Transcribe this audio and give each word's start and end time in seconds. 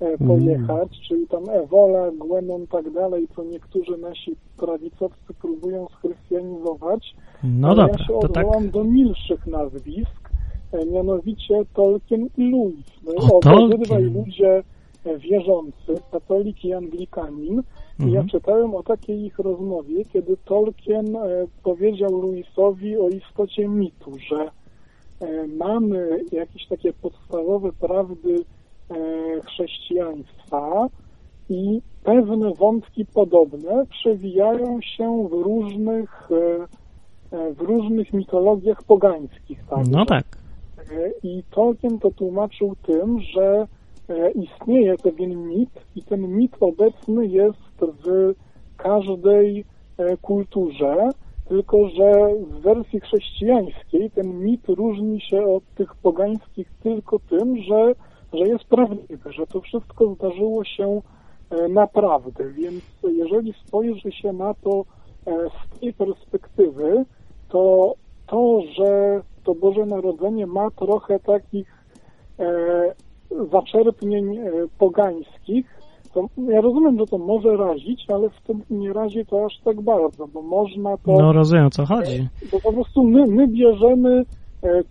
e, 0.00 0.18
pojechać, 0.18 0.88
czyli 1.08 1.26
tam 1.26 1.50
Ewola, 1.50 2.10
Gwenon, 2.10 2.66
tak 2.66 2.90
dalej, 2.90 3.28
co 3.36 3.44
niektórzy 3.44 3.96
nasi 3.96 4.36
prawicowcy 4.56 5.34
próbują 5.40 5.86
schrystianizować. 5.98 7.14
No 7.44 7.68
dobra, 7.68 7.88
ja 7.88 7.98
się 8.06 8.12
to 8.20 8.28
tak. 8.28 8.44
odwołam 8.46 8.70
do 8.70 8.84
milszych 8.84 9.46
nazwisk, 9.46 10.30
e, 10.72 10.86
mianowicie 10.86 11.54
Tolkien 11.74 12.28
i 12.38 12.50
Louis. 12.50 12.84
No, 13.04 13.36
O, 13.36 13.40
Tolkien. 13.40 14.12
ludzie 14.14 14.62
e, 15.04 15.18
wierzący, 15.18 15.94
katolik 16.12 16.64
i 16.64 16.72
anglikanin. 16.72 17.62
I 17.98 18.02
ja 18.02 18.08
Mhm. 18.20 18.28
czytałem 18.28 18.74
o 18.74 18.82
takiej 18.82 19.24
ich 19.24 19.38
rozmowie, 19.38 20.04
kiedy 20.04 20.36
Tolkien 20.44 21.16
powiedział 21.62 22.10
Louisowi 22.22 22.96
o 22.98 23.08
istocie 23.08 23.68
mitu, 23.68 24.12
że 24.28 24.50
mamy 25.58 26.24
jakieś 26.32 26.66
takie 26.66 26.92
podstawowe 26.92 27.72
prawdy 27.72 28.44
chrześcijaństwa 29.44 30.88
i 31.48 31.82
pewne 32.04 32.54
wątki 32.54 33.06
podobne 33.06 33.86
przewijają 33.90 34.80
się 34.80 35.28
w 35.28 35.32
różnych, 35.32 36.28
e, 36.30 37.36
e, 37.36 37.52
w 37.52 37.60
różnych 37.60 38.12
mitologiach 38.12 38.82
pogańskich. 38.82 39.64
Także. 39.70 39.90
No 39.92 40.06
tak. 40.06 40.24
E, 40.78 41.12
I 41.22 41.42
Tolkien 41.50 41.98
to 41.98 42.10
tłumaczył 42.10 42.76
tym, 42.86 43.20
że 43.20 43.66
e, 44.08 44.30
istnieje 44.30 44.96
pewien 44.96 45.48
mit 45.48 45.70
i 45.96 46.02
ten 46.02 46.28
mit 46.36 46.56
obecny 46.60 47.26
jest 47.26 47.58
w 47.80 48.34
każdej 48.76 49.64
e, 49.98 50.16
kulturze, 50.16 51.10
tylko 51.48 51.88
że 51.88 52.12
w 52.50 52.60
wersji 52.60 53.00
chrześcijańskiej 53.00 54.10
ten 54.10 54.40
mit 54.40 54.68
różni 54.68 55.20
się 55.20 55.44
od 55.44 55.64
tych 55.74 55.94
pogańskich 55.94 56.72
tylko 56.82 57.18
tym, 57.18 57.56
że, 57.56 57.94
że 58.32 58.48
jest 58.48 58.64
prawdziwy, 58.64 59.32
że 59.32 59.46
to 59.46 59.60
wszystko 59.60 60.14
zdarzyło 60.14 60.64
się 60.64 61.02
e, 61.50 61.68
naprawdę. 61.68 62.44
Więc 62.52 62.82
jeżeli 63.02 63.52
spojrzy 63.66 64.12
się 64.12 64.32
na 64.32 64.54
to 64.54 64.84
e, 65.26 65.32
z 65.76 65.80
tej 65.80 65.92
perspektywy, 65.92 67.04
to 67.48 67.94
to, 68.26 68.60
że 68.78 69.20
to 69.44 69.54
Boże 69.54 69.86
Narodzenie 69.86 70.46
ma 70.46 70.70
trochę 70.70 71.20
takich 71.20 71.74
e, 72.38 72.94
zaczerpnień 73.52 74.38
pogańskich, 74.78 75.80
to 76.14 76.26
ja 76.48 76.60
rozumiem, 76.60 76.98
że 76.98 77.06
to 77.06 77.18
może 77.18 77.56
razić, 77.56 78.06
ale 78.12 78.30
wtedy 78.30 78.60
nie 78.70 78.92
razi 78.92 79.26
to 79.26 79.44
aż 79.46 79.58
tak 79.64 79.80
bardzo, 79.80 80.26
bo 80.28 80.42
można 80.42 80.96
to, 80.96 81.12
No 81.18 81.32
rozumiem 81.32 81.66
o 81.66 81.70
co 81.70 81.86
chodzi. 81.86 82.28
bo 82.52 82.60
po 82.60 82.72
prostu 82.72 83.04
my, 83.04 83.26
my 83.26 83.48
bierzemy 83.48 84.24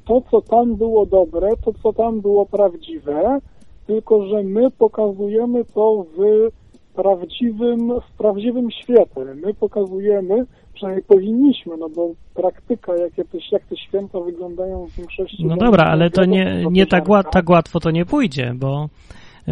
to, 0.06 0.22
co 0.32 0.42
tam 0.42 0.76
było 0.76 1.06
dobre, 1.06 1.50
to, 1.66 1.72
co 1.84 1.94
tam 1.94 2.22
było 2.22 2.46
prawdziwe, 2.46 3.40
tylko 3.88 4.28
że 4.28 4.44
my 4.44 4.72
pokazujemy 4.72 5.66
to 5.66 6.06
w 6.18 6.50
prawdziwym, 6.96 8.00
w 8.00 8.18
prawdziwym 8.18 8.72
świetle. 8.84 9.36
My 9.36 9.54
pokazujemy, 9.54 10.46
przynajmniej 10.74 11.04
powinniśmy, 11.04 11.78
no 11.78 11.90
bo 11.90 12.10
praktyka, 12.34 12.96
jakie 12.96 13.24
te, 13.26 13.38
jak 13.52 13.66
te 13.66 13.78
święta 13.78 14.20
wyglądają 14.20 14.86
w 14.88 14.96
większości... 14.96 15.46
No 15.46 15.58
dobra, 15.58 15.84
ale 15.84 16.10
to 16.10 16.26
nie, 16.26 16.66
nie 16.72 16.86
tak, 16.86 17.10
łat, 17.10 17.32
tak 17.32 17.50
łatwo 17.50 17.80
to 17.80 17.92
nie 17.92 18.06
pójdzie, 18.06 18.54
bo 18.56 18.90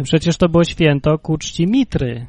przecież 0.02 0.36
to 0.36 0.48
było 0.48 0.64
święto 0.64 1.18
ku 1.18 1.38
czci 1.38 1.66
Mitry. 1.66 2.26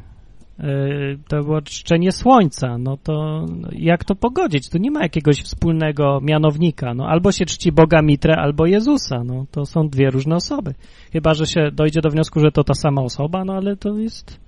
Yy, 0.59 1.17
To 1.29 1.43
było 1.43 1.61
czczenie 1.61 2.11
słońca, 2.11 2.77
no 2.77 2.97
to 2.97 3.45
jak 3.71 4.05
to 4.05 4.15
pogodzić? 4.15 4.69
Tu 4.69 4.77
nie 4.77 4.91
ma 4.91 5.01
jakiegoś 5.03 5.41
wspólnego 5.41 6.19
mianownika, 6.21 6.93
no 6.93 7.07
albo 7.07 7.31
się 7.31 7.45
czci 7.45 7.71
Boga 7.71 8.01
Mitrę, 8.01 8.35
albo 8.37 8.65
Jezusa, 8.65 9.23
no 9.23 9.45
to 9.51 9.65
są 9.65 9.89
dwie 9.89 10.09
różne 10.09 10.35
osoby. 10.35 10.73
Chyba, 11.13 11.33
że 11.33 11.45
się 11.45 11.71
dojdzie 11.73 12.01
do 12.01 12.09
wniosku, 12.09 12.39
że 12.39 12.51
to 12.51 12.63
ta 12.63 12.73
sama 12.73 13.01
osoba, 13.01 13.45
no 13.45 13.53
ale 13.53 13.75
to 13.75 13.97
jest 13.97 14.39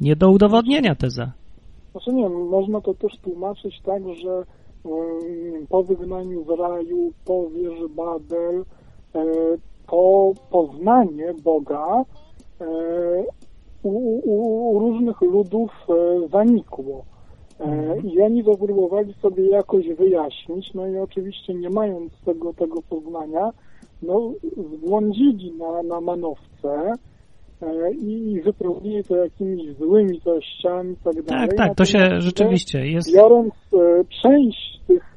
nie 0.00 0.16
do 0.16 0.30
udowodnienia 0.30 0.94
teza. 0.94 1.32
Znaczy 1.92 2.12
nie, 2.12 2.28
można 2.28 2.80
to 2.80 2.94
też 2.94 3.12
tłumaczyć 3.22 3.80
tak, 3.84 4.02
że 4.22 4.44
mm, 4.84 5.66
po 5.68 5.82
wygnaniu 5.82 6.44
z 6.44 6.58
raju, 6.58 7.12
po 7.24 7.50
wieży 7.50 7.88
Babel, 7.88 8.64
e, 9.14 9.24
to 9.90 10.32
poznanie 10.50 11.34
Boga 11.44 12.04
e, 12.60 12.64
u, 13.82 14.20
u, 14.24 14.78
różnych 14.78 15.20
ludów 15.20 15.70
e, 15.88 16.28
zanikło. 16.28 17.04
E, 17.60 17.96
I 18.00 18.20
oni 18.20 18.44
to 18.44 18.56
próbowali 18.56 19.14
sobie 19.22 19.48
jakoś 19.48 19.88
wyjaśnić, 19.88 20.74
no 20.74 20.88
i 20.88 20.98
oczywiście 20.98 21.54
nie 21.54 21.70
mając 21.70 22.12
tego, 22.24 22.54
tego 22.54 22.82
poznania, 22.82 23.50
no 24.02 24.32
zbłądzili 24.74 25.52
na, 25.52 25.82
na 25.82 26.00
manowce 26.00 26.92
e, 27.62 27.92
i 27.92 28.40
wypełnili 28.40 29.04
to 29.04 29.16
jakimiś 29.16 29.76
złymi 29.76 30.20
treściami 30.20 30.92
i 30.92 30.96
tak 30.96 31.22
dalej. 31.22 31.48
Tak, 31.48 31.56
tak, 31.56 31.76
to 31.76 31.84
się 31.84 32.20
rzeczywiście 32.20 32.86
jest. 32.86 33.14
Biorąc 33.14 33.54
część 34.22 34.80
tych, 34.86 35.16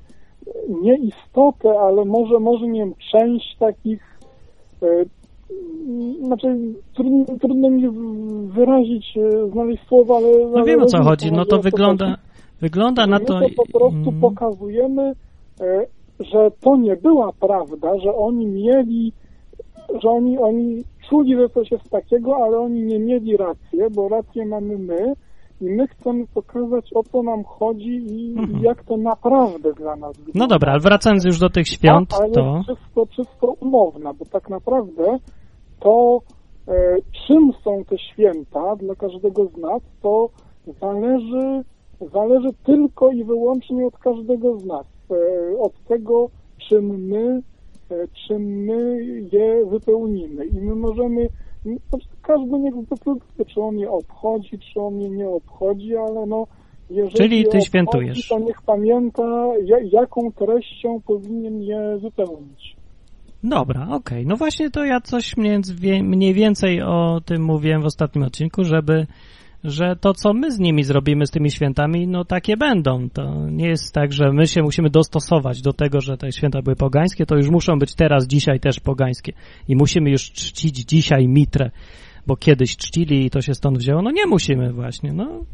nie 0.82 0.98
istotę, 0.98 1.80
ale 1.80 2.06
może, 2.06 2.40
może 2.40 2.68
nie 2.68 2.80
wiem, 2.80 2.94
część 3.12 3.58
takich, 3.60 4.20
znaczy 6.24 6.58
trudno, 6.96 7.26
trudno 7.42 7.70
mi 7.70 7.90
wyrazić, 8.48 9.18
e, 9.18 9.50
znaleźć 9.52 9.88
słowa, 9.88 10.18
ale... 10.18 10.28
No 10.56 10.64
wiem 10.64 10.82
o 10.82 10.86
co 10.86 11.04
chodzi, 11.04 11.32
no 11.32 11.46
to 11.46 11.60
wygląda, 11.60 12.18
wygląda 12.62 13.08
na 13.08 13.20
to... 13.20 13.40
to 13.40 13.46
po 13.56 13.80
prostu 13.80 14.10
mm, 14.10 14.22
pokazujemy, 14.22 15.14
e, 15.62 15.86
że 16.20 16.52
to 16.62 16.76
nie 16.76 16.96
była 16.96 17.32
prawda, 17.40 18.00
że 18.00 18.16
oni 18.16 18.46
mieli, 18.46 19.14
że 20.04 20.10
oni, 20.10 20.38
oni 20.38 20.84
czuli, 21.10 21.36
że 21.36 21.50
coś 21.50 21.72
jest 21.72 21.90
takiego, 21.90 22.36
ale 22.36 22.60
oni 22.60 22.82
nie 22.84 23.00
mieli 23.00 23.38
racji, 23.38 23.80
bo 23.96 24.10
rację 24.10 24.46
mamy 24.46 24.78
my 24.78 25.14
i 25.62 25.66
my 25.66 25.88
chcemy 25.88 26.28
pokazać, 26.34 26.94
o 26.94 27.04
co 27.04 27.24
nam 27.24 27.44
chodzi 27.44 28.06
i 28.08 28.36
Mhm. 28.38 28.64
jak 28.64 28.84
to 28.84 28.98
naprawdę 28.98 29.74
dla 29.74 29.96
nas 29.96 30.18
wygląda. 30.18 30.40
No 30.40 30.48
dobra, 30.48 30.72
ale 30.72 30.80
wracając 30.82 31.26
już 31.26 31.40
do 31.40 31.50
tych 31.50 31.68
świąt, 31.68 32.14
A, 32.14 32.18
ale 32.18 32.32
to... 32.32 32.62
wszystko, 32.64 33.06
wszystko 33.06 33.48
umowna, 33.60 34.14
bo 34.14 34.26
tak 34.26 34.50
naprawdę 34.50 35.18
to 35.84 36.22
e, 36.68 36.98
czym 37.28 37.52
są 37.64 37.84
te 37.84 37.98
święta 37.98 38.76
dla 38.76 38.96
każdego 38.96 39.46
z 39.46 39.58
nas, 39.58 39.82
to 40.02 40.30
zależy, 40.82 41.64
zależy 42.14 42.50
tylko 42.66 43.12
i 43.12 43.24
wyłącznie 43.24 43.86
od 43.86 43.98
każdego 43.98 44.60
z 44.60 44.66
nas. 44.66 44.86
E, 45.12 45.60
od 45.60 45.74
tego, 45.88 46.30
czym 46.70 47.08
my, 47.08 47.42
e, 47.92 48.08
czym 48.28 48.42
my 48.44 49.04
je 49.32 49.66
wypełnimy. 49.66 50.46
I 50.46 50.62
my 50.62 50.76
możemy, 50.76 51.28
każdy 52.22 52.60
niech 52.60 52.76
zdecyduje, 52.76 53.46
czy 53.54 53.62
on 53.62 53.78
je 53.78 53.92
obchodzi, 53.92 54.60
czy 54.60 54.82
on 54.82 55.02
je 55.02 55.10
nie 55.10 55.30
obchodzi, 55.30 55.96
ale 55.96 56.26
no 56.26 56.48
jeżeli 56.90 57.18
Czyli 57.18 57.42
ty 57.42 57.48
obchodzi, 57.48 57.66
świętujesz. 57.66 58.28
To 58.28 58.40
niech 58.40 58.62
pamięta, 58.62 59.52
ja, 59.66 59.78
jaką 59.92 60.32
treścią 60.32 61.02
powinien 61.08 61.62
je 61.62 61.98
wypełnić. 62.02 62.83
Dobra, 63.44 63.88
okej. 63.90 64.26
No 64.26 64.36
właśnie 64.36 64.70
to 64.72 64.86
ja 64.86 65.02
coś 65.02 65.38
mniej 66.04 66.34
więcej 66.34 66.82
o 66.82 67.22
tym 67.26 67.44
mówiłem 67.44 67.82
w 67.82 67.86
ostatnim 67.86 68.24
odcinku, 68.24 68.64
żeby 68.64 69.08
że 69.64 69.96
to, 70.02 70.14
co 70.14 70.34
my 70.34 70.52
z 70.52 70.60
nimi 70.60 70.84
zrobimy, 70.84 71.28
z 71.28 71.32
tymi 71.32 71.52
świętami, 71.52 72.08
no 72.08 72.26
takie 72.26 72.58
będą. 72.58 73.10
To 73.10 73.50
nie 73.50 73.68
jest 73.68 73.94
tak, 73.94 74.14
że 74.14 74.32
my 74.32 74.48
się 74.48 74.62
musimy 74.62 74.90
dostosować 74.90 75.62
do 75.62 75.74
tego, 75.74 76.02
że 76.02 76.18
te 76.18 76.32
święta 76.32 76.62
były 76.62 76.76
pogańskie, 76.76 77.26
to 77.26 77.36
już 77.36 77.50
muszą 77.50 77.80
być 77.80 77.96
teraz, 77.96 78.28
dzisiaj 78.28 78.60
też 78.60 78.80
pogańskie. 78.80 79.34
I 79.68 79.76
musimy 79.76 80.10
już 80.10 80.32
czcić 80.32 80.76
dzisiaj 80.76 81.28
mitrę, 81.28 81.72
bo 82.28 82.36
kiedyś 82.36 82.78
czcili 82.78 83.26
i 83.26 83.30
to 83.30 83.42
się 83.42 83.54
stąd 83.54 83.78
wzięło. 83.78 84.02
No 84.02 84.12
nie 84.12 84.26
musimy 84.26 84.74
właśnie, 84.74 85.14
no. 85.14 85.46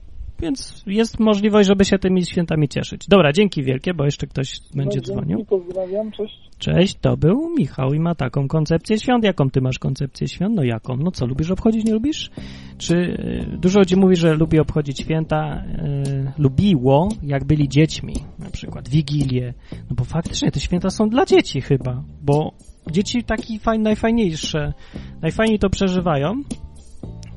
Więc 0.42 0.84
jest 0.88 1.20
możliwość, 1.20 1.68
żeby 1.68 1.86
się 1.86 2.00
tymi 2.00 2.26
świętami 2.26 2.68
cieszyć. 2.68 3.08
Dobra, 3.08 3.34
dzięki 3.34 3.64
wielkie, 3.64 3.94
bo 3.94 4.06
jeszcze 4.06 4.28
ktoś 4.28 4.60
będzie 4.76 5.02
dzwonił. 5.02 5.46
Pozdrawiam, 5.46 6.12
cześć. 6.12 6.50
Cześć, 6.58 6.98
to 7.02 7.18
był 7.18 7.50
Michał 7.58 7.94
i 7.94 8.00
ma 8.00 8.16
taką 8.16 8.48
koncepcję 8.48 9.00
świąt. 9.00 9.24
Jaką 9.24 9.50
ty 9.50 9.62
masz 9.62 9.80
koncepcję 9.80 10.28
świąt? 10.28 10.56
No 10.56 10.64
jaką? 10.64 10.98
No 10.98 11.12
co, 11.12 11.26
lubisz 11.26 11.52
obchodzić, 11.52 11.86
nie 11.86 11.94
lubisz? 11.94 12.30
Czy 12.78 12.96
y, 12.96 13.58
dużo 13.58 13.80
ludzi 13.80 13.96
mówi, 13.96 14.16
że 14.16 14.34
lubi 14.34 14.60
obchodzić 14.60 15.00
święta, 15.00 15.64
y, 16.08 16.42
lubiło, 16.42 17.10
jak 17.24 17.46
byli 17.46 17.70
dziećmi, 17.70 18.14
na 18.40 18.50
przykład 18.50 18.90
Wigilię. 18.90 19.54
No 19.90 19.96
bo 19.96 20.04
faktycznie 20.04 20.52
te 20.52 20.60
święta 20.60 20.90
są 20.90 21.10
dla 21.10 21.26
dzieci 21.26 21.62
chyba, 21.62 22.04
bo 22.22 22.52
dzieci 22.92 23.24
taki 23.24 23.60
fajny, 23.60 23.84
najfajniejsze, 23.84 24.74
najfajniej 25.22 25.60
to 25.60 25.70
przeżywają, 25.70 26.44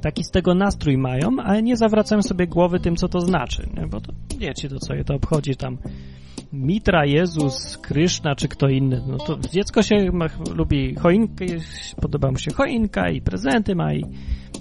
taki 0.03 0.25
z 0.25 0.31
tego 0.31 0.55
nastrój 0.55 0.99
mają, 0.99 1.29
ale 1.45 1.63
nie 1.63 1.77
zawracają 1.77 2.23
sobie 2.23 2.47
głowy 2.47 2.81
tym, 2.81 2.97
co 2.97 3.09
to 3.09 3.21
znaczy, 3.21 3.69
nie? 3.77 3.87
bo 3.87 4.01
to 4.01 4.13
wiecie, 4.39 4.69
to 4.69 4.79
co 4.79 4.95
je 4.95 5.05
to 5.05 5.15
obchodzi 5.15 5.57
tam 5.57 5.79
Mitra, 6.53 7.07
Jezus, 7.07 7.79
Kryszna 7.79 8.37
czy 8.37 8.49
kto 8.49 8.69
inny. 8.69 9.03
No 9.07 9.19
to 9.19 9.39
dziecko 9.53 9.83
się 9.83 9.97
ma, 10.13 10.27
lubi 10.55 10.95
choinkę, 10.95 11.45
podoba 12.01 12.31
mu 12.31 12.39
się 12.39 12.51
choinka 12.51 13.11
i 13.11 13.21
prezenty 13.21 13.75
ma 13.75 13.95
i 13.95 14.05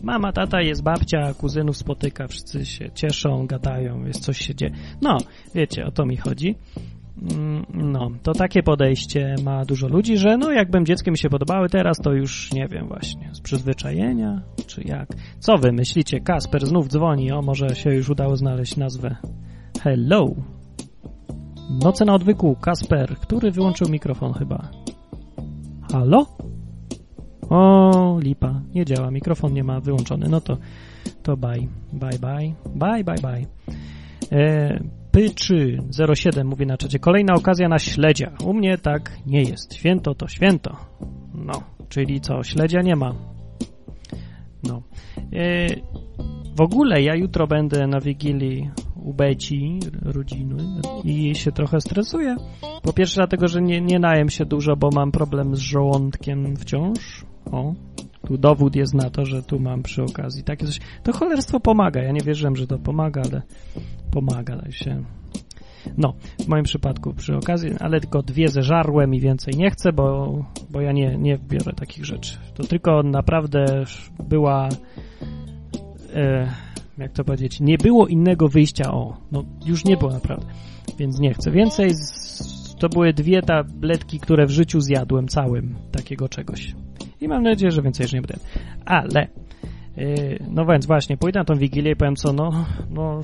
mama, 0.04 0.32
tata, 0.32 0.62
jest 0.62 0.84
babcia, 0.84 1.34
kuzynów 1.34 1.78
spotyka, 1.78 2.28
wszyscy 2.28 2.66
się 2.66 2.92
cieszą, 2.96 3.48
gadają, 3.48 4.06
jest 4.06 4.24
coś 4.24 4.38
się 4.38 4.56
dzieje. 4.56 4.72
No, 5.02 5.18
wiecie, 5.56 5.86
o 5.86 5.92
to 5.92 6.06
mi 6.06 6.18
chodzi. 6.18 6.56
Mm, 7.18 7.66
no, 7.74 8.12
to 8.24 8.34
takie 8.34 8.64
podejście 8.64 9.36
ma 9.44 9.66
dużo 9.66 9.88
ludzi, 9.88 10.18
że 10.18 10.38
no 10.38 10.52
jakbym 10.52 10.86
dzieckiem 10.86 11.16
się 11.16 11.30
podobały 11.30 11.70
teraz, 11.70 11.98
to 11.98 12.14
już 12.14 12.54
nie 12.54 12.68
wiem 12.68 12.88
właśnie, 12.88 13.30
z 13.34 13.42
przyzwyczajenia, 13.42 14.42
czy 14.68 14.82
jak. 14.86 15.10
Co 15.40 15.58
wy 15.58 15.72
myślicie? 15.72 16.20
Kasper 16.20 16.66
znów 16.66 16.88
dzwoni, 16.88 17.32
o 17.32 17.42
może 17.42 17.76
się 17.76 17.94
już 17.94 18.10
udało 18.10 18.38
znaleźć 18.38 18.78
nazwę. 18.78 19.16
Hello. 19.84 20.36
Noce 21.84 22.06
na 22.06 22.14
odwyku, 22.14 22.56
Kasper, 22.56 23.16
który 23.16 23.52
wyłączył 23.52 23.90
mikrofon 23.90 24.34
chyba. 24.34 24.70
Halo? 25.92 26.26
O, 27.50 28.20
lipa, 28.22 28.62
nie 28.76 28.86
działa, 28.86 29.12
mikrofon 29.12 29.54
nie 29.54 29.64
ma 29.64 29.80
wyłączony, 29.80 30.30
no 30.30 30.42
to, 30.42 30.58
to 31.24 31.38
bye, 31.38 31.68
bye, 31.94 32.20
bye, 32.20 32.54
bye, 32.76 33.04
bye, 33.04 33.22
bye. 33.22 33.46
E, 34.32 34.80
Pyczy 35.12 35.78
07 36.16 36.48
mówi 36.48 36.66
na 36.66 36.78
czacie, 36.78 37.00
kolejna 37.00 37.34
okazja 37.34 37.68
na 37.68 37.80
śledzia. 37.80 38.32
U 38.46 38.54
mnie 38.54 38.78
tak 38.78 39.12
nie 39.26 39.42
jest. 39.42 39.74
Święto 39.74 40.16
to 40.16 40.28
święto. 40.28 40.76
No, 41.34 41.64
czyli 41.90 42.22
co, 42.22 42.44
śledzia 42.44 42.82
nie 42.82 42.96
ma. 42.96 43.16
No. 44.64 44.82
E, 45.34 45.68
w 46.58 46.62
ogóle 46.62 47.02
ja 47.02 47.16
jutro 47.16 47.48
będę 47.48 47.88
na 47.88 48.00
Wigilii 48.00 48.70
u 48.96 49.14
Beci, 49.14 49.80
rodziny 50.02 50.56
i 51.04 51.36
się 51.36 51.52
trochę 51.52 51.82
stresuję. 51.82 52.36
Po 52.84 52.94
pierwsze 52.94 53.16
dlatego, 53.16 53.48
że 53.48 53.62
nie, 53.62 53.82
nie 53.82 54.00
najem 54.00 54.30
się 54.30 54.46
dużo, 54.46 54.76
bo 54.76 54.90
mam 54.96 55.12
problem 55.12 55.56
z 55.56 55.60
żołądkiem 55.60 56.56
wciąż. 56.56 57.26
O, 57.52 57.74
tu 58.32 58.38
dowód 58.38 58.76
jest 58.76 58.94
na 58.94 59.10
to, 59.10 59.26
że 59.26 59.44
tu 59.44 59.60
mam 59.60 59.84
przy 59.84 60.04
okazji 60.04 60.44
takie 60.44 60.66
coś. 60.66 60.80
To 61.04 61.14
cholerstwo 61.14 61.60
pomaga. 61.60 62.02
Ja 62.02 62.12
nie 62.12 62.22
wierzyłem, 62.22 62.56
że 62.56 62.68
to 62.68 62.80
pomaga, 62.80 63.22
ale 63.32 63.42
pomaga 64.12 64.62
się. 64.70 65.04
No, 65.98 66.14
w 66.40 66.48
moim 66.48 66.64
przypadku 66.64 67.14
przy 67.14 67.36
okazji, 67.36 67.70
ale 67.80 68.02
tylko 68.02 68.22
dwie 68.22 68.48
zeżarłem 68.48 69.14
i 69.14 69.20
więcej 69.20 69.54
nie 69.58 69.72
chcę, 69.72 69.94
bo, 69.94 70.38
bo 70.70 70.82
ja 70.82 70.92
nie, 70.92 71.18
nie 71.18 71.38
biorę 71.38 71.74
takich 71.74 72.06
rzeczy. 72.06 72.38
To 72.54 72.64
tylko 72.64 73.04
naprawdę 73.04 73.66
była 74.30 74.70
e, 76.14 76.52
jak 76.98 77.12
to 77.12 77.24
powiedzieć, 77.24 77.60
nie 77.60 77.78
było 77.78 78.08
innego 78.08 78.48
wyjścia, 78.48 78.92
o, 78.94 79.18
no 79.32 79.44
już 79.66 79.86
nie 79.86 79.98
było 79.98 80.12
naprawdę, 80.12 80.46
więc 80.98 81.20
nie 81.20 81.34
chcę 81.34 81.52
więcej. 81.52 81.90
Z, 81.94 82.76
to 82.80 82.90
były 82.90 83.14
dwie 83.14 83.42
tabletki, 83.42 84.20
które 84.20 84.46
w 84.46 84.52
życiu 84.52 84.82
zjadłem 84.82 85.28
całym 85.28 85.76
takiego 85.92 86.30
czegoś. 86.30 86.74
I 87.22 87.28
mam 87.28 87.44
nadzieję, 87.44 87.72
że 87.72 87.82
więcej 87.82 88.04
już 88.04 88.14
nie 88.14 88.22
będę. 88.22 88.46
Ale, 88.86 89.28
yy, 89.98 90.40
no 90.50 90.66
więc 90.66 90.86
właśnie, 90.86 91.18
pójdę 91.18 91.40
na 91.40 91.46
tą 91.46 91.56
wigilię 91.56 91.92
i 91.92 91.96
powiem 91.96 92.16
co, 92.16 92.34
no, 92.34 92.66
no, 92.90 93.22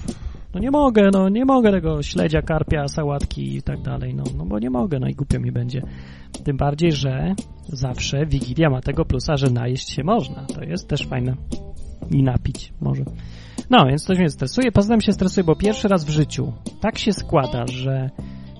no 0.53 0.59
nie 0.59 0.71
mogę, 0.71 1.09
no 1.13 1.29
nie 1.29 1.45
mogę 1.45 1.71
tego 1.71 2.03
śledzia, 2.03 2.41
karpia, 2.41 2.87
sałatki 2.87 3.55
i 3.55 3.61
tak 3.61 3.81
dalej, 3.81 4.15
no, 4.15 4.23
no 4.37 4.45
bo 4.45 4.59
nie 4.59 4.69
mogę, 4.69 4.99
no 4.99 5.07
i 5.07 5.13
głupio 5.13 5.39
mi 5.39 5.51
będzie. 5.51 5.81
Tym 6.43 6.57
bardziej, 6.57 6.91
że 6.91 7.35
zawsze 7.67 8.25
wigilia 8.25 8.69
ma 8.69 8.81
tego 8.81 9.05
plusa, 9.05 9.37
że 9.37 9.49
najeść 9.49 9.89
się 9.89 10.03
można. 10.03 10.45
To 10.45 10.63
jest 10.63 10.87
też 10.87 11.07
fajne. 11.07 11.35
I 12.11 12.23
napić 12.23 12.73
może. 12.81 13.03
No, 13.69 13.85
więc 13.87 14.05
to 14.05 14.13
mnie 14.13 14.29
stresuje. 14.29 14.71
Poza 14.71 14.89
tym 14.89 15.01
się 15.01 15.13
stresuje, 15.13 15.43
bo 15.43 15.55
pierwszy 15.55 15.87
raz 15.87 16.05
w 16.05 16.09
życiu 16.09 16.53
tak 16.81 16.97
się 16.97 17.13
składa, 17.13 17.67
że 17.67 18.09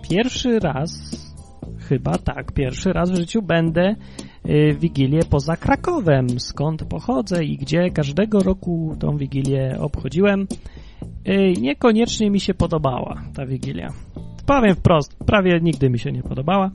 pierwszy 0.09 0.59
raz, 0.59 0.91
chyba 1.89 2.17
tak, 2.17 2.51
pierwszy 2.51 2.93
raz 2.93 3.11
w 3.11 3.15
życiu 3.15 3.41
będę 3.41 3.95
Wigilię 4.79 5.19
poza 5.29 5.57
Krakowem, 5.57 6.39
skąd 6.39 6.83
pochodzę 6.83 7.43
i 7.43 7.57
gdzie 7.57 7.89
każdego 7.89 8.39
roku 8.39 8.95
tą 8.99 9.17
Wigilię 9.17 9.77
obchodziłem. 9.79 10.47
Y, 11.27 11.53
niekoniecznie 11.61 12.29
mi 12.29 12.39
się 12.39 12.53
podobała 12.53 13.21
ta 13.35 13.45
Wigilia. 13.45 13.87
Powiem 14.45 14.75
wprost, 14.75 15.17
prawie 15.25 15.59
nigdy 15.61 15.89
mi 15.89 15.99
się 15.99 16.11
nie 16.11 16.23
podobała, 16.23 16.71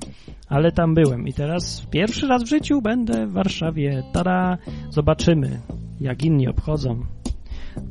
ale 0.49 0.73
tam 0.73 0.95
byłem 0.95 1.29
i 1.29 1.33
teraz 1.33 1.87
pierwszy 1.91 2.27
raz 2.27 2.43
w 2.43 2.49
życiu 2.49 2.83
będę 2.83 3.27
w 3.27 3.33
Warszawie. 3.33 4.03
Tada! 4.13 4.59
Zobaczymy, 4.91 5.61
jak 6.01 6.25
inni 6.25 6.49
obchodzą. 6.49 7.01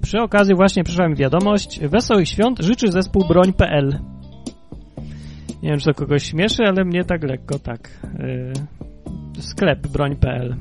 Przy 0.02 0.22
okazji 0.22 0.56
właśnie 0.56 0.84
przyszła 0.84 1.08
mi 1.08 1.16
wiadomość. 1.16 1.80
Wesołych 1.80 2.30
świąt 2.30 2.60
życzy 2.60 2.92
zespół 2.92 3.28
broń.pl. 3.28 4.00
Nie 5.64 5.70
wiem, 5.70 5.80
czy 5.80 5.86
to 5.86 5.94
kogoś 5.94 6.24
śmieszy, 6.24 6.64
ale 6.68 6.86
mnie 6.86 7.04
tak 7.04 7.24
lekko 7.24 7.60
tak. 7.60 7.90
Yy, 8.20 8.54
sklep 9.40 9.88
broń.pl. 9.88 10.56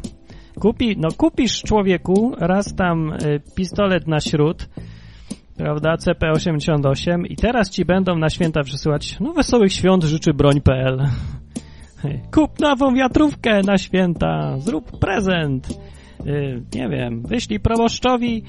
Kupi, 0.61 0.97
no 0.99 1.09
kupisz 1.17 1.63
człowieku 1.63 2.33
raz 2.39 2.75
tam 2.75 3.13
y, 3.13 3.41
pistolet 3.55 4.07
na 4.07 4.21
śród, 4.21 4.69
prawda, 5.57 5.95
CP88 5.97 7.23
i 7.29 7.37
teraz 7.37 7.71
ci 7.71 7.85
będą 7.85 8.17
na 8.17 8.29
święta 8.29 8.63
przysyłać, 8.63 9.17
no 9.21 9.33
wesołych 9.33 9.73
świąt 9.73 10.05
życzy 10.05 10.35
broń.pl. 10.35 10.99
Kup 12.35 12.61
nową 12.61 12.95
wiatrówkę 12.95 13.61
na 13.67 13.79
święta, 13.79 14.59
zrób 14.59 14.99
prezent. 14.99 15.69
Yy, 16.25 16.63
nie 16.75 16.89
wiem, 16.89 17.23
wyślij 17.23 17.61
proboszczowi 17.61 18.43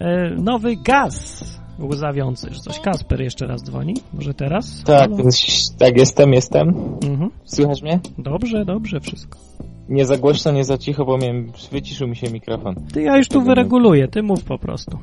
yy, 0.00 0.36
nowy 0.36 0.76
gaz 0.76 1.44
łzawiący, 1.80 2.48
że 2.52 2.60
coś. 2.60 2.80
Kasper 2.80 3.20
jeszcze 3.20 3.46
raz 3.46 3.62
dzwoni, 3.62 3.94
może 4.14 4.34
teraz? 4.34 4.82
Tak, 4.84 5.10
tak, 5.78 5.96
jestem, 5.96 6.32
jestem. 6.32 6.68
Mhm. 7.04 7.30
Słychać 7.44 7.82
mnie? 7.82 8.00
Dobrze, 8.18 8.64
dobrze, 8.64 9.00
wszystko. 9.00 9.38
Nie 9.88 10.06
za 10.06 10.16
głośno, 10.16 10.52
nie 10.52 10.64
za 10.64 10.78
cicho, 10.78 11.04
bo 11.04 11.18
miałem, 11.18 11.52
wyciszył 11.72 12.08
mi 12.08 12.16
się 12.16 12.30
mikrofon. 12.30 12.74
Ty 12.92 13.02
ja 13.02 13.16
już 13.16 13.28
tu 13.28 13.42
wyreguluję, 13.42 14.08
ty 14.08 14.22
mów 14.22 14.44
po 14.44 14.58
prostu. 14.58 14.98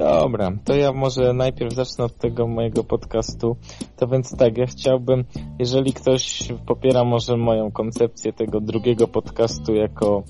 Dobra, 0.00 0.52
to 0.64 0.74
ja 0.74 0.92
może 0.92 1.32
najpierw 1.32 1.74
zacznę 1.74 2.04
od 2.04 2.16
tego 2.16 2.46
mojego 2.46 2.84
podcastu. 2.84 3.56
To 3.96 4.06
więc 4.06 4.36
tak, 4.36 4.58
ja 4.58 4.66
chciałbym, 4.66 5.24
jeżeli 5.58 5.92
ktoś 5.92 6.48
popiera 6.66 7.04
może 7.04 7.36
moją 7.36 7.70
koncepcję 7.70 8.32
tego 8.32 8.60
drugiego 8.60 9.08
podcastu 9.08 9.74
jako 9.74 10.22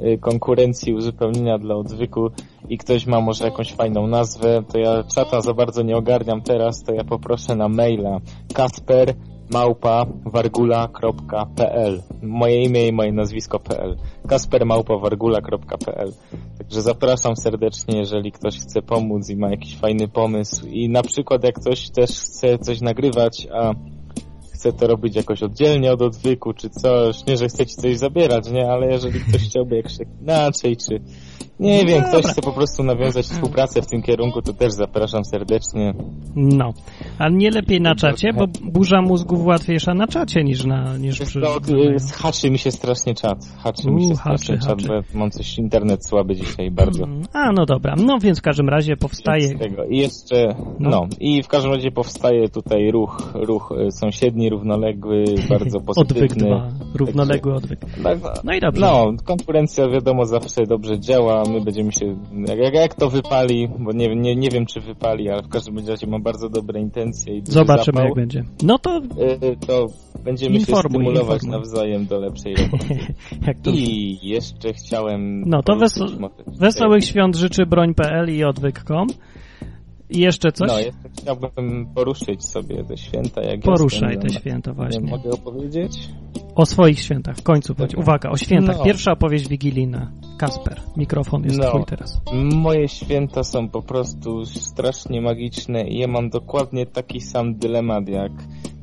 y, 0.00 0.18
konkurencji 0.18 0.94
uzupełnienia 0.94 1.58
dla 1.58 1.74
odwyku 1.74 2.30
i 2.68 2.78
ktoś 2.78 3.06
ma 3.06 3.20
może 3.20 3.44
jakąś 3.44 3.72
fajną 3.72 4.06
nazwę, 4.06 4.62
to 4.72 4.78
ja 4.78 5.04
czata 5.14 5.40
za 5.40 5.54
bardzo 5.54 5.82
nie 5.82 5.96
ogarniam 5.96 6.42
teraz, 6.42 6.82
to 6.82 6.92
ja 6.92 7.04
poproszę 7.04 7.56
na 7.56 7.68
maila 7.68 8.20
kasper 8.54 9.14
małpa 9.50 10.06
wargula.pl 10.24 12.02
moje 12.22 12.62
imię 12.62 12.88
i 12.88 12.92
moje 12.92 13.12
nazwisko.pl 13.12 13.96
kaspermałpawargula.pl 14.28 16.12
Także 16.58 16.82
zapraszam 16.82 17.36
serdecznie, 17.36 17.98
jeżeli 17.98 18.32
ktoś 18.32 18.58
chce 18.58 18.82
pomóc 18.82 19.30
i 19.30 19.36
ma 19.36 19.50
jakiś 19.50 19.76
fajny 19.76 20.08
pomysł. 20.08 20.66
I 20.66 20.88
na 20.88 21.02
przykład 21.02 21.44
jak 21.44 21.60
ktoś 21.60 21.90
też 21.90 22.10
chce 22.10 22.58
coś 22.58 22.80
nagrywać, 22.80 23.48
a 23.52 23.72
chce 24.54 24.72
to 24.72 24.86
robić 24.86 25.16
jakoś 25.16 25.42
oddzielnie 25.42 25.92
od 25.92 26.02
odwyku, 26.02 26.52
czy 26.52 26.70
coś, 26.70 27.26
nie, 27.26 27.36
że 27.36 27.48
chce 27.48 27.66
ci 27.66 27.76
coś 27.76 27.98
zabierać, 27.98 28.50
nie, 28.50 28.70
ale 28.70 28.92
jeżeli 28.92 29.20
ktoś 29.20 29.48
chciałby 29.48 29.76
jakoś 29.76 29.98
inaczej, 30.22 30.76
czy 30.76 31.00
nie 31.60 31.78
No 31.82 31.88
wiem, 31.88 32.00
ktoś 32.02 32.12
dobra. 32.12 32.30
chce 32.32 32.42
po 32.42 32.52
prostu 32.52 32.82
nawiązać 32.84 33.26
współpracę 33.26 33.82
w 33.82 33.86
tym 33.86 34.02
kierunku, 34.02 34.42
to 34.42 34.52
też 34.52 34.72
zapraszam 34.72 35.24
serdecznie. 35.24 35.94
No, 36.36 36.72
a 37.18 37.28
nie 37.28 37.50
lepiej 37.50 37.80
na 37.80 37.94
czacie, 37.94 38.32
bo 38.32 38.44
burza 38.62 39.02
mózgów 39.02 39.46
łatwiejsza 39.46 39.94
na 39.94 40.06
czacie 40.06 40.44
niż 40.44 40.64
na 40.64 40.96
niż 40.98 41.20
przy... 41.20 41.40
co, 41.40 41.56
y, 41.56 41.96
haczy 42.14 42.50
mi 42.50 42.58
się 42.58 42.70
strasznie 42.70 43.14
czat. 43.14 43.38
Haczy 43.58 43.90
mi 43.90 44.06
U, 44.06 44.08
się 44.08 44.14
haczy, 44.16 44.38
strasznie 44.38 44.58
czat, 44.58 44.68
haczy. 44.68 44.88
bo 44.88 44.94
ja 44.94 45.00
mam 45.14 45.30
coś 45.30 45.58
internet 45.58 46.06
słaby 46.08 46.36
dzisiaj 46.36 46.70
bardzo. 46.70 47.04
Mm, 47.04 47.22
A, 47.32 47.52
no 47.52 47.66
dobra. 47.66 47.94
No 48.06 48.18
więc 48.18 48.38
w 48.38 48.42
każdym 48.42 48.68
razie 48.68 48.96
powstaje... 48.96 49.48
Z 49.48 49.58
tego. 49.58 49.84
I 49.84 49.96
jeszcze, 49.98 50.54
No. 50.80 50.90
no. 50.90 51.06
i 51.20 51.42
w 51.42 51.48
każdym 51.48 51.72
razie 51.72 51.90
powstaje 51.90 52.48
tutaj 52.48 52.90
ruch, 52.90 53.32
ruch 53.34 53.74
y, 53.86 53.90
sąsiedni, 53.92 54.50
równoległy, 54.50 55.24
bardzo 55.50 55.80
pozytywny. 55.80 56.24
Odwyk 56.24 56.34
2, 56.38 56.68
równoległy 56.94 57.54
odwyk. 57.54 57.80
Tak, 58.02 58.18
No 58.44 58.54
i 58.54 58.60
dobrze. 58.60 58.80
No, 58.80 59.06
konkurencja 59.24 59.88
wiadomo 59.88 60.24
zawsze 60.24 60.66
dobrze 60.66 61.00
działa, 61.00 61.42
my 61.48 61.60
będziemy 61.60 61.92
się, 61.92 62.16
jak, 62.56 62.74
jak 62.74 62.94
to 62.94 63.10
wypali, 63.10 63.68
bo 63.78 63.92
nie, 63.92 64.16
nie, 64.16 64.36
nie 64.36 64.48
wiem 64.50 64.66
czy 64.66 64.80
wypali, 64.80 65.28
ale 65.30 65.42
w 65.42 65.48
każdym 65.48 65.88
razie 65.88 66.06
mam 66.06 66.22
bardzo 66.22 66.48
dobre 66.48 66.80
intencje 66.80 67.36
i 67.36 67.42
Zobaczymy 67.44 67.84
zapał, 67.84 68.04
jak 68.04 68.14
będzie. 68.14 68.42
No 68.62 68.78
to 68.78 68.96
Y, 69.42 69.56
to 69.66 69.86
będziemy 70.24 70.56
Informuj, 70.56 70.82
się 70.82 70.88
stymulować 70.88 71.42
informuj. 71.42 71.50
nawzajem 71.58 72.06
do 72.06 72.20
lepszej 72.20 72.54
roboty. 72.56 72.98
jak 73.46 73.60
to... 73.62 73.70
I 73.70 74.18
jeszcze 74.22 74.72
chciałem... 74.72 75.42
No 75.46 75.62
to 75.62 75.72
tutaj- 75.72 76.28
Wesołych 76.58 77.04
świąt 77.04 77.36
życzy 77.36 77.66
broń.pl 77.66 78.34
i 78.36 78.44
odwyk.com. 78.44 79.06
I 80.10 80.20
jeszcze 80.20 80.52
coś? 80.52 80.68
No, 80.68 80.78
jeszcze 80.78 81.08
chciałbym 81.22 81.86
poruszyć 81.94 82.44
sobie 82.44 82.84
te 82.84 82.96
święta, 82.96 83.42
jak 83.42 83.60
Poruszaj 83.60 84.10
jestem, 84.10 84.30
te 84.30 84.40
święta 84.40 84.70
Nie 84.70 84.76
właśnie. 84.76 85.10
mogę 85.10 85.30
opowiedzieć? 85.30 86.08
O 86.56 86.66
swoich 86.66 87.00
świętach, 87.00 87.36
w 87.36 87.42
końcu. 87.42 87.74
Dobra. 87.74 87.98
Uwaga, 88.00 88.30
o 88.30 88.36
świętach. 88.36 88.76
No. 88.78 88.84
Pierwsza 88.84 89.12
opowieść 89.12 89.48
wigilijna. 89.48 90.10
Kasper, 90.38 90.80
mikrofon 90.96 91.44
jest 91.44 91.58
No. 91.58 91.68
twój 91.68 91.84
teraz. 91.84 92.20
Moje 92.54 92.88
święta 92.88 93.44
są 93.44 93.68
po 93.68 93.82
prostu 93.82 94.46
strasznie 94.46 95.20
magiczne 95.20 95.88
i 95.88 95.98
ja 95.98 96.08
mam 96.08 96.30
dokładnie 96.30 96.86
taki 96.86 97.20
sam 97.20 97.54
dylemat, 97.54 98.08
jak 98.08 98.32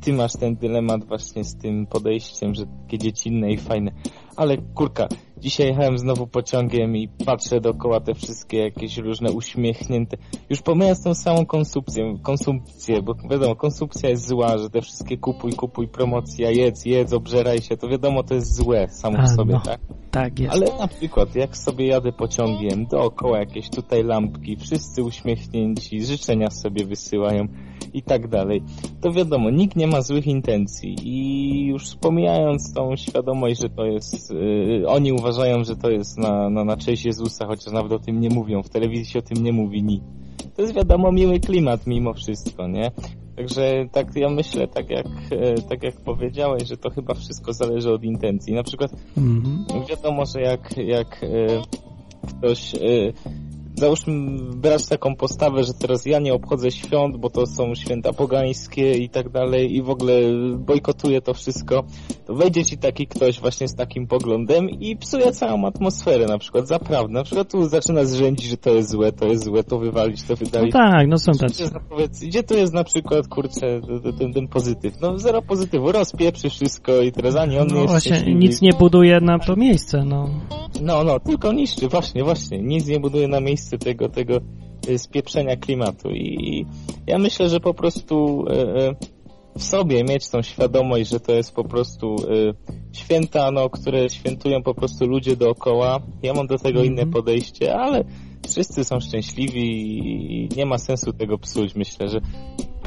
ty 0.03 0.13
masz 0.13 0.33
ten 0.33 0.55
dylemat 0.55 1.05
właśnie 1.05 1.43
z 1.43 1.57
tym 1.57 1.87
podejściem, 1.87 2.53
że 2.53 2.65
takie 2.65 2.97
dziecinne 2.97 3.51
i 3.51 3.57
fajne. 3.57 3.91
ale 4.35 4.57
kurka, 4.57 5.07
dzisiaj 5.37 5.67
jechałem 5.67 5.97
znowu 5.97 6.27
pociągiem 6.27 6.97
i 6.97 7.07
patrzę 7.07 7.61
dookoła 7.61 7.99
te 7.99 8.13
wszystkie 8.13 8.57
jakieś 8.57 8.97
różne 8.97 9.31
uśmiechnięte, 9.31 10.17
już 10.49 10.61
pomijając 10.61 11.03
tą 11.03 11.13
samą 11.13 11.45
konsumpcję, 11.45 12.17
konsumpcję, 12.21 13.01
bo 13.01 13.15
wiadomo, 13.29 13.55
konsumpcja 13.55 14.09
jest 14.09 14.27
zła, 14.27 14.57
że 14.57 14.69
te 14.69 14.81
wszystkie 14.81 15.17
kupuj, 15.17 15.53
kupuj, 15.53 15.87
promocja, 15.87 16.51
jedz, 16.51 16.85
jedz, 16.85 17.13
obżeraj 17.13 17.61
się, 17.61 17.77
to 17.77 17.87
wiadomo, 17.87 18.23
to 18.23 18.35
jest 18.35 18.55
złe 18.55 18.87
samo 18.89 19.17
A, 19.17 19.23
w 19.23 19.29
sobie, 19.29 19.53
no. 19.53 19.59
tak? 19.59 19.79
Tak 20.11 20.39
jest. 20.39 20.53
Ale 20.53 20.65
na 20.79 20.87
przykład, 20.87 21.35
jak 21.35 21.57
sobie 21.57 21.87
jadę 21.87 22.11
pociągiem, 22.11 22.85
dookoła 22.85 23.39
jakieś 23.39 23.69
tutaj 23.69 24.03
lampki, 24.03 24.57
wszyscy 24.57 25.03
uśmiechnięci, 25.03 26.05
życzenia 26.05 26.49
sobie 26.49 26.85
wysyłają 26.85 27.47
i 27.93 28.03
tak 28.03 28.27
dalej, 28.27 28.63
to 29.01 29.11
wiadomo, 29.11 29.49
nikt 29.49 29.75
nie 29.75 29.87
ma 29.87 29.92
złych 30.01 30.27
intencji 30.27 30.95
i 31.03 31.65
już 31.65 31.95
pomijając 31.95 32.73
tą 32.73 32.95
świadomość, 32.95 33.61
że 33.61 33.69
to 33.69 33.85
jest, 33.85 34.31
yy, 34.31 34.87
oni 34.87 35.13
uważają, 35.13 35.63
że 35.63 35.75
to 35.75 35.89
jest 35.89 36.17
na, 36.17 36.49
na, 36.49 36.63
na 36.63 36.77
cześć 36.77 37.05
Jezusa, 37.05 37.45
chociaż 37.47 37.73
nawet 37.73 37.91
o 37.91 37.99
tym 37.99 38.19
nie 38.19 38.29
mówią, 38.29 38.63
w 38.63 38.69
telewizji 38.69 39.05
się 39.05 39.19
o 39.19 39.21
tym 39.21 39.43
nie 39.43 39.53
mówi 39.53 39.83
nic. 39.83 40.03
To 40.55 40.61
jest 40.61 40.73
wiadomo 40.73 41.11
miły 41.11 41.39
klimat 41.39 41.87
mimo 41.87 42.13
wszystko, 42.13 42.67
nie? 42.67 42.91
Także 43.35 43.85
tak 43.91 44.15
ja 44.15 44.29
myślę, 44.29 44.67
tak 44.67 44.89
jak, 44.89 45.05
e, 45.31 45.61
tak 45.61 45.83
jak 45.83 45.95
powiedziałeś, 45.95 46.67
że 46.67 46.77
to 46.77 46.89
chyba 46.89 47.13
wszystko 47.13 47.53
zależy 47.53 47.93
od 47.93 48.03
intencji. 48.03 48.53
Na 48.53 48.63
przykład 48.63 48.91
Mhm. 49.17 49.85
wiadomo, 49.89 50.25
że 50.25 50.41
jak, 50.41 50.77
jak 50.77 51.23
e, 51.23 51.27
ktoś, 52.27 52.75
e, 52.75 52.79
załóżmy, 53.75 54.37
brać 54.55 54.85
taką 54.87 55.15
postawę, 55.15 55.63
że 55.63 55.73
teraz 55.73 56.05
ja 56.05 56.19
nie 56.19 56.33
obchodzę 56.33 56.71
świąt, 56.71 57.17
bo 57.17 57.29
to 57.29 57.45
są 57.45 57.75
święta 57.75 58.13
pogańskie 58.13 58.91
i 58.93 59.09
tak 59.09 59.29
dalej 59.29 59.75
i 59.75 59.81
w 59.81 59.89
ogóle 59.89 60.13
bojkotuję 60.57 61.21
to 61.21 61.33
wszystko, 61.33 61.83
to 62.25 62.33
wejdzie 62.35 62.65
ci 62.65 62.77
taki 62.77 63.07
ktoś 63.07 63.39
właśnie 63.39 63.67
z 63.67 63.75
takim 63.75 64.07
poglądem 64.07 64.69
i 64.69 64.97
psuje 64.97 65.31
całą 65.31 65.65
atmosferę 65.67 66.25
na 66.25 66.37
przykład, 66.37 66.67
zaprawdę. 66.67 67.13
Na 67.13 67.23
przykład 67.23 67.51
tu 67.51 67.69
zaczyna 67.69 68.05
zrzędzić, 68.05 68.47
że 68.49 68.57
to 68.57 68.69
jest 68.69 68.89
złe, 68.89 69.11
to 69.11 69.25
jest 69.25 69.43
złe, 69.43 69.63
to 69.63 69.79
wywalić, 69.79 70.23
to 70.23 70.33
No 70.33 70.37
wydalić. 70.45 70.73
tak, 70.73 71.07
no 71.07 71.17
są 71.17 71.31
tacy. 71.31 71.69
gdzie 72.27 72.43
tu 72.43 72.57
jest 72.57 72.73
na 72.73 72.83
przykład, 72.83 73.27
kurczę, 73.27 73.81
ten, 74.19 74.33
ten 74.33 74.47
pozytyw? 74.47 75.01
No 75.01 75.19
zero 75.19 75.41
pozytywu, 75.41 75.91
rozpieprzy 75.91 76.49
wszystko 76.49 77.01
i 77.01 77.11
teraz 77.11 77.35
ani 77.35 77.57
on 77.59 77.67
nie 77.67 77.73
No 77.73 77.81
jest 77.81 77.91
właśnie, 77.91 78.35
nic 78.35 78.61
nie 78.61 78.73
buduje 78.73 79.21
na 79.21 79.39
to 79.39 79.55
miejsce, 79.55 80.03
no. 80.05 80.29
No, 80.81 81.03
no, 81.03 81.19
tylko 81.19 81.53
niszczy, 81.53 81.87
właśnie, 81.87 82.23
właśnie. 82.23 82.57
Nic 82.61 82.87
nie 82.87 82.99
buduje 82.99 83.27
na 83.27 83.39
miejsce 83.39 83.62
tego, 83.69 84.09
tego 84.09 84.39
y, 84.89 84.97
spieprzenia 84.97 85.57
klimatu 85.57 86.09
i 86.09 86.65
ja 87.07 87.17
myślę, 87.17 87.49
że 87.49 87.59
po 87.59 87.73
prostu 87.73 88.45
y, 88.47 88.53
y, 88.53 88.95
w 89.57 89.63
sobie 89.63 90.03
mieć 90.03 90.29
tą 90.29 90.41
świadomość, 90.41 91.09
że 91.09 91.19
to 91.19 91.31
jest 91.31 91.55
po 91.55 91.63
prostu 91.63 92.15
święta, 92.93 93.51
no, 93.51 93.69
które 93.69 94.09
świętują 94.09 94.63
po 94.63 94.73
prostu 94.73 95.05
ludzie 95.05 95.35
dookoła. 95.35 95.99
Ja 96.23 96.33
mam 96.33 96.47
do 96.47 96.57
tego 96.57 96.79
Mhm. 96.79 96.87
inne 96.87 97.13
podejście, 97.13 97.75
ale 97.75 98.03
wszyscy 98.49 98.83
są 98.83 98.99
szczęśliwi 98.99 99.67
i 100.33 100.49
nie 100.57 100.65
ma 100.65 100.77
sensu 100.77 101.13
tego 101.13 101.37
psuć. 101.37 101.75
Myślę, 101.75 102.07
że 102.09 102.21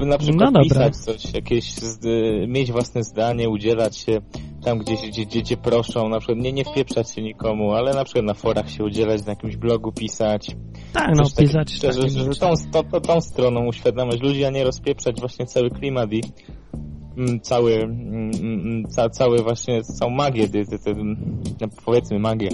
na 0.06 0.18
przykład 0.18 0.50
No 0.52 0.62
pisać 0.62 0.96
coś, 0.96 1.34
jakieś, 1.34 1.74
zd- 1.74 2.48
mieć 2.48 2.72
własne 2.72 3.04
zdanie, 3.04 3.48
udzielać 3.48 3.96
się 3.96 4.20
tam, 4.64 4.78
gdzie, 4.78 4.94
gdzie, 5.26 5.42
cię 5.42 5.56
proszą, 5.56 6.08
na 6.08 6.18
przykład 6.18 6.38
nie, 6.38 6.52
nie 6.52 6.64
wpieprzać 6.64 7.10
się 7.10 7.22
nikomu, 7.22 7.72
ale 7.72 7.94
na 7.94 8.04
przykład 8.04 8.24
na 8.24 8.34
forach 8.34 8.70
się 8.70 8.84
udzielać, 8.84 9.26
na 9.26 9.32
jakimś 9.32 9.56
blogu 9.56 9.92
pisać. 9.92 10.56
Tak, 10.92 11.10
no 11.16 11.24
pisać 11.38 11.72
szczerze, 11.72 12.02
takie 12.02 12.10
że, 12.10 12.40
tą, 12.40 12.54
to, 12.72 13.00
tą 13.00 13.20
stroną 13.20 13.66
uświadamiać 13.66 14.20
ludzi, 14.20 14.44
a 14.44 14.50
nie 14.50 14.64
rozpieprzać 14.64 15.20
właśnie 15.20 15.46
cały 15.46 15.70
klimat 15.70 16.12
i 16.12 16.22
mm, 17.16 17.40
cały, 17.40 17.74
mm, 17.74 18.30
mm, 18.40 18.84
ca, 18.88 19.10
cały 19.10 19.42
właśnie, 19.42 19.82
całą 19.82 20.10
magię, 20.10 20.48
no, 21.60 21.68
powiedzmy 21.84 22.18
magię 22.18 22.48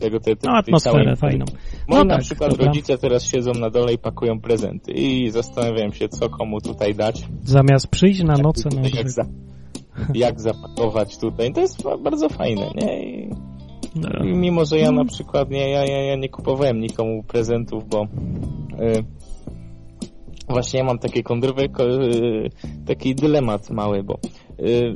tego, 0.00 0.20
te, 0.20 0.36
te, 0.36 0.48
No 0.48 0.62
tej 0.62 0.74
całej 0.74 1.02
atmosferę 1.02 1.16
fajną. 1.16 1.44
Moi 1.88 1.98
No 1.98 2.04
na 2.04 2.14
tak, 2.14 2.24
przykład 2.24 2.50
dobra. 2.50 2.66
rodzice 2.66 2.98
teraz 2.98 3.24
siedzą 3.24 3.52
na 3.52 3.70
dole 3.70 3.92
i 3.92 3.98
pakują 3.98 4.40
prezenty 4.40 4.92
i 4.92 5.30
zastanawiam 5.30 5.92
się, 5.92 6.08
co 6.08 6.28
komu 6.30 6.60
tutaj 6.60 6.94
dać. 6.94 7.22
Zamiast 7.44 7.88
przyjść 7.88 8.22
na 8.22 8.34
noce 8.36 8.68
na 8.76 8.88
jak, 8.98 9.10
za, 9.10 9.24
jak 10.14 10.40
zapakować 10.40 11.18
tutaj. 11.18 11.52
To 11.52 11.60
jest 11.60 11.82
ba- 11.82 11.98
bardzo 11.98 12.28
fajne, 12.28 12.70
nie? 12.74 13.02
I, 13.04 13.30
no. 13.96 14.24
i 14.24 14.32
mimo, 14.32 14.64
że 14.64 14.78
ja 14.78 14.92
na 14.92 15.04
przykład 15.04 15.50
nie, 15.50 15.70
ja, 15.70 15.84
ja, 15.84 16.02
ja 16.02 16.16
nie 16.16 16.28
kupowałem 16.28 16.80
nikomu 16.80 17.22
prezentów, 17.22 17.88
bo 17.88 18.02
y, 18.04 19.04
właśnie 20.48 20.78
ja 20.78 20.84
mam 20.84 20.98
takie 20.98 21.22
kontrowe, 21.22 21.62
y, 21.64 22.50
taki 22.86 23.14
dylemat 23.14 23.70
mały, 23.70 24.02
bo 24.02 24.18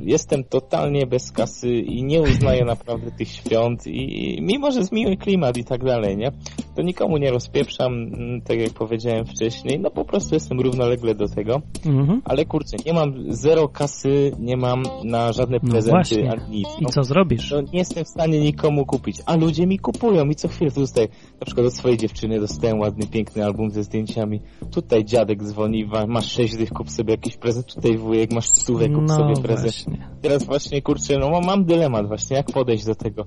jestem 0.03 0.43
totalnie 0.43 1.07
bez 1.07 1.31
kasy 1.31 1.69
i 1.69 2.03
nie 2.03 2.21
uznaję 2.21 2.65
naprawdę 2.65 3.11
tych 3.11 3.27
świąt 3.27 3.87
i 3.87 4.37
mimo, 4.41 4.71
że 4.71 4.79
jest 4.79 4.91
miły 4.91 5.17
klimat 5.17 5.57
i 5.57 5.63
tak 5.63 5.83
dalej, 5.83 6.17
nie? 6.17 6.31
To 6.75 6.81
nikomu 6.81 7.17
nie 7.17 7.31
rozpieprzam, 7.31 7.93
mm, 7.93 8.41
tak 8.41 8.59
jak 8.59 8.69
powiedziałem 8.73 9.25
wcześniej, 9.25 9.79
no 9.79 9.91
po 9.91 10.05
prostu 10.05 10.35
jestem 10.35 10.59
równolegle 10.59 11.15
do 11.15 11.27
tego, 11.27 11.61
Mhm. 11.85 12.21
ale 12.25 12.45
kurczę, 12.45 12.77
nie 12.85 12.93
mam 12.93 13.13
zero 13.33 13.67
kasy, 13.69 14.31
nie 14.39 14.57
mam 14.57 14.83
na 15.03 15.33
żadne 15.33 15.57
No 15.63 15.71
prezenty 15.71 15.91
właśnie. 15.91 16.31
ani 16.31 16.57
nic. 16.57 16.67
I 16.79 16.83
No, 16.83 16.89
co 16.89 17.03
zrobisz? 17.03 17.51
no, 17.51 17.61
nie 17.61 17.79
jestem 17.79 18.03
w 18.05 18.07
stanie 18.07 18.39
nikomu 18.39 18.85
kupić, 18.85 19.17
a 19.25 19.35
ludzie 19.35 19.67
mi 19.67 19.79
kupują 19.79 20.25
i 20.25 20.35
co 20.35 20.47
chwilę 20.47 20.71
tu 20.71 20.79
dostaję. 20.79 21.07
Na 21.39 21.45
przykład 21.45 21.67
od 21.67 21.73
swojej 21.73 21.97
dziewczyny 21.97 22.39
dostałem 22.39 22.79
ładny, 22.79 23.07
piękny 23.07 23.45
album 23.45 23.69
ze 23.71 23.83
zdjęciami. 23.83 24.41
Tutaj 24.71 25.05
dziadek 25.05 25.43
dzwoni, 25.43 25.85
masz 26.07 26.31
sześć 26.31 26.57
dych, 26.57 26.69
kup 26.69 26.89
sobie 26.89 27.11
jakiś 27.13 27.37
prezent. 27.37 27.75
Tutaj 27.75 27.97
wujek, 27.97 28.33
masz 28.33 28.45
stówę, 28.47 28.89
kup 28.89 29.01
No 29.07 29.15
sobie 29.15 29.33
prezent. 29.33 29.48
Właśnie. 29.55 30.07
Teraz 30.21 30.43
właśnie, 30.43 30.81
kurczę, 30.81 31.17
no 31.19 31.41
mam- 31.41 31.65
dylemat 31.65 32.07
właśnie, 32.07 32.37
jak 32.37 32.45
podejść 32.51 32.85
do 32.85 32.95
tego. 32.95 33.25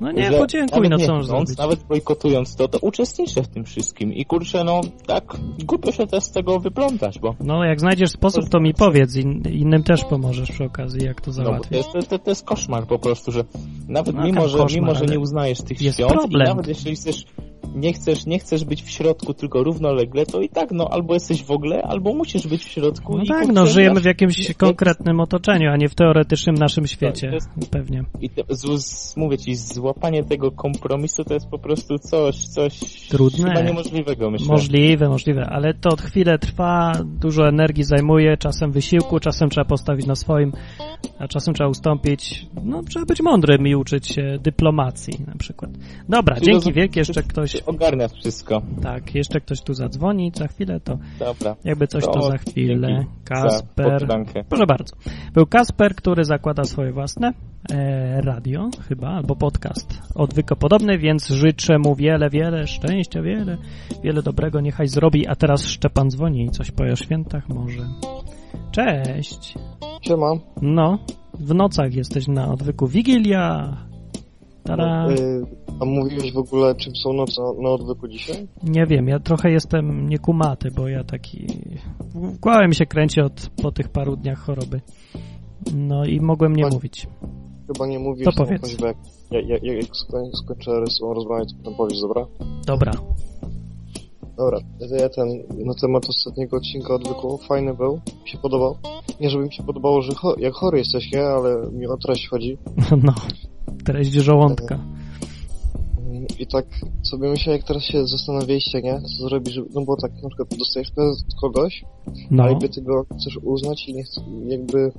No 0.00 0.12
nie, 0.12 0.32
Że 0.32 0.38
podziękuj, 0.38 0.88
no 0.88 0.98
co 0.98 1.18
chcąc? 1.20 1.58
Nawet 1.58 1.82
bojkotując 1.82 2.56
to, 2.56 2.68
to 2.68 2.78
uczestniczę 2.78 3.42
w 3.42 3.48
tym 3.48 3.64
wszystkim. 3.64 4.12
I 4.14 4.24
kurczę, 4.24 4.64
no 4.64 4.80
tak, 5.06 5.36
głupio 5.64 5.92
się 5.92 6.06
też 6.06 6.24
z 6.24 6.30
tego 6.30 6.60
wyplątać, 6.60 7.18
bo 7.18 7.34
No 7.40 7.64
jak 7.64 7.80
znajdziesz 7.80 8.10
sposób, 8.10 8.48
to 8.48 8.60
mi 8.60 8.74
powiedz, 8.74 9.16
in, 9.16 9.42
innym 9.52 9.82
też 9.82 10.04
pomożesz 10.04 10.50
przy 10.52 10.64
okazji, 10.64 11.04
jak 11.04 11.20
to 11.20 11.30
No, 11.30 11.36
bo 11.36 11.42
to, 11.42 11.44
załatwić. 11.44 11.72
jest, 11.76 11.92
to, 11.92 12.02
to, 12.02 12.18
to 12.18 12.30
jest 12.30 12.44
koszmar 12.44 12.86
po 12.86 12.98
prostu, 12.98 13.32
że 13.32 13.44
nawet 13.88 14.16
No, 14.16 14.22
mimo, 14.24 14.48
że, 14.48 14.58
koszmar, 14.58 14.80
mimo, 14.82 14.94
że 14.94 15.06
nie 15.06 15.18
uznajesz 15.20 15.62
tych 15.62 15.82
jest 15.82 15.96
świąt 15.98 16.12
problem. 16.12 16.46
i 16.46 16.48
nawet 16.48 16.68
jeśli 16.68 16.94
chcesz, 16.96 17.24
nie 17.74 17.92
chcesz, 17.92 18.26
nie 18.26 18.38
chcesz 18.38 18.64
być 18.64 18.82
w 18.82 18.90
środku, 18.90 19.34
tylko 19.34 19.62
równolegle, 19.62 20.26
to 20.26 20.40
i 20.40 20.48
tak, 20.48 20.70
no, 20.72 20.88
albo 20.90 21.14
jesteś 21.14 21.44
w 21.44 21.50
ogóle, 21.50 21.82
albo 21.82 22.14
musisz 22.14 22.46
być 22.46 22.64
w 22.64 22.68
środku. 22.68 23.16
No 23.16 23.22
i 23.24 23.26
tak, 23.26 23.48
no 23.48 23.66
żyjemy 23.66 24.00
w 24.00 24.04
ja- 24.04 24.10
jakimś 24.10 24.54
konkretnym 24.54 25.20
otoczeniu, 25.20 25.70
a 25.70 25.76
nie 25.76 25.88
w 25.88 25.94
teoretycznym 25.94 26.54
naszym 26.54 26.86
świecie, 26.86 27.28
to 27.28 27.34
jest- 27.34 27.70
pewnie. 27.70 28.04
I 28.20 28.30
te, 28.30 28.42
z, 28.48 28.84
z, 28.84 29.16
mówię 29.16 29.38
ci, 29.38 29.54
złapanie 29.54 30.24
tego 30.24 30.50
kompromisu 30.50 31.24
to 31.24 31.34
jest 31.34 31.48
po 31.48 31.58
prostu 31.58 31.98
coś, 31.98 32.36
coś 32.36 32.78
Trudne. 33.08 33.48
chyba 33.48 33.60
niemożliwego, 33.62 34.30
myślę. 34.30 34.46
Możliwe, 34.48 35.08
możliwe, 35.08 35.46
ale 35.46 35.74
to 35.74 35.96
chwilę 35.96 36.38
trwa, 36.38 36.92
dużo 37.04 37.48
energii 37.48 37.84
zajmuje, 37.84 38.36
czasem 38.36 38.72
wysiłku, 38.72 39.20
czasem 39.20 39.50
trzeba 39.50 39.64
postawić 39.64 40.06
na 40.06 40.14
swoim, 40.14 40.52
a 41.18 41.28
czasem 41.28 41.54
trzeba 41.54 41.70
ustąpić. 41.70 42.46
No, 42.64 42.82
trzeba 42.82 43.04
być 43.06 43.22
mądrym 43.22 43.66
i 43.66 43.74
uczyć 43.74 44.08
się 44.08 44.38
dyplomacji 44.42 45.14
na 45.26 45.34
przykład. 45.38 45.70
Dobra, 46.08 46.34
Czyli 46.34 46.46
dzięki 46.46 46.70
rozum- 46.70 46.74
wielkie, 46.74 47.00
jeszcze 47.00 47.22
ty- 47.22 47.28
ktoś, 47.58 47.62
Ogarniasz 47.62 48.12
wszystko. 48.12 48.62
tak, 48.82 49.14
jeszcze 49.14 49.40
ktoś 49.40 49.60
tu 49.62 49.74
zadzwoni 49.74 50.32
za 50.34 50.48
chwilę, 50.48 50.80
to 50.80 50.98
Dobra. 51.18 51.56
jakby 51.64 51.86
coś 51.86 52.04
to 52.04 52.12
To 52.12 52.22
za 52.22 52.38
chwilę. 52.38 52.88
dzięki 52.88 53.10
Kasper. 53.24 54.08
Proszę 54.48 54.66
bardzo. 54.66 54.96
Był 55.34 55.46
Kasper, 55.46 55.94
który 55.94 56.24
zakłada 56.24 56.64
swoje 56.64 56.92
własne 56.92 57.32
e, 57.72 58.20
radio, 58.20 58.68
chyba, 58.88 59.08
albo 59.08 59.36
podcast 59.36 60.02
odwykopodobny, 60.14 60.98
więc 60.98 61.28
życzę 61.28 61.78
mu 61.78 61.94
wiele, 61.94 62.30
wiele 62.30 62.66
szczęścia, 62.66 63.22
wiele, 63.22 63.56
wiele 64.04 64.22
dobrego 64.22 64.60
niechaj 64.60 64.88
zrobi. 64.88 65.26
A 65.28 65.36
teraz 65.36 65.66
Szczepan 65.66 66.10
dzwoni 66.10 66.44
i 66.44 66.50
coś 66.50 66.70
powie 66.70 66.92
o 66.92 66.96
świętach 66.96 67.48
może. 67.48 67.82
Cześć. 68.72 69.54
Siema. 70.02 70.26
No, 70.62 70.98
w 71.34 71.54
nocach 71.54 71.94
jesteś 71.94 72.28
na 72.28 72.48
odwyku. 72.52 72.86
Wigilia. 72.86 73.76
Tada. 74.64 75.08
Y, 75.10 75.42
a 75.80 75.84
mówiłeś 75.84 76.32
w 76.32 76.38
ogóle, 76.38 76.74
czym 76.74 76.96
są 76.96 77.12
noce 77.12 77.42
na, 77.42 77.62
na 77.62 77.68
odwyku 77.68 78.08
dzisiaj? 78.08 78.48
Nie 78.62 78.86
wiem, 78.86 79.08
ja 79.08 79.20
trochę 79.20 79.50
jestem 79.50 80.08
niekumaty, 80.08 80.70
bo 80.76 80.88
ja 80.88 81.04
taki... 81.04 81.46
Głowę 82.40 82.68
mi 82.68 82.74
się 82.74 82.86
kręci 82.86 83.20
od, 83.20 83.50
po 83.62 83.72
tych 83.72 83.88
paru 83.88 84.16
dniach 84.16 84.38
choroby. 84.38 84.80
No 85.74 86.04
i 86.04 86.20
mogłem 86.20 86.56
nie 86.56 86.66
mówić. 86.66 87.08
Chyba 87.66 87.86
nie 87.86 87.98
mówisz. 87.98 88.24
To 88.24 88.32
powiedz. 88.32 88.62
choćby 88.62 88.86
Jak, 88.86 88.96
jak, 89.30 89.48
jak, 89.48 89.76
jak 89.76 89.96
skoń, 89.96 90.30
skończę 90.44 90.70
rozmawiać, 91.00 91.48
to 91.52 91.58
potem 91.58 91.74
powiesz, 91.74 92.00
dobra? 92.00 92.26
Dobra. 92.66 92.92
Dobra, 94.36 94.58
ja 95.00 95.08
ten, 95.08 95.28
na 95.66 95.74
temat 95.74 96.08
ostatniego 96.08 96.56
odcinka 96.56 96.94
odwyku, 96.94 97.38
fajny 97.38 97.74
był, 97.74 98.00
mi 98.22 98.28
się 98.28 98.38
podobał. 98.38 98.76
Nie, 99.20 99.30
żeby 99.30 99.44
mi 99.44 99.52
się 99.52 99.62
podobało, 99.62 100.02
że 100.02 100.12
cho 100.14 100.34
jak 100.38 100.54
chory 100.54 100.78
jesteś, 100.78 101.12
nie? 101.12 101.22
Ale 101.22 101.70
mi 101.72 101.86
o 101.86 101.96
treść 101.96 102.28
chodzi. 102.28 102.58
No, 103.04 103.14
treść 103.84 104.12
żołądka. 104.12 104.78
I 106.38 106.46
tak 106.46 106.66
sobie 107.02 107.28
myślę, 107.30 107.52
jak 107.52 107.64
teraz 107.64 107.82
się 107.82 108.06
zastanawialiście, 108.06 108.82
nie? 108.82 109.00
Co 109.00 109.28
zrobić, 109.28 109.54
żeby, 109.54 109.68
no 109.74 109.84
bo 109.84 109.96
tak 109.96 110.12
na 110.22 110.28
przykład 110.28 110.48
dostajesz 110.58 110.90
prezent 110.90 111.18
od 111.28 111.40
kogoś, 111.40 111.84
a 112.06 112.10
No, 112.30 112.48
jakby 112.48 112.68
ty 112.68 112.82
go 112.82 113.04
chcesz 113.18 113.36
uznać 113.42 113.88
i 113.88 113.94
nie 113.94 114.02
chcesz, 114.04 114.24
jakby 114.48 114.92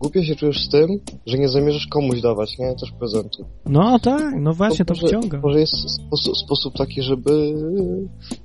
głupio 0.00 0.22
się 0.22 0.36
czujesz 0.36 0.64
z 0.64 0.68
tym, 0.68 0.88
że 1.26 1.38
nie 1.38 1.48
zamierzasz 1.48 1.86
komuś 1.86 2.20
dawać, 2.20 2.58
nie? 2.58 2.74
Też 2.74 2.92
prezentu. 2.98 3.44
No 3.66 3.98
tak, 3.98 4.34
no 4.40 4.52
właśnie 4.52 4.84
to 4.84 4.94
może, 4.94 5.06
wciąga. 5.06 5.40
Może 5.42 5.60
jest 5.60 5.90
sposób, 5.90 6.36
sposób 6.36 6.74
taki, 6.74 7.02
żeby 7.02 7.54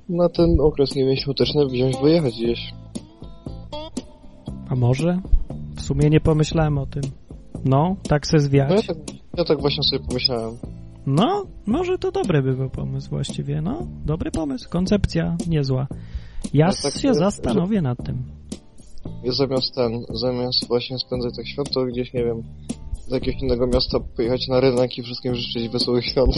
na 0.08 0.28
ten 0.28 0.60
okres, 0.60 0.94
nie 0.94 1.04
wiem, 1.04 1.16
świąteczny 1.16 1.66
wziąć, 1.66 1.96
wyjechać 2.02 2.34
gdzieś. 2.34 2.74
A 4.68 4.74
może? 4.76 5.18
W 5.76 5.82
sumie 5.82 6.10
nie 6.10 6.20
pomyślałem 6.20 6.78
o 6.78 6.86
tym. 6.86 7.02
No, 7.64 7.96
tak 8.08 8.26
se 8.26 8.36
No 8.36 8.42
ja 8.42 8.48
zwiać. 8.48 8.86
tak, 8.86 8.96
ja 9.36 9.44
tak 9.44 9.60
właśnie 9.60 9.82
sobie 9.82 10.04
pomyślałem. 10.08 10.56
No, 11.06 11.44
może 11.66 11.98
to 11.98 12.12
dobry 12.12 12.42
by 12.42 12.52
był 12.56 12.70
pomysł 12.70 13.10
właściwie. 13.10 13.62
No, 13.62 13.86
dobry 14.06 14.30
pomysł, 14.30 14.68
koncepcja 14.70 15.36
niezła. 15.48 15.86
Ja 16.54 16.70
tak, 16.82 16.92
się 16.92 17.08
że- 17.08 17.14
zastanowię 17.14 17.82
nad 17.82 18.04
tym. 18.04 18.22
Ja 19.24 19.32
zamiast 19.32 19.74
ten, 19.74 20.04
zamiast 20.14 20.68
właśnie 20.68 20.98
spędzać 20.98 21.36
tak 21.36 21.46
świąt, 21.48 21.70
to 21.74 21.84
gdzieś, 21.84 22.12
nie 22.12 22.24
wiem, 22.24 22.42
do 23.08 23.14
jakiegoś 23.14 23.42
innego 23.42 23.66
miasta 23.66 23.98
pojechać 24.16 24.48
na 24.48 24.60
rynek 24.60 24.98
i 24.98 25.02
wszystkim 25.02 25.34
życzyć 25.34 25.68
wesołych 25.68 26.06
świąt. 26.06 26.34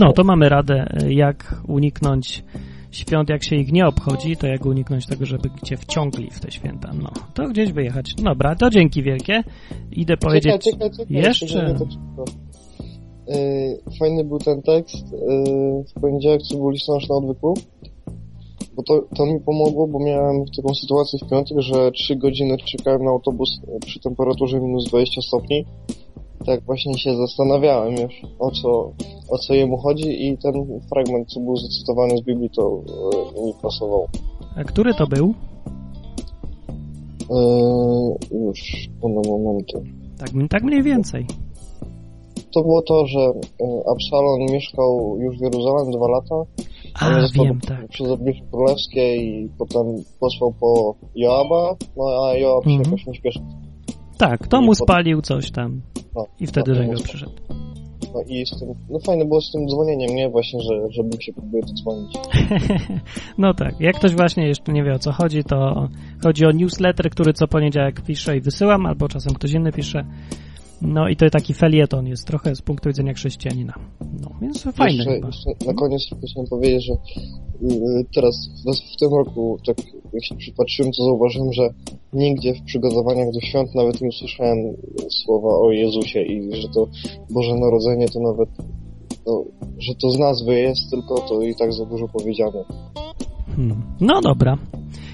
No, 0.00 0.12
to 0.12 0.24
mamy 0.24 0.48
radę, 0.48 0.86
e, 1.02 1.12
jak 1.12 1.62
uniknąć 1.68 2.44
świąt, 2.90 3.28
jak 3.28 3.44
się 3.44 3.56
ich 3.56 3.72
nie 3.72 3.86
obchodzi, 3.86 4.36
to 4.36 4.46
jak 4.46 4.66
uniknąć 4.66 5.06
tego, 5.06 5.26
żeby 5.26 5.50
cię 5.64 5.76
wciągli 5.76 6.30
w 6.30 6.40
te 6.40 6.50
święta. 6.50 6.92
No, 7.02 7.10
to 7.34 7.48
gdzieś 7.48 7.72
wyjechać. 7.72 8.14
Dobra, 8.14 8.54
to 8.54 8.70
dzięki 8.70 9.02
wielkie. 9.02 9.44
Idę 9.92 10.16
powiedzieć... 10.16 10.52
Czekaj, 10.52 10.72
czekaj, 10.72 10.90
czekaj, 10.90 11.16
Jeszcze? 11.16 11.76
Yy, 13.26 13.96
fajny 13.98 14.24
był 14.24 14.38
ten 14.38 14.62
tekst 14.62 15.12
yy, 15.12 15.84
w 15.84 16.00
poniedziałek, 16.00 16.42
co 16.42 16.56
był 16.56 16.70
listonosz 16.70 17.08
na 17.08 17.14
odwyku. 17.14 17.54
Bo 18.74 18.82
to, 18.82 19.06
to 19.16 19.26
mi 19.26 19.40
pomogło, 19.40 19.86
bo 19.86 19.98
miałem 19.98 20.44
taką 20.56 20.74
sytuację 20.74 21.18
w 21.18 21.30
piątek, 21.30 21.60
że 21.60 21.92
3 21.92 22.16
godziny 22.16 22.56
czekałem 22.58 23.04
na 23.04 23.10
autobus 23.10 23.60
przy 23.86 24.00
temperaturze 24.00 24.60
minus 24.60 24.84
20 24.84 25.22
stopni. 25.22 25.64
Tak 26.46 26.64
właśnie 26.64 26.98
się 26.98 27.16
zastanawiałem 27.16 27.92
już, 27.92 28.22
o 28.38 28.50
co, 28.50 28.92
o 29.28 29.38
co 29.38 29.54
jemu 29.54 29.76
chodzi 29.76 30.28
i 30.28 30.38
ten 30.38 30.80
fragment, 30.92 31.28
co 31.28 31.40
był 31.40 31.56
zacytowany 31.56 32.16
z 32.18 32.22
Biblii, 32.22 32.50
to 32.56 32.82
yy, 33.36 33.46
mi 33.46 33.52
pasował. 33.62 34.06
A 34.56 34.64
który 34.64 34.94
to 34.94 35.06
był? 35.06 35.34
Yy, 37.30 38.38
już, 38.40 38.88
na 39.02 39.30
momenty. 39.30 39.82
Tak, 40.18 40.30
tak 40.50 40.62
mniej 40.62 40.82
więcej. 40.82 41.26
To 42.54 42.62
było 42.62 42.82
to, 42.82 43.06
że 43.06 43.20
e, 43.20 43.32
Absalon 43.92 44.40
mieszkał 44.52 45.16
już 45.20 45.38
w 45.38 45.40
Jeruzalem 45.40 45.90
dwa 45.90 46.08
lata, 46.08 46.34
A, 47.00 47.44
wiem, 47.44 47.60
tak. 47.68 47.88
przez 47.88 48.08
odbicie 48.08 48.40
królewskie 48.50 49.16
i 49.16 49.48
potem 49.58 49.82
posłał 50.20 50.54
po 50.60 50.94
Joaba, 51.14 51.76
no 51.96 52.04
a 52.24 52.36
Joab 52.36 52.64
się 52.64 52.70
Mhm. 52.70 52.84
jakoś 52.84 53.06
nie 53.06 53.14
śpieszył. 53.14 53.42
Tak, 54.20 54.48
to 54.48 54.60
mu 54.60 54.74
spalił 54.74 55.22
coś 55.22 55.50
tam. 55.50 55.80
No, 56.16 56.26
I 56.40 56.46
wtedy 56.46 56.86
no, 56.92 57.02
przyszedł. 57.02 57.32
No 58.14 58.20
i 58.28 58.46
z 58.46 58.58
tym, 58.58 58.68
no 58.90 58.98
fajne 58.98 59.24
było 59.24 59.40
z 59.40 59.52
tym 59.52 59.68
dzwonieniem, 59.68 60.16
nie? 60.16 60.28
Właśnie, 60.28 60.60
że, 60.60 60.90
żebym 60.90 61.20
się 61.20 61.32
próbuje 61.32 61.62
to 61.62 61.72
dzwonić. 61.72 62.14
No 63.38 63.54
tak, 63.54 63.80
jak 63.80 63.96
ktoś 63.96 64.14
właśnie 64.14 64.48
jeszcze 64.48 64.72
nie 64.72 64.84
wie 64.84 64.94
o 64.94 64.98
co 64.98 65.12
chodzi, 65.12 65.44
to 65.44 65.88
chodzi 66.22 66.46
o 66.46 66.50
newsletter, 66.50 67.10
który 67.10 67.32
co 67.32 67.48
poniedziałek 67.48 68.00
piszę 68.00 68.36
i 68.36 68.40
wysyłam, 68.40 68.86
albo 68.86 69.08
czasem 69.08 69.34
ktoś 69.34 69.52
inny 69.52 69.72
pisze. 69.72 70.04
No 70.82 71.08
i 71.08 71.16
to 71.16 71.30
taki 71.30 71.54
felieton 71.54 72.06
jest 72.06 72.26
trochę 72.26 72.54
z 72.54 72.62
punktu 72.62 72.88
widzenia 72.88 73.14
chrześcijanina. 73.14 73.74
No, 74.20 74.30
więc 74.42 74.62
fajny 74.62 74.96
jeszcze, 74.96 75.14
chyba. 75.14 75.26
jeszcze 75.26 75.50
na 75.66 75.74
koniec 75.74 76.02
chciałem 76.30 76.48
powiedzieć, 76.50 76.84
że 76.84 76.92
y, 76.92 78.06
teraz 78.14 78.48
w, 78.66 78.94
w 78.94 78.96
tym 78.96 79.14
roku, 79.14 79.58
tak 79.66 79.76
jak 80.12 80.24
się 80.24 80.34
przypatrzyłem, 80.34 80.92
to 80.92 81.04
zauważyłem, 81.04 81.52
że 81.52 81.68
nigdzie 82.12 82.54
w 82.54 82.62
przygotowaniach 82.62 83.32
do 83.32 83.40
świąt 83.40 83.74
nawet 83.74 84.00
nie 84.00 84.08
usłyszałem 84.08 84.58
słowa 85.24 85.48
o 85.48 85.70
Jezusie 85.70 86.22
i 86.22 86.62
że 86.62 86.68
to 86.68 86.88
Boże 87.30 87.54
Narodzenie 87.54 88.08
to 88.08 88.20
nawet, 88.20 88.48
no, 89.26 89.44
że 89.78 89.94
to 89.94 90.10
z 90.10 90.18
nazwy 90.18 90.60
jest, 90.60 90.90
tylko 90.90 91.14
to 91.14 91.42
i 91.42 91.54
tak 91.54 91.72
za 91.72 91.84
dużo 91.84 92.08
powiedziane. 92.08 92.64
Hmm. 93.56 93.82
No 94.00 94.20
dobra. 94.20 94.58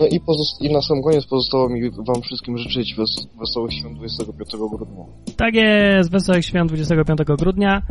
No 0.01 0.07
i, 0.07 0.21
i 0.61 0.73
na 0.73 0.83
sam 0.83 1.03
koniec 1.03 1.27
pozostało 1.27 1.69
mi 1.69 1.91
wam 1.91 2.23
wszystkim 2.23 2.59
życzyć 2.59 2.95
wes- 2.99 3.39
wesołych 3.41 3.73
świąt 3.73 3.99
25 3.99 4.51
grudnia. 4.71 5.05
Tak 5.37 5.55
jest, 5.55 6.11
wesołych 6.11 6.45
świąt 6.45 6.69
25 6.71 7.19
grudnia, 7.39 7.83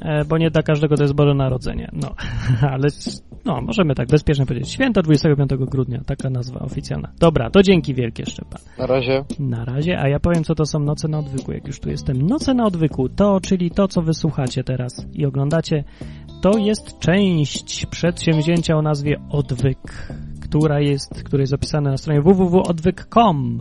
e, 0.00 0.24
bo 0.24 0.38
nie 0.38 0.50
dla 0.50 0.62
każdego 0.62 0.96
to 0.96 1.02
jest 1.02 1.14
Boże 1.14 1.34
Narodzenie. 1.34 1.90
No, 1.92 2.14
ale 2.72 2.88
no, 3.44 3.60
możemy 3.60 3.94
tak 3.94 4.08
bezpiecznie 4.08 4.46
powiedzieć. 4.46 4.70
Święto 4.70 5.02
25 5.02 5.50
grudnia, 5.54 6.00
taka 6.06 6.30
nazwa 6.30 6.60
oficjalna. 6.60 7.12
Dobra, 7.18 7.50
to 7.50 7.62
dzięki 7.62 7.94
wielkie, 7.94 8.26
Szczepan. 8.26 8.60
Na 8.78 8.86
razie. 8.86 9.24
Na 9.38 9.64
razie, 9.64 10.00
a 10.00 10.08
ja 10.08 10.20
powiem, 10.20 10.44
co 10.44 10.54
to 10.54 10.66
są 10.66 10.78
noce 10.78 11.08
na 11.08 11.18
odwyku, 11.18 11.52
jak 11.52 11.66
już 11.66 11.80
tu 11.80 11.90
jestem. 11.90 12.22
Noce 12.22 12.54
na 12.54 12.66
odwyku, 12.66 13.08
to, 13.08 13.40
czyli 13.40 13.70
to, 13.70 13.88
co 13.88 14.02
wysłuchacie 14.02 14.64
teraz 14.64 15.06
i 15.12 15.26
oglądacie, 15.26 15.84
to 16.44 16.58
jest 16.58 16.98
część 16.98 17.86
przedsięwzięcia 17.86 18.76
o 18.76 18.82
nazwie 18.82 19.20
Odwyk, 19.30 20.08
która 20.40 20.80
jest, 20.80 21.24
które 21.24 21.42
jest 21.42 21.52
opisane 21.52 21.90
na 21.90 21.96
stronie 21.96 22.20
www.odwyk.com. 22.20 23.60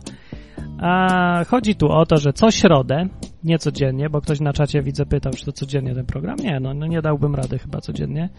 A 0.82 1.44
chodzi 1.48 1.76
tu 1.76 1.88
o 1.88 2.06
to, 2.06 2.18
że 2.18 2.34
co 2.34 2.52
środę, 2.52 3.08
nie 3.44 3.58
codziennie, 3.58 4.10
bo 4.10 4.22
ktoś 4.22 4.40
na 4.40 4.54
czacie 4.54 4.82
widzę 4.82 5.06
pytał, 5.06 5.34
czy 5.34 5.46
to 5.46 5.52
codziennie 5.52 5.96
ten 5.96 6.06
program. 6.06 6.36
Nie, 6.36 6.60
no, 6.60 6.74
no 6.74 6.88
nie 6.88 7.02
dałbym 7.02 7.36
rady 7.36 7.60
chyba 7.60 7.82
codziennie. 7.82 8.30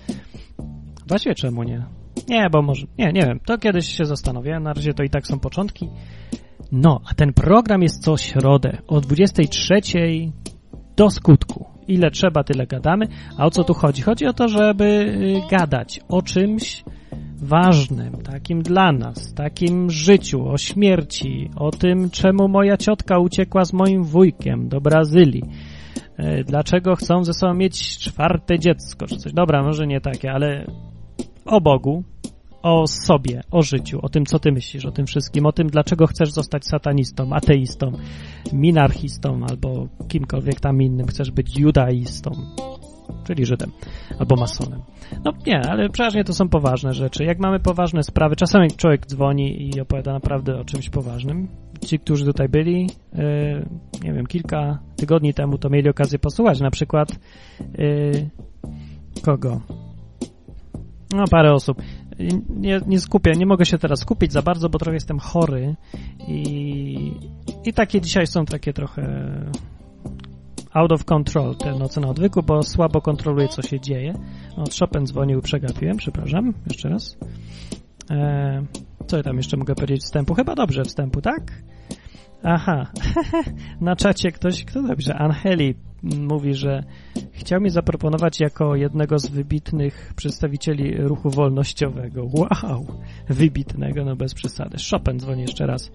Właściwie 1.08 1.34
czemu 1.34 1.62
nie? 1.62 1.84
Nie, 2.28 2.50
bo 2.52 2.62
może, 2.62 2.86
nie, 2.98 3.12
nie 3.12 3.22
wiem, 3.26 3.40
to 3.46 3.58
kiedyś 3.58 3.96
się 3.96 4.04
zastanowię, 4.04 4.60
na 4.60 4.72
razie 4.72 4.94
to 4.94 5.02
i 5.02 5.10
tak 5.10 5.26
są 5.26 5.38
początki. 5.38 5.88
No, 6.72 7.00
a 7.10 7.14
ten 7.14 7.32
program 7.32 7.82
jest 7.82 8.04
co 8.04 8.16
środę 8.16 8.78
o 8.86 9.00
23 9.00 9.74
do 10.96 11.10
skutku. 11.10 11.73
Ile 11.88 12.10
trzeba, 12.10 12.44
tyle 12.44 12.66
gadamy. 12.66 13.06
A 13.38 13.46
o 13.46 13.50
co 13.50 13.64
tu 13.64 13.74
chodzi? 13.74 14.02
Chodzi 14.02 14.26
o 14.26 14.32
to, 14.32 14.48
żeby 14.48 14.84
y, 14.84 15.50
gadać 15.50 16.00
o 16.08 16.22
czymś 16.22 16.84
ważnym, 17.36 18.12
takim 18.12 18.62
dla 18.62 18.92
nas, 18.92 19.34
takim 19.34 19.90
życiu, 19.90 20.48
o 20.48 20.58
śmierci, 20.58 21.50
o 21.56 21.70
tym, 21.70 22.10
czemu 22.10 22.48
moja 22.48 22.76
ciotka 22.76 23.18
uciekła 23.18 23.64
z 23.64 23.72
moim 23.72 24.04
wujkiem 24.04 24.68
do 24.68 24.80
Brazylii. 24.80 25.42
Y, 26.18 26.44
Dlaczego 26.46 26.96
chcą 26.96 27.24
ze 27.24 27.32
sobą 27.34 27.54
mieć 27.54 27.98
czwarte 27.98 28.58
dziecko, 28.58 29.06
czy 29.06 29.16
coś. 29.16 29.32
Dobra, 29.32 29.62
może 29.62 29.86
nie 29.86 30.00
takie, 30.00 30.32
ale 30.32 30.66
o 31.46 31.60
Bogu, 31.60 32.04
o 32.64 32.86
sobie, 32.86 33.42
o 33.50 33.62
życiu, 33.62 33.98
o 34.02 34.08
tym, 34.08 34.26
co 34.26 34.38
ty 34.38 34.52
myślisz, 34.52 34.86
o 34.86 34.92
tym 34.92 35.06
wszystkim, 35.06 35.46
o 35.46 35.52
tym, 35.52 35.66
dlaczego 35.68 36.06
chcesz 36.06 36.30
zostać 36.30 36.66
satanistą, 36.66 37.32
ateistą, 37.32 37.92
minarchistą 38.52 39.40
albo 39.50 39.88
kimkolwiek 40.08 40.60
tam 40.60 40.82
innym, 40.82 41.06
chcesz 41.06 41.30
być 41.30 41.58
judaistą, 41.58 42.30
czyli 43.24 43.46
Żydem, 43.46 43.70
albo 44.18 44.36
masonem. 44.36 44.80
No 45.24 45.32
nie, 45.46 45.60
ale 45.70 45.88
przeważnie 45.88 46.24
to 46.24 46.32
są 46.32 46.48
poważne 46.48 46.94
rzeczy. 46.94 47.24
Jak 47.24 47.38
mamy 47.38 47.60
poważne 47.60 48.02
sprawy, 48.02 48.36
czasami 48.36 48.70
człowiek 48.70 49.06
dzwoni 49.06 49.70
i 49.70 49.80
opowiada 49.80 50.12
naprawdę 50.12 50.60
o 50.60 50.64
czymś 50.64 50.90
poważnym. 50.90 51.48
Ci, 51.86 51.98
którzy 51.98 52.24
tutaj 52.24 52.48
byli, 52.48 52.80
yy, 53.12 53.68
nie 54.04 54.12
wiem, 54.12 54.26
kilka 54.26 54.78
tygodni 54.96 55.34
temu, 55.34 55.58
to 55.58 55.70
mieli 55.70 55.88
okazję 55.88 56.18
posłuchać 56.18 56.60
na 56.60 56.70
przykład 56.70 57.18
yy, 57.78 58.30
kogo? 59.22 59.60
No, 61.14 61.24
parę 61.30 61.52
osób. 61.52 61.82
Nie, 62.48 62.80
nie 62.86 63.00
skupię, 63.00 63.32
nie 63.32 63.46
mogę 63.46 63.66
się 63.66 63.78
teraz 63.78 64.00
skupić 64.00 64.32
za 64.32 64.42
bardzo, 64.42 64.68
bo 64.68 64.78
trochę 64.78 64.94
jestem 64.94 65.18
chory 65.18 65.74
i, 66.28 67.12
i 67.64 67.72
takie 67.72 68.00
dzisiaj 68.00 68.26
są 68.26 68.44
takie 68.44 68.72
trochę 68.72 69.04
out 70.72 70.92
of 70.92 71.04
control 71.04 71.56
te 71.56 71.78
noce 71.78 72.00
na 72.00 72.08
odwyku, 72.08 72.42
bo 72.42 72.62
słabo 72.62 73.00
kontroluję, 73.00 73.48
co 73.48 73.62
się 73.62 73.80
dzieje. 73.80 74.14
No, 74.56 74.64
Chopin 74.80 75.06
dzwonił, 75.06 75.40
przegapiłem, 75.40 75.96
przepraszam, 75.96 76.54
jeszcze 76.66 76.88
raz. 76.88 77.16
E, 78.10 78.66
co 79.06 79.16
ja 79.16 79.22
tam 79.22 79.36
jeszcze 79.36 79.56
mogę 79.56 79.74
powiedzieć 79.74 80.02
wstępu? 80.02 80.34
Chyba 80.34 80.54
dobrze 80.54 80.84
wstępu, 80.84 81.20
tak? 81.20 81.62
Aha, 82.42 82.86
na 83.80 83.96
czacie 83.96 84.32
ktoś, 84.32 84.64
kto 84.64 84.82
napisze, 84.82 85.14
Angeli 85.14 85.74
mówi, 86.18 86.54
że 86.54 86.82
chciał 87.32 87.60
mi 87.60 87.70
zaproponować 87.70 88.40
jako 88.40 88.76
jednego 88.76 89.18
z 89.18 89.28
wybitnych 89.28 90.12
przedstawicieli 90.16 90.96
ruchu 90.96 91.30
wolnościowego. 91.30 92.24
Wow, 92.34 92.86
wybitnego, 93.28 94.04
no 94.04 94.16
bez 94.16 94.34
przesady. 94.34 94.76
Chopin 94.90 95.18
dzwoni 95.18 95.42
jeszcze 95.42 95.66
raz. 95.66 95.92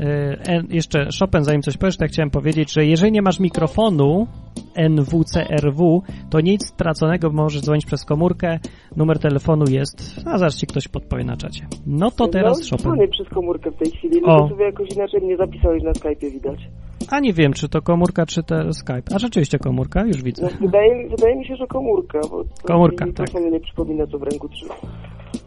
E, 0.00 0.62
jeszcze 0.68 1.08
Chopin, 1.20 1.44
zanim 1.44 1.62
coś 1.62 1.76
powiesz, 1.76 1.96
to 1.96 2.04
ja 2.04 2.08
chciałem 2.08 2.30
powiedzieć, 2.30 2.72
że 2.72 2.86
jeżeli 2.86 3.12
nie 3.12 3.22
masz 3.22 3.40
mikrofonu 3.40 4.26
NWCRW, 4.74 6.02
to 6.30 6.40
nic 6.40 6.66
straconego, 6.66 7.30
możesz 7.30 7.62
dzwonić 7.62 7.86
przez 7.86 8.04
komórkę, 8.04 8.58
numer 8.96 9.18
telefonu 9.18 9.64
jest, 9.70 10.20
a 10.26 10.38
zaraz 10.38 10.56
ci 10.56 10.66
ktoś 10.66 10.88
podpowie 10.88 11.24
na 11.24 11.36
czacie. 11.36 11.66
No 11.86 12.10
to 12.10 12.28
teraz 12.28 12.70
no, 12.70 12.78
Chopin. 12.78 13.10
przez 13.10 13.28
komórkę 13.28 13.70
w 13.70 13.76
tej 13.76 13.90
chwili, 13.90 14.22
O. 14.24 14.36
tylko 14.36 14.48
sobie 14.48 14.64
jakoś 14.64 14.88
inaczej 14.96 15.20
mnie 15.20 15.36
zapisałeś 15.36 15.82
na 15.82 15.92
Skype'ie, 15.92 16.32
widać. 16.32 16.60
A 17.10 17.20
nie 17.20 17.32
wiem, 17.32 17.52
czy 17.52 17.68
to 17.68 17.82
komórka, 17.82 18.26
czy 18.26 18.42
to 18.42 18.72
Skype. 18.72 19.02
A 19.14 19.18
rzeczywiście 19.18 19.58
komórka, 19.58 20.04
już 20.06 20.22
widzę. 20.22 20.42
No, 20.42 20.66
wydaje, 20.66 20.94
mi- 20.96 21.08
wydaje 21.10 21.36
mi 21.36 21.46
się, 21.46 21.56
że 21.56 21.66
komórka, 21.66 22.20
bo 22.30 22.44
Komórka, 22.64 23.06
mi 23.06 23.14
tak. 23.14 23.26
mikrofon 23.28 23.50
nie 23.52 23.60
przypomina, 23.60 24.06
co 24.06 24.18
w 24.18 24.22
ręku 24.22 24.48
trzyma. 24.48 24.74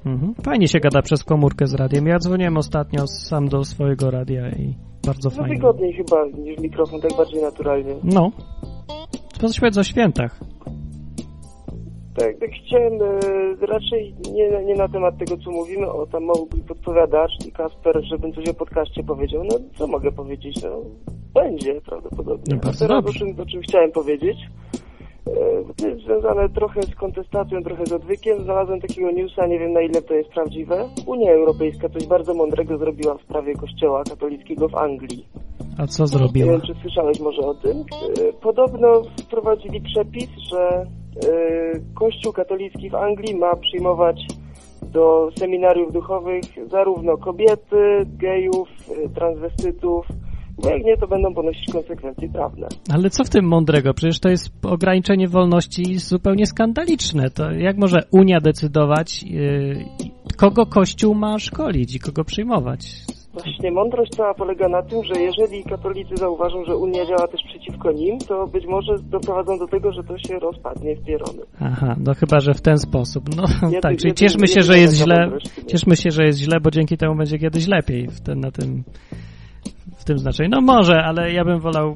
Mhm. 0.06 0.34
Fajnie 0.44 0.68
się 0.68 0.80
gada 0.80 1.02
przez 1.02 1.24
komórkę 1.24 1.68
z 1.68 1.74
radiem. 1.74 2.06
Ja 2.08 2.20
dzwoniłem 2.20 2.58
ostatnio 2.58 3.08
sam 3.08 3.48
do 3.48 3.64
swojego 3.64 4.12
radia 4.12 4.50
i 4.50 4.76
bardzo 5.06 5.30
No 5.30 5.36
fajnie. 5.36 5.56
wygodniej 5.56 5.94
chyba 5.94 6.26
niż 6.44 6.60
mikrofon, 6.60 7.02
tak 7.02 7.12
bardziej 7.18 7.42
naturalnie. 7.42 7.96
No. 8.04 8.32
Coś 9.42 9.60
powiedz 9.60 9.78
o 9.78 9.84
świętach. 9.84 10.40
Tak, 12.18 12.38
tak 12.40 12.50
chciałem 12.66 12.94
e, 12.94 13.66
raczej 13.66 14.16
nie, 14.34 14.66
nie 14.66 14.76
na 14.76 14.88
temat 14.88 15.18
tego, 15.18 15.38
co 15.38 15.52
mówimy, 15.52 15.92
o 15.92 16.06
tam 16.08 16.24
mógłby 16.24 16.58
podpowiadacz 16.68 17.32
i 17.48 17.52
Kasper, 17.52 18.02
żebym 18.04 18.34
coś 18.34 18.48
o 18.50 18.54
podcaście 18.54 19.04
powiedział. 19.04 19.44
No, 19.44 19.56
co 19.78 19.88
mogę 19.88 20.12
powiedzieć? 20.12 20.64
No, 20.64 20.70
będzie 21.42 21.82
prawdopodobnie. 21.82 22.54
No, 22.56 22.60
A 22.62 22.66
bardzo 22.66 22.86
teraz 22.88 22.98
o 23.00 23.02
dobrze. 23.02 23.20
czym, 23.20 23.40
o 23.42 23.46
czym 23.46 23.62
chciałem 23.62 23.92
powiedzieć. 23.92 24.38
E, 25.28 25.32
To 25.78 25.88
jest 25.88 26.02
związane 26.06 26.50
trochę 26.50 26.84
z 26.84 26.96
kontestacją, 26.96 27.64
trochę 27.64 27.86
z 27.86 27.92
odwykiem. 27.94 28.44
Znalazłem 28.44 28.82
takiego 28.82 29.12
newsa, 29.12 29.48
nie 29.48 29.60
wiem 29.60 29.74
na 29.74 29.82
ile 29.82 30.02
to 30.02 30.14
jest 30.14 30.30
prawdziwe. 30.30 30.90
Unia 31.08 31.32
Europejska 31.32 31.90
coś 31.90 32.08
bardzo 32.08 32.34
mądrego 32.34 32.78
zrobiła 32.78 33.18
w 33.18 33.22
sprawie 33.22 33.54
kościoła 33.56 34.04
katolickiego 34.04 34.70
w 34.70 34.76
Anglii. 34.76 35.26
A 35.78 35.88
co 35.88 36.04
Nie 36.04 36.08
zrobiła? 36.08 36.52
wiem, 36.52 36.62
czy 36.62 36.74
słyszałeś 36.82 37.20
może 37.20 37.42
o 37.42 37.54
tym. 37.54 37.78
E, 38.30 38.34
Podobno 38.34 39.02
wprowadzili 39.26 39.82
przepis, 39.82 40.30
że 40.52 40.86
Kościół 41.96 42.34
katolicki 42.34 42.90
w 42.90 42.96
Anglii 42.96 43.36
ma 43.36 43.56
przyjmować 43.56 44.26
do 44.82 45.30
seminariów 45.40 45.94
duchowych 45.94 46.42
zarówno 46.72 47.18
kobiety, 47.18 48.06
gejów, 48.06 48.70
e, 49.06 49.10
transwestytów, 49.10 50.06
bo 50.64 50.70
jak 50.70 50.84
nie, 50.84 50.98
to 50.98 51.08
będą 51.08 51.34
ponosić 51.34 51.74
konsekwencje 51.74 52.30
prawne. 52.30 52.68
Ale 52.94 53.10
co 53.10 53.24
w 53.24 53.30
tym 53.30 53.46
mądrego? 53.46 53.94
Przecież 53.94 54.20
to 54.20 54.30
jest 54.30 54.66
ograniczenie 54.66 55.28
wolności 55.28 55.98
zupełnie 55.98 56.46
skandaliczne. 56.46 57.30
To 57.30 57.52
jak 57.52 57.78
może 57.78 58.00
Unia 58.12 58.40
decydować, 58.42 59.24
yy, 59.24 59.86
kogo 60.38 60.66
Kościół 60.66 61.16
ma 61.16 61.40
szkolić 61.40 61.96
i 61.96 62.00
kogo 62.00 62.24
przyjmować? 62.24 62.80
Właśnie 63.34 63.72
mądrość 63.72 64.12
cała 64.16 64.34
polega 64.34 64.70
na 64.70 64.82
tym, 64.82 65.04
że 65.04 65.22
jeżeli 65.22 65.64
katolicy 65.64 66.16
zauważą, 66.18 66.66
że 66.66 66.78
Unia 66.78 67.06
działa 67.06 67.28
też 67.28 67.42
przeciwko 67.44 67.92
nim, 67.92 68.18
to 68.18 68.48
być 68.48 68.66
może 68.66 69.00
doprowadzą 69.00 69.58
do 69.60 69.68
tego, 69.68 69.92
że 69.92 70.04
to 70.04 70.18
się 70.18 70.40
rozpadnie 70.40 70.96
w 70.96 71.06
pierony. 71.06 71.44
Aha, 71.62 71.96
no 72.06 72.14
chyba, 72.14 72.40
że 72.40 72.54
w 72.54 72.62
ten 72.62 72.78
sposób. 72.78 73.24
No 73.36 73.44
Ja 73.72 73.82
tak, 73.82 73.98
czyli 73.98 74.14
cieszmy 74.14 74.48
się, 74.48 74.62
że 74.62 74.80
jest 74.80 74.96
źle. 74.96 75.32
Cieszmy 75.68 75.96
się, 75.96 76.12
że 76.12 76.24
jest 76.24 76.40
źle, 76.40 76.60
bo 76.60 76.72
dzięki 76.72 76.98
temu 76.98 77.16
będzie 77.16 77.40
kiedyś 77.40 77.68
lepiej 77.68 78.08
w, 78.08 78.22
ten, 78.22 78.40
na 78.40 78.52
tym, 78.52 78.84
w 80.00 80.06
tym 80.06 80.20
znaczeniu. 80.20 80.50
No 80.50 80.62
może, 80.62 81.04
ale 81.04 81.34
ja 81.34 81.46
bym 81.46 81.60
wolał 81.60 81.96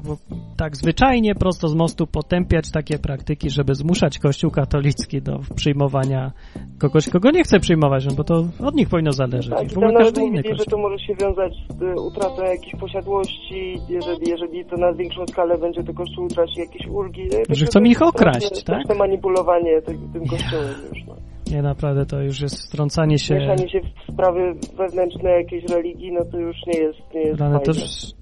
tak 0.56 0.76
zwyczajnie, 0.76 1.34
prosto 1.34 1.68
z 1.68 1.74
mostu 1.74 2.06
potępiać 2.06 2.70
takie 2.70 2.98
praktyki, 2.98 3.50
żeby 3.50 3.74
zmuszać 3.74 4.18
Kościół 4.18 4.50
katolicki 4.50 5.22
do 5.22 5.40
przyjmowania 5.56 6.32
kogoś, 6.78 7.08
kogo 7.08 7.30
nie 7.30 7.42
chce 7.42 7.60
przyjmować, 7.60 8.06
no 8.06 8.14
bo 8.16 8.24
to 8.24 8.34
od 8.64 8.74
nich 8.74 8.88
powinno 8.88 9.12
zależeć. 9.12 9.54
Tak, 9.54 9.64
I 9.64 9.68
w 9.68 9.78
ogóle 9.78 9.92
nawet 9.92 10.06
każdy 10.06 10.20
inny 10.20 10.36
mówili, 10.36 10.58
że 10.58 10.64
to 10.64 10.78
może 10.78 10.98
się 10.98 11.14
wiązać 11.14 11.52
z 11.78 11.82
y, 11.82 12.00
utratą 12.00 12.42
jakichś 12.42 12.76
posiadłości, 12.80 13.78
jeżeli, 13.88 14.30
jeżeli 14.30 14.64
to 14.64 14.76
na 14.76 14.92
większą 14.92 15.26
skalę 15.26 15.58
będzie, 15.58 15.84
to 15.84 15.94
Kościół 15.94 16.24
utraci 16.24 16.60
jakieś 16.60 16.86
ulgi. 16.86 17.28
Tak 17.28 17.56
Że 17.56 17.64
to 17.64 17.70
chcą 17.70 17.80
ich 17.80 18.02
okraść, 18.02 18.50
tak? 18.50 18.58
straszne 18.58 18.94
manipulowanie 18.94 19.82
tym, 19.82 20.12
tym 20.12 20.26
Kościołem 20.26 20.74
już, 20.90 21.04
no. 21.06 21.14
Nie, 21.50 21.62
naprawdę 21.62 22.06
to 22.06 22.20
już 22.20 22.40
jest 22.40 22.68
wtrącanie 22.68 23.18
się. 23.18 23.34
Mieszanie 23.34 23.68
się 23.68 23.80
w 23.80 24.12
sprawy 24.12 24.54
wewnętrzne 24.76 25.30
jakiejś 25.30 25.64
religii, 25.64 26.12
no 26.12 26.24
to 26.24 26.38
już 26.38 26.56
nie 26.66 26.80
jest, 26.80 26.98
nie 27.14 27.20
jest 27.20 27.42
Ale 27.42 27.60
to, 27.60 27.72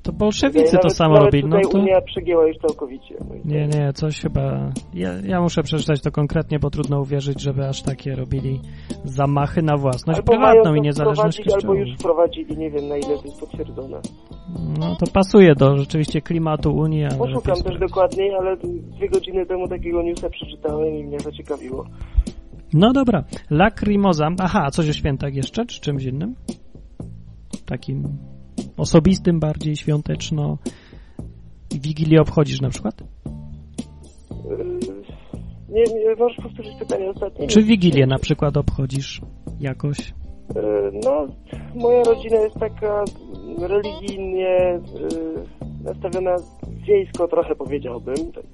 to 0.03 0.13
bolszewicy 0.13 0.79
to 0.83 0.91
samo 0.91 1.19
robili. 1.19 1.49
No 1.49 1.61
to... 1.61 1.79
Unia 1.79 2.01
przegięła 2.01 2.47
już 2.47 2.57
całkowicie. 2.57 3.15
Nie, 3.45 3.67
nie, 3.67 3.93
coś 3.93 4.21
chyba. 4.21 4.71
Ja, 4.95 5.11
ja 5.27 5.41
muszę 5.41 5.63
przeczytać 5.63 6.03
to 6.03 6.11
konkretnie, 6.11 6.59
bo 6.59 6.71
trudno 6.71 7.01
uwierzyć, 7.01 7.41
żeby 7.41 7.69
aż 7.69 7.83
takie 7.83 8.15
robili 8.15 8.61
zamachy 9.05 9.63
na 9.63 9.77
własność 9.77 10.19
Albo 10.19 10.33
prywatną 10.33 10.75
i 10.75 10.81
niezależność 10.81 11.39
wprowadzić, 11.39 11.55
albo 11.55 11.75
kościoła. 11.75 11.79
już 11.79 11.99
wprowadzili, 11.99 12.59
nie 12.59 12.71
wiem 12.71 12.89
na 12.89 12.97
ile 12.97 13.19
to 13.19 13.25
jest 13.25 13.41
potwierdzone. 13.41 14.01
No 14.79 14.97
to 14.97 15.07
pasuje 15.13 15.55
do 15.55 15.77
rzeczywiście 15.77 16.21
klimatu 16.21 16.75
Unii, 16.75 17.05
Poszukam 17.19 17.57
też 17.63 17.79
dokładniej, 17.79 18.35
ale 18.35 18.57
dwie 18.97 19.09
godziny 19.09 19.47
temu 19.47 19.69
takiego 19.69 20.03
newsa 20.03 20.31
przeczytałem 20.31 20.95
i 20.95 21.05
mnie 21.05 21.21
zaciekawiło. 21.21 21.87
No 22.75 22.93
dobra, 22.93 23.25
Lacrimosa. 23.51 24.29
Aha, 24.39 24.63
a 24.65 24.71
coś 24.71 24.89
o 24.89 24.93
świętach 24.93 25.35
jeszcze, 25.35 25.67
czy 25.67 25.81
czymś 25.81 26.05
innym? 26.05 26.35
Takim 27.67 28.19
osobistym, 28.77 29.41
bardziej 29.41 29.77
świąteczno. 29.77 30.59
Wigilię 31.81 32.21
obchodzisz 32.21 32.61
na 32.61 32.69
przykład? 32.71 32.95
Yy, 34.51 34.79
Nie, 35.69 35.83
nie, 35.83 36.15
możesz 36.19 36.37
powtórzyć 36.43 36.73
pytanie 36.79 37.11
ostatnie? 37.11 37.47
Czy. 37.47 37.63
Wigilię 37.63 38.07
na 38.07 38.19
przykład 38.19 38.57
obchodzisz 38.57 39.21
jakoś? 39.61 39.99
Yy, 40.55 41.01
No, 41.05 41.27
moja 41.75 42.03
rodzina 42.05 42.37
jest 42.37 42.59
taka 42.61 43.05
religijnie 43.59 44.81
yy, 44.95 45.45
nastawiona 45.85 46.37
wiejsko 46.87 47.29
trochę 47.29 47.55
powiedziałbym, 47.55 48.33
tak 48.35 48.45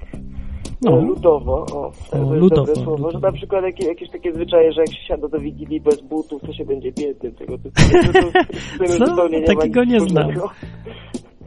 No. 0.83 0.91
no. 0.91 1.01
ludowo, 1.01 1.67
o, 1.73 2.35
ludowo, 2.35 2.75
słowo, 2.75 2.91
ludowo. 2.91 3.11
że 3.11 3.19
na 3.19 3.33
przykład 3.33 3.65
jakieś, 3.65 3.87
jakieś 3.87 4.11
takie 4.11 4.33
zwyczaje, 4.33 4.73
że 4.73 4.81
jak 4.81 4.91
się 4.95 5.07
siada 5.09 5.29
do 5.29 5.39
Wigilii 5.39 5.81
bez 5.81 6.01
butów, 6.01 6.43
to 6.43 6.53
się 6.53 6.65
będzie 6.65 6.93
biedny, 6.93 7.33
tego 7.33 7.59
typu. 7.59 7.81
Co? 8.99 9.29
nie 9.29 9.43
Takiego 9.43 9.85
nie 9.85 10.01
znam. 10.01 10.31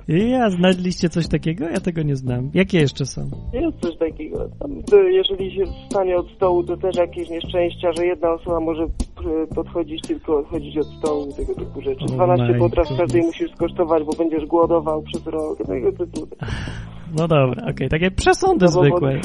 Ja, 0.07 0.49
znaliście 0.49 1.09
coś 1.09 1.27
takiego? 1.27 1.69
Ja 1.69 1.79
tego 1.79 2.01
nie 2.01 2.15
znam. 2.15 2.51
Jakie 2.53 2.79
jeszcze 2.79 3.05
są? 3.05 3.21
Jest 3.53 3.79
coś 3.81 3.97
takiego. 3.97 4.45
Y, 4.93 5.11
jeżeli 5.11 5.55
się 5.55 5.63
wstanie 5.65 6.17
od 6.17 6.29
stołu, 6.29 6.63
to 6.63 6.77
też 6.77 6.95
jakieś 6.95 7.29
nieszczęścia, 7.29 7.91
że 7.97 8.05
jedna 8.05 8.33
osoba 8.33 8.59
może 8.59 8.83
y, 8.83 9.55
podchodzić 9.55 10.01
tylko 10.01 10.37
odchodzić 10.37 10.77
od 10.77 10.87
stołu, 10.87 11.33
tego 11.33 11.55
typu 11.55 11.81
rzeczy. 11.81 12.05
Oh 12.05 12.15
12 12.15 12.45
my 12.45 12.59
potraw 12.59 12.87
każdej 12.97 13.21
musisz 13.21 13.51
skosztować, 13.51 14.03
bo 14.03 14.11
będziesz 14.11 14.45
głodował 14.45 15.01
przez 15.01 15.27
rok, 15.27 15.57
tego 15.57 15.91
typu. 15.91 16.27
No 17.17 17.27
dobra, 17.27 17.63
okej, 17.71 17.89
takie 17.89 18.11
przesądy 18.11 18.65
No 18.65 18.71
bo- 18.71 18.81
zwykłe, 18.81 19.19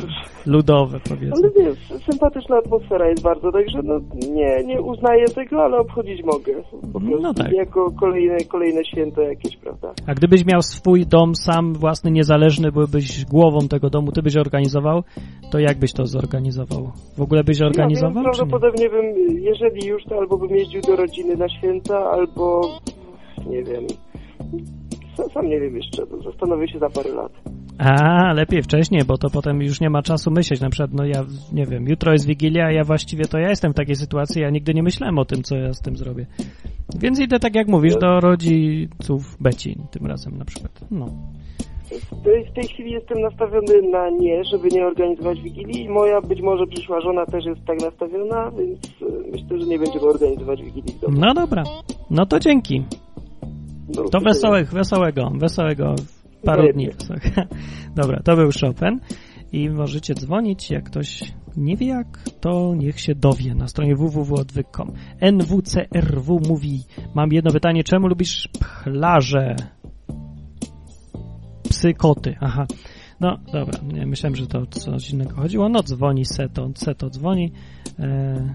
ludowe 0.47 1.01
powiedzmy. 1.09 1.33
Ale 1.43 1.51
wiesz, 1.65 1.79
sympatyczna 2.11 2.57
atmosfera 2.57 3.09
jest 3.09 3.23
bardzo, 3.23 3.53
także 3.53 3.79
no 3.85 3.99
nie, 4.33 4.65
nie 4.65 4.83
uznaję 4.83 5.25
tego, 5.35 5.65
ale 5.65 5.79
obchodzić 5.79 6.23
mogę. 6.25 6.53
Po 6.93 7.01
prostu 7.01 7.23
No 7.23 7.35
tak. 7.35 7.53
jako 7.53 7.91
kolejne, 8.01 8.37
kolejne 8.49 8.85
święto 8.85 9.21
jakieś, 9.23 9.57
prawda? 9.57 9.93
A 10.07 10.15
gdybyś 10.15 10.47
miał 10.47 10.63
swój 10.63 11.07
dom 11.07 11.35
sam, 11.35 11.75
własny, 11.75 12.11
niezależny, 12.11 12.73
byłbyś 12.73 13.25
głową 13.25 13.59
tego 13.69 13.91
domu, 13.91 14.13
ty 14.13 14.23
byś 14.23 14.37
organizował, 14.37 15.03
to 15.51 15.59
jak 15.59 15.79
byś 15.79 15.93
to 15.93 16.07
zorganizował? 16.07 16.91
W 17.17 17.21
ogóle 17.23 17.45
byś 17.45 17.63
organizował, 17.63 18.15
Ja 18.15 18.23
wiem, 18.23 18.25
prawdopodobnie 18.25 18.91
bym, 18.91 19.05
jeżeli 19.43 19.87
już, 19.87 20.05
to 20.05 20.17
albo 20.19 20.39
bym 20.39 20.51
jeździł 20.57 20.81
do 20.81 20.97
rodziny 20.97 21.37
na 21.37 21.49
święta, 21.49 21.99
albo 22.11 22.61
nie 23.47 23.63
wiem. 23.63 23.87
Sam, 25.17 25.31
sam 25.31 25.49
nie 25.49 25.61
wiem 25.61 25.77
jeszcze, 25.77 26.07
to 26.07 26.23
zastanowię 26.23 26.69
się 26.69 26.79
za 26.79 26.91
parę 26.91 27.11
lat. 27.11 27.33
A, 27.79 28.33
lepiej 28.33 28.63
wcześniej, 28.63 29.05
bo 29.05 29.19
to 29.19 29.31
potem 29.31 29.63
już 29.63 29.81
nie 29.81 29.91
ma 29.91 30.03
czasu 30.03 30.31
myśleć. 30.31 30.61
Na 30.61 30.71
przykład, 30.71 30.91
no 30.95 31.05
ja, 31.05 31.25
nie 31.53 31.67
wiem, 31.67 31.89
jutro 31.89 32.13
jest 32.13 32.27
Wigilia, 32.27 32.67
a 32.67 32.73
ja 32.73 32.85
właściwie 32.85 33.25
to 33.25 33.39
ja 33.39 33.49
jestem 33.49 33.73
w 33.73 33.75
takiej 33.75 33.97
sytuacji, 33.97 34.43
ja 34.43 34.51
nigdy 34.51 34.75
nie 34.75 34.83
myślałem 34.83 35.19
o 35.19 35.25
tym, 35.25 35.43
co 35.43 35.57
ja 35.57 35.73
z 35.73 35.81
tym 35.81 35.97
zrobię. 35.97 36.27
Więc 36.99 37.21
idę, 37.21 37.39
tak 37.39 37.55
jak 37.55 37.69
mówisz, 37.69 37.97
do 37.97 38.21
rodziców 38.21 39.37
Beci 39.41 39.77
tym 39.91 40.07
razem 40.07 40.39
na 40.39 40.45
przykład. 40.45 40.81
No. 40.91 41.07
W 42.13 42.53
tej, 42.55 42.69
chwili 42.69 42.91
jestem 42.91 43.21
nastawiony 43.21 43.83
na 43.91 44.11
nie, 44.11 44.45
żeby 44.45 44.69
nie 44.69 44.87
organizować 44.87 45.41
Wigilii 45.41 45.89
moja 45.89 46.21
być 46.21 46.41
może 46.43 46.67
przyszła 46.67 47.01
żona 47.01 47.27
też 47.27 47.45
jest 47.45 47.65
tak 47.67 47.81
nastawiona, 47.81 48.51
więc 48.51 48.79
e, 49.03 49.31
myślę, 49.33 49.61
że 49.61 49.67
nie 49.67 49.79
będziemy 49.79 50.05
organizować 50.05 50.63
Wigilii. 50.63 50.95
No 51.09 51.35
dobra, 51.35 51.63
no 52.11 52.27
to 52.27 52.41
dzięki. 52.41 52.83
To 54.13 54.21
wesołych, 54.21 54.73
wesołego, 54.73 55.31
wesołego 55.35 55.95
paru 56.45 56.73
dni. 56.73 56.89
Dobra, 57.97 58.21
to 58.25 58.37
był 58.37 58.51
Chopin 58.61 59.01
i 59.53 59.71
możecie 59.71 60.15
dzwonić, 60.15 60.71
jak 60.71 60.85
ktoś 60.85 61.33
nie 61.57 61.77
wie 61.77 61.87
jak, 61.87 62.23
to 62.41 62.75
niech 62.77 63.01
się 63.01 63.15
dowie 63.15 63.55
na 63.55 63.69
stronie 63.69 63.97
www.odwyk.com. 63.97 64.93
NWCRW 65.21 66.41
mówi, 66.49 66.83
mam 67.15 67.33
jedno 67.33 67.51
pytanie, 67.51 67.85
czemu 67.85 68.09
lubisz 68.09 68.49
pchlarze? 68.61 69.57
Psy, 71.69 71.95
koty, 71.95 72.37
aha. 72.41 72.67
No, 73.21 73.39
dobra, 73.53 73.81
nie, 73.93 74.07
myślałem, 74.07 74.37
że 74.37 74.47
to 74.47 74.59
o 74.59 74.67
coś 74.67 75.11
innego 75.11 75.37
chodziło. 75.37 75.69
No, 75.69 75.83
dzwoni 75.83 76.25
Seto, 76.25 76.71
Seto 76.75 77.11
dzwoni. 77.11 77.53
E, 77.99 78.55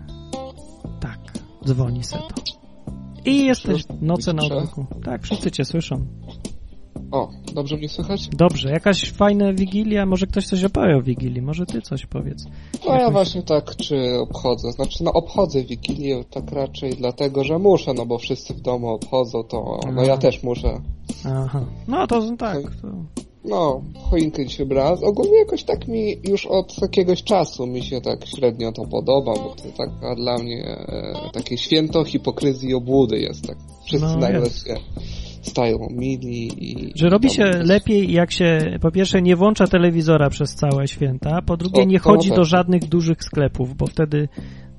tak, 1.00 1.20
dzwoni 1.65 2.04
Seto. 2.04 2.61
I 3.25 3.45
jesteś 3.45 3.84
noce 4.01 4.34
na 4.34 4.43
odwyku. 4.43 4.86
Tak, 5.05 5.23
wszyscy 5.23 5.51
cię 5.51 5.65
słyszą. 5.65 6.05
O, 7.12 7.29
dobrze 7.53 7.77
mnie 7.77 7.89
słychać? 7.89 8.27
Dobrze, 8.27 8.69
jakaś 8.69 9.12
fajna 9.12 9.53
wigilia, 9.53 10.05
może 10.05 10.27
ktoś 10.27 10.45
coś 10.45 10.63
opowie 10.63 10.97
o 10.97 11.01
wigilii, 11.01 11.41
może 11.41 11.65
ty 11.65 11.81
coś 11.81 12.05
powiedz. 12.05 12.45
No 12.86 12.93
ja 12.93 12.99
Jakoś- 12.99 13.13
właśnie 13.13 13.43
tak, 13.43 13.75
czy 13.75 14.19
obchodzę. 14.19 14.71
Znaczy, 14.71 15.03
no 15.03 15.13
obchodzę 15.13 15.63
Wigilię 15.63 16.23
tak 16.23 16.51
raczej 16.51 16.93
dlatego, 16.93 17.43
że 17.43 17.60
muszę, 17.60 17.93
no 17.93 18.05
bo 18.05 18.17
wszyscy 18.17 18.53
w 18.53 18.62
domu 18.62 18.88
obchodzą, 18.88 19.43
to 19.43 19.79
no 19.93 20.01
A. 20.01 20.05
ja 20.05 20.17
też 20.17 20.43
muszę. 20.43 20.81
Aha, 21.25 21.65
no 21.88 22.07
to 22.07 22.36
tak, 22.38 22.62
to 22.81 22.88
No, 23.45 23.82
choinkę 24.10 24.45
dzisiaj 24.45 24.65
brałem. 24.65 24.97
Ogólnie 25.04 25.39
jakoś 25.39 25.63
tak 25.63 25.88
mi 25.88 26.15
już 26.30 26.45
od 26.45 26.82
jakiegoś 26.82 27.23
czasu 27.23 27.67
mi 27.67 27.84
się 27.84 28.01
tak 28.01 28.25
średnio 28.27 28.71
to 28.71 28.86
podoba, 28.86 29.34
bo 29.34 29.56
to 29.56 29.63
taka 29.77 30.15
dla 30.15 30.38
mnie 30.38 30.63
e, 30.65 31.13
takie 31.34 31.58
święto 31.58 32.04
hipokryzji 32.04 32.69
i 32.69 32.73
obłudy 32.73 33.19
jest. 33.19 33.47
Tak. 33.47 33.58
Wszyscy 33.86 34.08
No, 34.08 34.17
nagle 34.17 34.49
się 34.49 34.75
stają 35.41 35.88
mili 35.91 36.71
i... 36.71 36.91
Że 36.95 37.10
robi 37.10 37.30
się 37.30 37.43
jest- 37.43 37.60
lepiej, 37.69 38.12
jak 38.13 38.32
się 38.32 38.77
po 38.82 38.91
pierwsze 38.91 39.21
nie 39.21 39.36
włącza 39.36 39.67
telewizora 39.67 40.30
przez 40.30 40.56
całe 40.56 40.88
święta, 40.88 41.41
po 41.41 41.58
drugie 41.58 41.82
O, 41.82 41.86
nie 41.86 41.99
chodzi 41.99 42.30
tak. 42.30 42.38
do 42.38 42.43
żadnych 42.43 42.86
dużych 42.86 43.23
sklepów, 43.23 43.75
bo 43.75 43.88
wtedy 43.88 44.30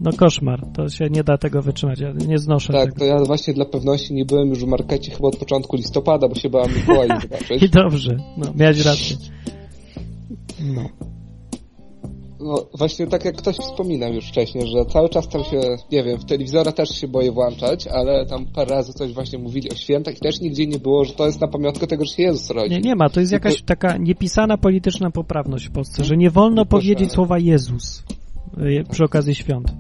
no 0.03 0.13
koszmar, 0.13 0.67
to 0.75 0.89
się 0.89 1.09
nie 1.11 1.25
da 1.25 1.39
tego 1.39 1.63
wytrzymać, 1.63 2.01
ja 2.01 2.13
nie 2.29 2.39
znoszę 2.39 2.73
Tak, 2.73 2.85
tego. 2.85 2.99
to 2.99 3.05
ja 3.05 3.19
właśnie 3.25 3.55
dla 3.55 3.65
pewności 3.65 4.15
nie 4.15 4.25
byłem 4.25 4.49
już 4.49 4.59
w 4.65 4.67
markecie 4.67 5.11
chyba 5.13 5.29
od 5.29 5.37
początku 5.37 5.77
listopada, 5.77 6.29
bo 6.29 6.35
się 6.35 6.51
bałem 6.51 6.71
Mikołaj 6.77 7.09
zobaczyć. 7.23 7.63
I 7.63 7.69
dobrze, 7.71 8.17
no 8.37 8.53
miałeś 8.57 8.85
rację. 8.85 9.17
No. 10.75 10.83
No 12.45 12.67
właśnie 12.79 13.07
tak 13.07 13.25
jak 13.25 13.37
ktoś 13.37 13.57
wspominał 13.57 14.13
już 14.13 14.29
wcześniej, 14.29 14.67
że 14.67 14.85
cały 14.85 15.09
czas 15.09 15.29
tam 15.29 15.45
się, 15.45 15.61
nie 15.93 16.03
wiem, 16.05 16.19
w 16.19 16.25
telewizora 16.25 16.73
też 16.73 16.89
się 16.89 17.09
boję 17.09 17.33
włączać, 17.33 17.87
ale 17.87 18.27
tam 18.27 18.47
parę 18.47 18.71
razy 18.71 18.93
coś 18.93 19.13
właśnie 19.13 19.39
mówili 19.39 19.71
o 19.71 19.75
świętach 19.75 20.15
i 20.17 20.21
też 20.21 20.41
nigdzie 20.41 20.67
nie 20.67 20.79
było, 20.79 21.05
że 21.05 21.13
to 21.13 21.27
jest 21.27 21.41
na 21.41 21.49
pamiątkę 21.49 21.87
tego, 21.87 22.05
że 22.05 22.13
się 22.15 22.23
Jezus 22.23 22.51
rodzi. 22.51 22.71
Nie, 22.75 22.81
nie 22.81 22.95
ma, 22.97 23.09
to 23.11 23.21
jest 23.21 23.33
Tylko- 23.33 23.49
jakaś 23.49 23.63
taka 23.63 23.97
niepisana 23.97 24.59
polityczna 24.59 25.11
poprawność 25.11 25.69
w 25.69 25.73
Polsce, 25.73 26.05
że 26.05 26.17
nie 26.17 26.31
wolno 26.31 26.65
Proszę. 26.67 26.83
powiedzieć 26.83 27.13
słowa 27.13 27.39
Jezus 27.39 28.05
y, 28.59 28.85
przy 28.91 29.05
okazji 29.05 29.35
świąt. 29.35 29.73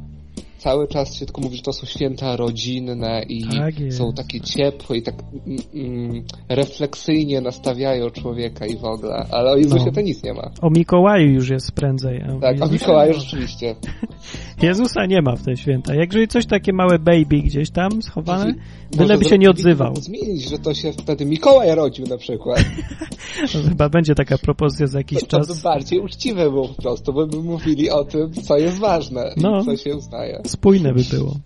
Cały 0.62 0.88
czas 0.88 1.14
się 1.14 1.26
tylko 1.26 1.40
mówi, 1.40 1.56
że 1.56 1.62
to 1.62 1.72
są 1.72 1.86
święta 1.86 2.36
rodzinne 2.36 3.22
i 3.28 3.44
Tak 3.48 3.74
są 3.90 4.12
takie 4.12 4.40
ciepłe 4.40 4.96
i 4.96 5.02
tak 5.02 5.14
mm, 5.46 5.58
mm, 5.74 6.24
refleksyjnie 6.48 7.40
nastawiają 7.40 8.10
człowieka 8.10 8.66
i 8.66 8.76
w 8.76 8.84
ogóle, 8.84 9.26
ale 9.30 9.50
o 9.52 9.56
Jezusie 9.56 9.84
No. 9.86 9.92
to 9.92 10.00
nic 10.00 10.22
nie 10.22 10.34
ma. 10.34 10.50
O 10.60 10.70
Mikołaju 10.70 11.30
już 11.32 11.50
jest 11.50 11.72
prędzej. 11.72 12.22
a 12.28 12.32
o 12.36 12.40
Tak, 12.40 12.44
a 12.50 12.52
Jezusie 12.52 12.72
Mikołaju 12.72 13.14
rzeczywiście. 13.14 13.74
Jezusa 14.62 15.06
nie 15.06 15.22
ma 15.22 15.36
w 15.36 15.42
te 15.42 15.56
święta. 15.56 15.94
Jak 15.94 16.12
jeżeli 16.12 16.28
coś 16.28 16.46
takie 16.46 16.72
małe 16.72 16.98
baby 16.98 17.36
gdzieś 17.42 17.70
tam 17.70 18.02
schowane, 18.02 18.44
Może 18.44 18.56
byleby 18.96 19.24
się 19.24 19.38
nie 19.38 19.50
odzywał. 19.50 19.96
Zmienić, 19.96 20.48
że 20.48 20.58
to 20.58 20.74
się 20.74 20.92
wtedy 20.92 21.24
Mikołaj 21.26 21.74
rodził 21.74 22.06
na 22.06 22.16
przykład. 22.18 22.64
Chyba 23.68 23.88
będzie 23.88 24.14
taka 24.14 24.38
propozycja 24.38 24.86
za 24.86 24.98
jakiś 24.98 25.20
To, 25.20 25.26
to 25.26 25.40
by 25.40 25.46
czas. 25.46 25.62
bardziej 25.62 26.00
uczciwe 26.00 26.50
było 26.50 26.68
po 26.68 26.82
prostu, 26.82 27.12
bo 27.12 27.26
by 27.26 27.36
mówili 27.42 27.90
o 27.90 28.04
tym, 28.04 28.32
co 28.32 28.58
jest 28.58 28.78
ważne 28.78 29.34
No. 29.36 29.60
i 29.60 29.64
co 29.64 29.76
się 29.76 29.96
uznaje. 29.96 30.40
Spójne 30.52 30.92
by 30.92 31.02
było. 31.10 31.36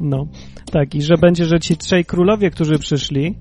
No. 0.00 0.26
Tak, 0.72 0.94
i 0.94 1.02
że 1.02 1.14
będzie, 1.20 1.44
że 1.44 1.60
ci 1.60 1.76
trzej 1.76 2.04
królowie, 2.04 2.50
którzy 2.50 2.78
przyszli, 2.78 3.34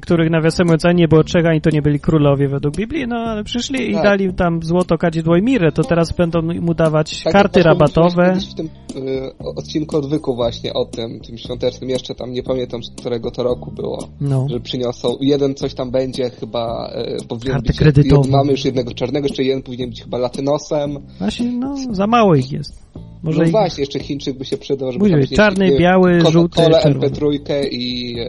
których 0.00 0.30
nawiasem 0.30 0.66
mówiąc 0.66 0.82
nie 0.94 1.08
było 1.08 1.24
trzech, 1.24 1.46
ani 1.46 1.60
to 1.60 1.70
nie 1.70 1.82
byli 1.82 2.00
królowie 2.00 2.48
według 2.48 2.76
Biblii, 2.76 3.06
no 3.08 3.16
ale 3.16 3.44
przyszli 3.44 3.90
i 3.90 3.94
Tak. 3.94 4.02
dali 4.04 4.34
tam 4.34 4.62
złoto, 4.62 4.98
kadzidło 4.98 5.36
i 5.36 5.42
mirę, 5.42 5.72
to 5.72 5.82
teraz 5.84 6.12
będą 6.12 6.42
mu 6.42 6.74
dawać 6.74 7.22
Tak, 7.22 7.32
karty 7.32 7.58
jak 7.60 7.66
rabatowe. 7.66 8.34
w 8.50 8.54
tym 8.54 8.66
y, 8.66 9.32
odcinku 9.56 9.96
odwyku 9.96 10.34
właśnie 10.34 10.72
o 10.74 10.84
tym, 10.84 11.20
tym 11.20 11.38
świątecznym, 11.38 11.90
jeszcze 11.90 12.14
tam 12.14 12.32
nie 12.32 12.42
pamiętam, 12.42 12.82
z 12.82 12.90
którego 12.90 13.30
to 13.30 13.42
roku 13.42 13.70
było, 13.70 14.08
No. 14.20 14.46
że 14.50 14.60
przyniosą, 14.60 15.16
jeden 15.20 15.54
coś 15.54 15.74
tam 15.74 15.90
będzie 15.90 16.30
chyba, 16.30 16.92
y, 17.22 17.26
powinien 17.28 17.52
Kartę 17.52 17.66
być, 17.68 17.78
kredytową. 17.78 18.22
jed- 18.22 18.30
mamy 18.30 18.50
już 18.50 18.64
jednego 18.64 18.94
czarnego, 18.94 19.26
jeszcze 19.26 19.42
jeden 19.42 19.62
powinien 19.62 19.88
być 19.90 20.02
chyba 20.02 20.18
latynosem. 20.18 20.98
Właśnie, 21.18 21.52
no, 21.52 21.74
za 21.90 22.06
mało 22.06 22.34
ich 22.34 22.52
jest. 22.52 22.82
Może 23.22 23.38
no 23.38 23.44
ich... 23.44 23.50
właśnie, 23.50 23.82
jeszcze 23.82 23.98
Chińczyk 24.00 24.38
by 24.38 24.44
się 24.44 24.56
przydał, 24.56 24.92
żeby 24.92 25.26
czarny, 25.26 25.76
biały, 25.78 26.20
żółty, 26.30 26.62
czerwony. 26.62 27.08
MP3 27.08 27.68
i 27.70 28.14
y, 28.20 28.24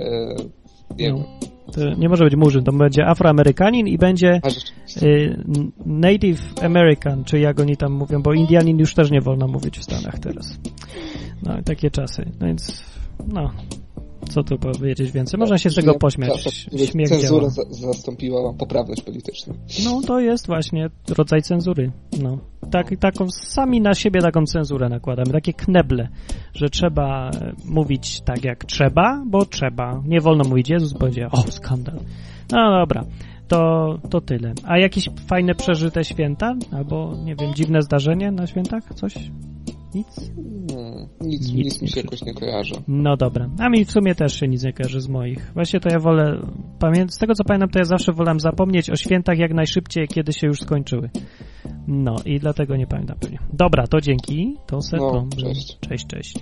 nie 0.97 1.09
No. 1.11 1.17
wiem. 1.17 1.23
To 1.75 1.93
nie 1.93 2.09
może 2.09 2.23
być 2.23 2.35
murzyn, 2.35 2.63
to 2.63 2.71
będzie 2.71 3.07
afroamerykanin 3.07 3.87
i 3.87 3.97
będzie 3.97 4.41
y, 5.01 5.43
Native 5.85 6.63
American, 6.63 7.23
czy 7.23 7.39
jak 7.39 7.59
oni 7.59 7.77
tam 7.77 7.93
mówią, 7.93 8.21
bo 8.21 8.33
Indianin 8.33 8.79
już 8.79 8.93
też 8.93 9.11
nie 9.11 9.21
wolno 9.21 9.47
mówić 9.47 9.79
w 9.79 9.83
Stanach 9.83 10.19
teraz. 10.19 10.59
No 11.43 11.59
i 11.59 11.63
takie 11.63 11.91
czasy. 11.91 12.25
No 12.39 12.47
więc, 12.47 12.83
no, 13.27 13.51
co 14.29 14.43
tu 14.43 14.57
powiedzieć 14.57 15.11
więcej? 15.11 15.39
Można 15.39 15.57
się 15.57 15.69
z 15.69 15.75
tego 15.75 15.93
pośmiać. 15.93 16.67
Śmiech 16.91 17.09
Cenzura 17.09 17.49
za, 17.49 17.63
zastąpiła 17.69 18.53
poprawność 18.53 19.01
polityczną. 19.01 19.53
No 19.85 20.01
to 20.01 20.19
jest 20.19 20.47
właśnie 20.47 20.89
rodzaj 21.17 21.41
cenzury. 21.41 21.91
No. 22.21 22.37
Tak, 22.71 22.97
taką, 22.99 23.29
sami 23.29 23.81
na 23.81 23.93
siebie 23.93 24.21
taką 24.21 24.45
cenzurę 24.45 24.89
nakładamy, 24.89 25.31
takie 25.31 25.53
kneble, 25.53 26.09
że 26.53 26.69
trzeba 26.69 27.29
e, 27.29 27.53
mówić 27.65 28.21
tak 28.21 28.43
jak 28.43 28.65
trzeba, 28.65 29.23
bo 29.25 29.45
trzeba. 29.45 30.01
Nie 30.05 30.21
wolno 30.21 30.43
mówić 30.49 30.69
Jezus, 30.69 30.93
będzie 30.93 31.27
o, 31.31 31.51
skandal. 31.51 31.99
No 32.51 32.79
dobra, 32.79 33.05
to, 33.47 33.99
to 34.09 34.21
tyle. 34.21 34.53
A 34.65 34.77
jakieś 34.77 35.09
fajne 35.27 35.55
przeżyte 35.55 36.03
święta? 36.03 36.55
Albo, 36.71 37.15
nie 37.23 37.35
wiem, 37.35 37.53
dziwne 37.53 37.81
zdarzenie 37.81 38.31
na 38.31 38.47
świętach? 38.47 38.93
Coś? 38.95 39.13
Nic? 39.95 40.07
Hmm, 40.35 41.07
nic, 41.21 41.41
Nic 41.41 41.53
nic, 41.53 41.81
mi 41.81 41.85
nie 41.85 41.87
się 41.87 42.01
jakoś 42.01 42.21
nie 42.21 42.33
kojarzy. 42.33 42.73
No 42.87 43.17
dobra. 43.17 43.49
A 43.59 43.69
mi 43.69 43.85
w 43.85 43.91
sumie 43.91 44.15
też 44.15 44.39
się 44.39 44.47
nic 44.47 44.63
nie 44.63 44.73
kojarzy 44.73 45.01
z 45.01 45.09
moich. 45.09 45.51
Właśnie 45.53 45.79
to 45.79 45.89
ja 45.89 45.99
wolę, 45.99 46.39
z 47.07 47.17
tego 47.17 47.33
co 47.33 47.43
pamiętam, 47.43 47.69
to 47.69 47.79
ja 47.79 47.85
zawsze 47.85 48.13
wolałem 48.13 48.39
zapomnieć 48.39 48.89
o 48.89 48.95
świętach 48.95 49.37
jak 49.37 49.53
najszybciej, 49.53 50.07
kiedy 50.07 50.33
się 50.33 50.47
już 50.47 50.59
skończyły. 50.59 51.09
No 51.87 52.15
i 52.25 52.39
dlatego 52.39 52.75
nie 52.75 52.87
pamiętam 52.87 53.17
pewnie. 53.19 53.39
Dobra, 53.53 53.87
to 53.87 54.01
dzięki. 54.01 54.57
To 54.67 54.81
setką. 54.81 55.13
No, 55.13 55.37
cześć. 55.37 55.79
Cześć, 55.79 56.07
cześć. 56.07 56.39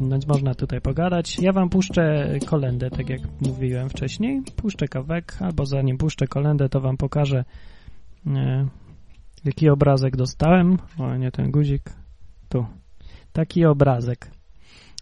No 0.00 0.18
można 0.28 0.54
tutaj 0.54 0.80
pogadać. 0.80 1.38
Ja 1.38 1.52
wam 1.52 1.68
puszczę 1.68 2.34
kolendę, 2.46 2.90
tak 2.90 3.10
jak 3.10 3.20
mówiłem 3.40 3.88
wcześniej. 3.88 4.42
Puszczę 4.56 4.88
kawek, 4.88 5.36
albo 5.40 5.66
zanim 5.66 5.98
puszczę 5.98 6.26
kolendę, 6.26 6.68
to 6.68 6.80
wam 6.80 6.96
pokażę 6.96 7.44
e, 8.26 8.68
jaki 9.44 9.70
obrazek 9.70 10.16
dostałem. 10.16 10.78
O, 10.98 11.16
nie 11.16 11.30
ten 11.30 11.50
guzik. 11.50 11.92
Tu. 12.48 12.66
Taki 13.32 13.64
obrazek. 13.66 14.30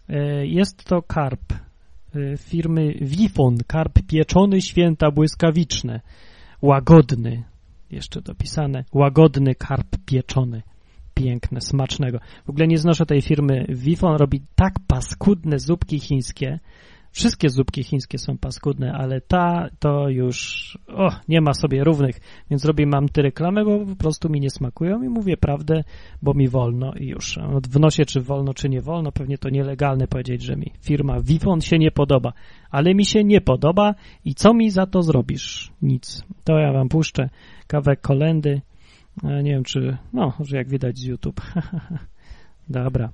E, 0.09 0.45
Jest 0.45 0.83
to 0.83 1.01
karp 1.01 1.53
e, 1.53 2.37
firmy 2.37 2.93
Wifon. 3.01 3.57
Karp 3.67 3.93
pieczony, 4.07 4.61
święta 4.61 5.11
błyskawiczne. 5.11 6.01
Łagodny. 6.61 7.43
Jeszcze 7.91 8.21
dopisane. 8.21 8.83
Łagodny 8.93 9.55
karp 9.55 9.87
pieczony. 10.05 10.61
Piękne, 11.13 11.61
smacznego. 11.61 12.19
W 12.45 12.49
ogóle 12.49 12.67
nie 12.67 12.77
znoszę 12.77 13.05
tej 13.05 13.21
firmy 13.21 13.65
Wifon. 13.69 14.15
Robi 14.17 14.41
tak 14.55 14.73
paskudne 14.87 15.59
zupki 15.59 15.99
chińskie. 15.99 16.59
Wszystkie 17.17 17.49
zupki 17.49 17.83
chińskie 17.83 18.17
są 18.17 18.37
paskudne, 18.37 18.93
ale 18.93 19.21
ta 19.21 19.69
to 19.79 20.09
już 20.09 20.77
o, 20.87 21.09
nie 21.27 21.41
ma 21.41 21.53
sobie 21.53 21.83
równych, 21.83 22.19
więc 22.49 22.65
robię 22.65 22.85
mam 22.87 23.05
reklamy, 23.17 23.65
bo 23.65 23.85
po 23.85 23.95
prostu 23.95 24.29
mi 24.29 24.39
nie 24.39 24.49
smakują 24.49 25.03
i 25.03 25.09
mówię 25.09 25.37
prawdę, 25.37 25.83
bo 26.21 26.33
mi 26.33 26.47
wolno 26.47 26.93
i 26.93 27.07
już. 27.07 27.39
W 27.71 27.79
nosie 27.79 28.05
czy 28.05 28.21
wolno, 28.21 28.53
czy 28.53 28.69
nie 28.69 28.81
wolno, 28.81 29.11
pewnie 29.11 29.37
to 29.37 29.49
nielegalne 29.49 30.07
powiedzieć, 30.07 30.41
że 30.41 30.55
mi 30.55 30.71
firma 30.81 31.21
Wifon 31.21 31.61
się 31.61 31.77
nie 31.77 31.91
podoba, 31.91 32.33
ale 32.71 32.95
mi 32.95 33.05
się 33.05 33.23
nie 33.23 33.41
podoba 33.41 33.95
i 34.25 34.35
co 34.35 34.53
mi 34.53 34.69
za 34.69 34.85
to 34.85 35.01
zrobisz? 35.01 35.71
Nic. 35.81 36.23
To 36.43 36.59
ja 36.59 36.73
wam 36.73 36.89
puszczę 36.89 37.29
kawę 37.67 37.95
kolendy. 37.95 38.61
E, 39.23 39.43
Nie 39.43 39.51
wiem, 39.51 39.63
czy, 39.63 39.97
no, 40.13 40.33
że 40.39 40.57
jak 40.57 40.69
widać 40.69 40.97
z 40.97 41.03
YouTube. 41.03 41.41
Dobra. 42.69 43.09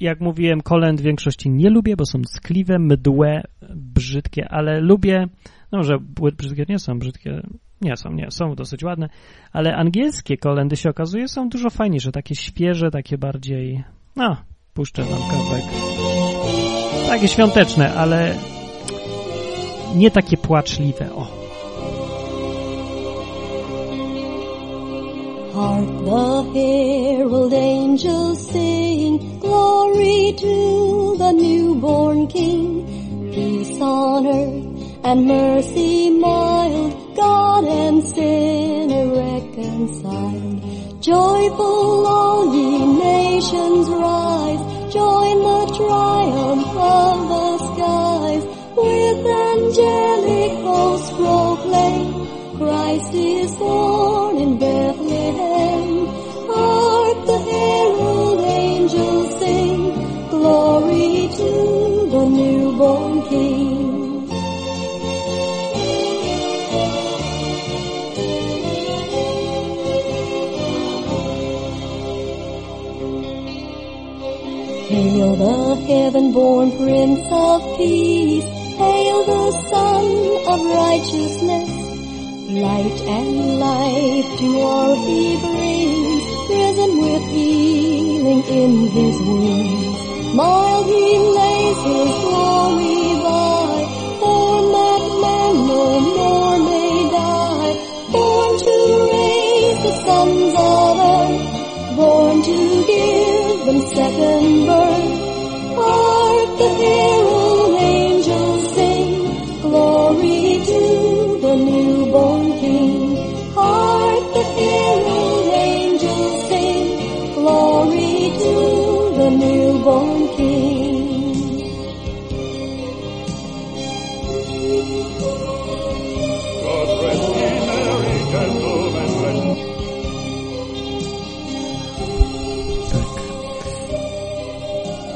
Jak 0.00 0.20
mówiłem, 0.20 0.60
kolęd 0.60 1.00
w 1.00 1.04
większości 1.04 1.50
nie 1.50 1.70
lubię, 1.70 1.96
bo 1.96 2.06
są 2.06 2.22
ckliwe, 2.22 2.78
mdłe, 2.78 3.42
brzydkie, 3.74 4.48
ale 4.48 4.80
lubię, 4.80 5.26
no, 5.72 5.82
że 5.82 5.98
brzydkie 6.36 6.64
nie 6.68 6.78
są, 6.78 6.98
brzydkie 6.98 7.42
nie 7.80 7.96
są, 7.96 8.12
nie, 8.12 8.30
są 8.30 8.54
dosyć 8.54 8.84
ładne, 8.84 9.08
ale 9.52 9.76
angielskie 9.76 10.36
kolendy 10.36 10.76
się 10.76 10.90
okazuje 10.90 11.28
są 11.28 11.48
dużo 11.48 11.70
fajniejsze, 11.70 12.12
takie 12.12 12.34
świeże, 12.34 12.90
takie 12.90 13.18
bardziej, 13.18 13.84
no, 14.16 14.36
puszczę 14.74 15.02
wam 15.02 15.30
kawałek. 15.30 15.64
Takie 17.08 17.28
świąteczne, 17.28 17.94
ale 17.94 18.34
nie 19.94 20.10
takie 20.10 20.36
płaczliwe, 20.36 21.12
o. 21.14 21.41
Hark 25.52 25.86
the 26.06 26.42
herald 26.54 27.52
angels 27.52 28.50
sing, 28.50 29.38
glory 29.40 30.34
to 30.38 31.16
the 31.18 31.32
newborn 31.32 32.26
King. 32.26 33.30
Peace 33.34 33.78
on 33.78 34.26
earth 34.26 35.04
and 35.04 35.26
mercy 35.26 36.08
mild, 36.08 37.16
God 37.16 37.64
and 37.64 38.02
sinner 38.02 39.14
reconciled. 39.14 41.02
Joyful 41.02 42.06
all 42.06 42.54
ye 42.54 42.86
nations 42.86 43.90
rise, 43.90 44.92
join 44.94 45.36
the 45.50 45.66
triumph 45.76 46.66
of 46.68 47.28
the 47.28 47.58
skies. 47.58 48.44
With 48.74 49.26
angelic 49.26 50.52
hosts 50.64 51.10
proclaim, 51.10 52.11
Christ 52.62 53.12
is 53.14 53.56
born 53.56 54.36
in 54.36 54.56
Bethlehem. 54.56 56.06
Hark 56.48 57.26
the 57.26 57.38
herald 57.50 58.40
angels 58.40 59.38
sing, 59.40 59.80
glory 60.30 61.28
to 61.38 61.50
the 62.14 62.24
newborn 62.38 63.22
King. 63.28 64.28
Hail 74.88 75.34
the 75.34 75.84
heaven-born 75.88 76.70
Prince 76.78 77.26
of 77.32 77.76
Peace, 77.76 78.44
hail 78.78 79.24
the 79.24 79.50
Son 79.68 80.04
of 80.46 80.60
Righteousness. 80.76 81.81
Light 82.52 83.00
and 83.08 83.58
life 83.58 84.38
to 84.38 84.60
all 84.60 84.94
he 85.06 85.40
brings, 85.40 86.24
risen 86.50 87.00
with 87.00 87.22
healing 87.30 88.42
in 88.44 88.88
his 88.88 89.16
wings. 89.20 90.34
Mild 90.34 90.84
he 90.84 91.18
lays 91.38 91.80
his 91.90 92.12
glory 92.20 93.16
by, 93.24 93.72
born 94.20 94.64
that 94.76 95.04
man 95.24 95.54
no 95.66 96.00
more 96.18 96.58
may 96.68 97.10
die, 97.10 97.72
born 98.12 98.58
to 98.66 98.74
raise 99.12 99.78
the 99.86 99.94
sons 100.04 100.54
of 100.54 101.00
earth, 101.08 101.96
born 101.96 102.42
to 102.42 102.84
give 102.84 103.64
them 103.64 103.80
second 103.96 104.66
birth. 104.66 105.14
Hark 105.80 106.58
the 106.58 106.68
herald 106.68 107.21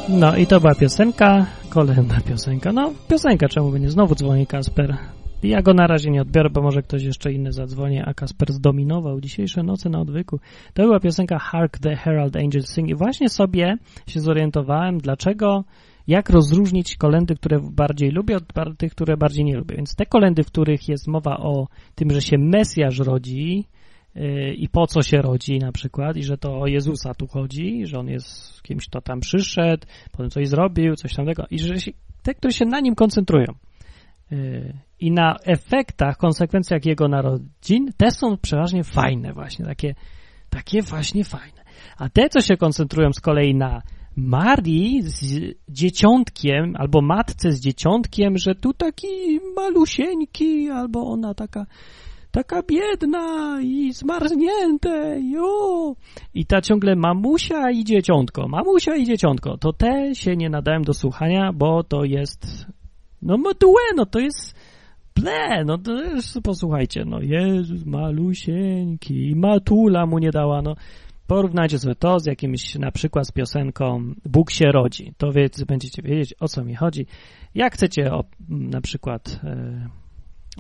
No 0.08 0.36
i 0.36 0.46
to 0.46 0.60
była 0.60 0.74
piosenka, 0.74 1.46
kolejna 1.68 2.20
piosenka. 2.28 2.72
No, 2.72 2.92
piosenka, 3.08 3.48
czemu 3.48 3.70
by 3.70 3.80
nie? 3.80 3.90
Znowu 3.90 4.14
dzwoni 4.14 4.46
Kasper. 4.46 4.96
Ja 5.42 5.62
go 5.62 5.74
na 5.74 5.86
razie 5.86 6.10
nie 6.10 6.22
odbiorę, 6.22 6.50
bo 6.50 6.62
może 6.62 6.82
ktoś 6.82 7.02
jeszcze 7.02 7.32
inny 7.32 7.52
zadzwoni, 7.52 8.00
a 8.04 8.14
Kasper 8.14 8.52
zdominował 8.52 9.20
dzisiejsze 9.20 9.62
noce 9.62 9.88
na 9.88 10.00
odwyku. 10.00 10.40
To 10.74 10.82
była 10.82 11.00
piosenka 11.00 11.38
Hark 11.38 11.78
the 11.78 11.96
Herald 11.96 12.36
Angels 12.36 12.68
Sing 12.68 12.88
i 12.88 12.94
właśnie 12.94 13.28
sobie 13.28 13.76
się 14.06 14.20
zorientowałem, 14.20 14.98
dlaczego, 14.98 15.64
jak 16.06 16.30
rozróżnić 16.30 16.96
kolendy, 16.96 17.34
które 17.34 17.60
bardziej 17.72 18.10
lubię 18.10 18.36
od 18.36 18.78
tych, 18.78 18.92
które 18.92 19.16
bardziej 19.16 19.44
nie 19.44 19.56
lubię. 19.56 19.76
Więc 19.76 19.94
te 19.94 20.06
kolendy, 20.06 20.42
w 20.42 20.46
których 20.46 20.88
jest 20.88 21.08
mowa 21.08 21.36
o 21.36 21.68
tym, 21.94 22.10
że 22.10 22.20
się 22.20 22.38
Mesjasz 22.38 22.98
rodzi, 22.98 23.64
yy, 24.14 24.54
i 24.54 24.68
po 24.68 24.86
co 24.86 25.02
się 25.02 25.16
rodzi 25.16 25.58
na 25.58 25.72
przykład 25.72 26.16
i 26.16 26.22
że 26.22 26.38
to 26.38 26.60
o 26.60 26.66
Jezusa 26.66 27.14
tu 27.14 27.26
chodzi, 27.26 27.86
że 27.86 27.98
on 27.98 28.08
jest 28.08 28.62
kimś, 28.62 28.86
kto 28.86 29.00
tam 29.00 29.20
przyszedł, 29.20 29.86
potem 30.12 30.30
coś 30.30 30.48
zrobił, 30.48 30.94
coś 30.94 31.14
tamtego 31.14 31.46
i 31.50 31.58
że 31.58 31.80
się, 31.80 31.92
te, 32.22 32.34
które 32.34 32.52
się 32.52 32.64
na 32.64 32.80
nim 32.80 32.94
koncentrują 32.94 33.46
yy, 34.30 34.85
i 35.00 35.10
na 35.10 35.36
efektach, 35.44 36.16
konsekwencjach 36.16 36.84
jego 36.84 37.08
narodzin, 37.08 37.92
te 37.96 38.10
są 38.10 38.36
przeważnie 38.36 38.84
fajne 38.84 39.32
właśnie, 39.32 39.64
takie, 39.64 39.94
takie 40.50 40.82
właśnie 40.82 41.24
fajne. 41.24 41.62
A 41.98 42.08
te, 42.08 42.28
co 42.28 42.40
się 42.40 42.56
koncentrują 42.56 43.12
z 43.12 43.20
kolei 43.20 43.54
na 43.54 43.82
Marii 44.16 45.02
z 45.02 45.54
dzieciątkiem, 45.68 46.74
albo 46.78 47.02
matce 47.02 47.52
z 47.52 47.60
dzieciątkiem, 47.60 48.38
że 48.38 48.54
tu 48.54 48.72
taki 48.72 49.40
malusieńki, 49.56 50.70
albo 50.70 51.06
ona 51.06 51.34
taka 51.34 51.66
taka 52.30 52.62
biedna 52.62 53.58
i 53.60 53.92
zmarznięte, 53.92 55.20
jo. 55.20 55.94
I 56.34 56.46
ta 56.46 56.60
ciągle 56.60 56.96
mamusia 56.96 57.70
i 57.70 57.84
dzieciątko, 57.84 58.48
mamusia 58.48 58.96
i 58.96 59.04
dzieciątko, 59.04 59.58
to 59.58 59.72
te 59.72 60.14
się 60.14 60.36
nie 60.36 60.50
nadałem 60.50 60.82
do 60.82 60.94
słuchania, 60.94 61.52
bo 61.52 61.84
to 61.84 62.04
jest, 62.04 62.66
no 63.22 63.38
modue, 63.38 63.94
no 63.96 64.06
to 64.06 64.18
jest 64.18 64.54
ble, 65.20 65.64
no 65.64 65.78
to 65.78 66.04
jest, 66.04 66.40
posłuchajcie, 66.42 67.04
no 67.04 67.20
Jezus 67.20 67.84
malusieńki, 67.84 69.32
matula 69.36 70.06
mu 70.06 70.18
nie 70.18 70.30
dała, 70.30 70.62
no 70.62 70.74
porównajcie 71.26 71.78
sobie 71.78 71.94
to 71.94 72.20
z 72.20 72.26
jakimś, 72.26 72.74
na 72.74 72.90
przykład 72.90 73.28
z 73.28 73.32
piosenką 73.32 74.14
Bóg 74.24 74.50
się 74.50 74.64
rodzi, 74.64 75.12
to 75.16 75.32
więc 75.32 75.64
będziecie 75.64 76.02
wiedzieć, 76.02 76.34
o 76.40 76.48
co 76.48 76.64
mi 76.64 76.74
chodzi. 76.74 77.06
Jak 77.54 77.74
chcecie 77.74 78.12
o, 78.12 78.24
na 78.48 78.80
przykład... 78.80 79.40
E, 79.44 79.88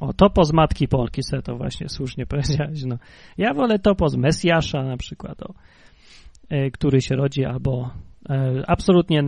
o, 0.00 0.12
topo 0.12 0.44
z 0.44 0.52
Matki 0.52 0.88
Polki, 0.88 1.22
se 1.22 1.42
to 1.42 1.56
właśnie 1.56 1.88
słusznie 1.88 2.26
powiedziałeś, 2.32 2.84
no. 2.84 2.98
Ja 3.38 3.54
wolę 3.54 3.78
topo 3.78 4.08
z 4.08 4.16
Mesjasza 4.16 4.82
na 4.82 4.96
przykład, 4.96 5.42
o, 5.42 5.54
e, 6.48 6.70
który 6.70 7.00
się 7.00 7.16
rodzi, 7.16 7.44
albo 7.44 7.90
e, 8.30 8.62
absolutnie 8.66 9.22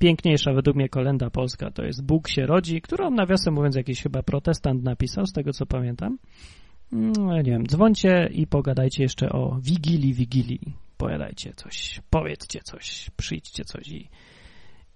najpiękniejsza 0.00 0.52
według 0.52 0.76
mnie 0.76 0.88
kolenda 0.88 1.30
polska 1.30 1.70
to 1.70 1.84
jest 1.84 2.06
Bóg 2.06 2.28
się 2.28 2.46
rodzi, 2.46 2.80
którą 2.80 3.10
nawiasem 3.10 3.54
mówiąc 3.54 3.76
jakiś 3.76 4.02
chyba 4.02 4.22
protestant 4.22 4.82
napisał, 4.82 5.26
z 5.26 5.32
tego 5.32 5.52
co 5.52 5.66
pamiętam. 5.66 6.18
No, 6.92 7.36
nie 7.36 7.50
wiem, 7.50 7.66
dzwońcie 7.66 8.28
i 8.32 8.46
pogadajcie 8.46 9.02
jeszcze 9.02 9.28
o 9.28 9.58
Wigilii, 9.60 10.14
Wigilii. 10.14 10.72
Pogadajcie 10.96 11.52
coś, 11.56 12.00
powiedzcie 12.10 12.60
coś, 12.60 13.10
przyjdźcie 13.16 13.64
coś 13.64 13.88
i 13.88 14.08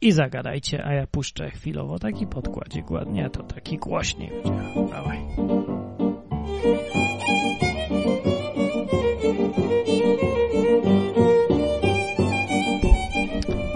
i 0.00 0.12
zagadajcie, 0.12 0.84
a 0.84 0.92
ja 0.92 1.06
puszczę 1.06 1.50
chwilowo 1.50 1.98
taki 1.98 2.26
podkładzik 2.26 2.90
ładnie, 2.90 3.30
to 3.30 3.42
taki 3.42 3.78
głośniej 3.78 4.30
będzie. 4.30 4.90
Dawaj. 4.90 5.18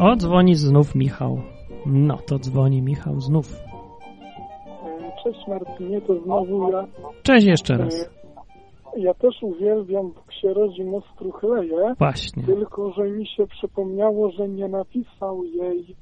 O, 0.03 0.17
dzwoni 0.17 0.55
znów 0.55 0.95
Michał. 0.95 1.41
No, 1.87 2.19
to 2.27 2.39
dzwoni 2.39 2.83
Michał 2.83 3.21
znów. 3.21 3.61
Cześć 5.25 5.49
Martynie, 5.49 6.01
to 6.01 6.21
znowu 6.21 6.73
ja. 6.73 6.87
Cześć 7.23 7.47
jeszcze 7.47 7.77
raz. 7.77 7.95
E, 8.97 9.01
Ja 9.01 9.15
też 9.15 9.43
uwielbiam 9.43 10.07
Bóg 10.07 10.33
się 10.33 10.55
rodzi 10.55 10.85
Nostru 10.85 11.33
chleje, 11.33 11.95
Właśnie. 11.99 12.43
tylko 12.43 12.93
że 12.93 13.03
mi 13.09 13.27
się 13.27 13.47
przypomniało, 13.47 14.31
że 14.31 14.49
nie 14.49 14.69
napisał 14.69 15.45
jej 15.45 15.97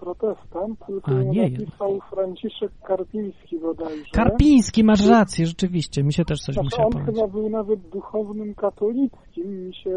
protestant, 0.00 0.78
tylko 0.86 1.10
A, 1.10 1.22
nie, 1.22 1.50
napisał 1.50 2.00
Franciszek 2.10 2.72
Karpiński 2.86 3.58
bodajże. 3.58 4.04
Karpiński, 4.12 4.84
masz 4.84 5.06
rację, 5.06 5.46
rzeczywiście. 5.46 6.04
Mi 6.04 6.12
się 6.12 6.24
też 6.24 6.40
coś 6.40 6.54
Znaczy, 6.54 6.64
musiało 6.66 6.86
on 6.86 6.92
powiedzieć. 6.92 7.14
chyba 7.14 7.28
był 7.28 7.50
nawet 7.50 7.80
duchownym 7.80 8.54
katolickim, 8.54 9.66
mi 9.66 9.74
się, 9.74 9.90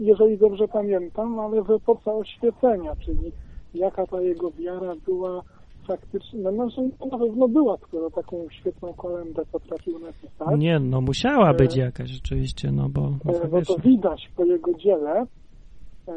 jeżeli 0.00 0.38
dobrze 0.38 0.68
pamiętam, 0.68 1.40
ale 1.40 1.62
w 1.62 1.70
epoce 1.70 2.12
oświecenia, 2.12 2.96
czyli 2.96 3.32
jaka 3.74 4.06
ta 4.06 4.20
jego 4.20 4.50
wiara 4.50 4.94
była 5.06 5.42
faktycznie, 5.88 6.40
no, 6.40 6.52
no, 6.52 6.70
że 6.70 6.82
na 6.82 7.18
pewno 7.18 7.48
była, 7.48 7.76
skoro 7.76 8.10
taką 8.10 8.36
świetną 8.50 8.94
kolendę 8.94 9.42
potrafił 9.52 9.98
napisać. 9.98 10.58
Nie, 10.58 10.78
no 10.78 11.00
musiała 11.00 11.50
E, 11.50 11.54
być 11.54 11.76
jakaś 11.76 12.10
rzeczywiście, 12.10 12.72
no 12.72 12.88
bo 12.88 13.00
no, 13.24 13.32
E, 13.42 13.48
Bo 13.48 13.62
to 13.62 13.76
widać 13.78 14.30
po 14.36 14.44
jego 14.44 14.74
dziele. 14.74 15.26
E, 16.08 16.12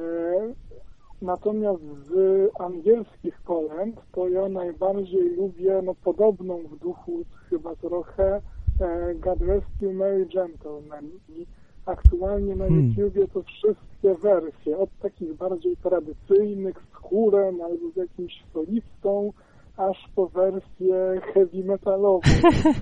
Natomiast 1.22 1.84
z 1.84 2.12
angielskich 2.60 3.44
kolęd 3.44 4.02
to 4.12 4.30
ja 4.30 4.50
najbardziej 4.50 5.36
lubię, 5.36 5.82
no 5.84 5.96
podobną 6.04 6.58
w 6.58 6.80
duchu 6.80 7.26
chyba 7.50 7.76
trochę 7.76 8.42
e, 8.82 9.16
God 9.16 9.42
Rest 9.42 9.82
You 9.82 9.94
Merry 9.94 10.26
Gentlemen. 10.26 11.10
I 11.30 11.46
aktualnie 11.86 12.56
na 12.56 12.66
Hmm. 12.66 12.90
YouTubie 12.98 13.28
to 13.28 13.44
wszystkie 13.44 14.16
wersje, 14.16 14.78
od 14.78 14.90
takich 15.02 15.34
bardziej 15.34 15.78
tradycyjnych 15.78 16.76
z 16.92 16.96
chórem 16.96 17.62
albo 17.62 17.92
z 17.94 17.96
jakimś 17.96 18.44
solistą, 18.54 19.34
aż 19.78 19.98
po 20.16 20.28
wersję 20.28 21.22
heavy 21.34 21.64
metalową. 21.64 22.20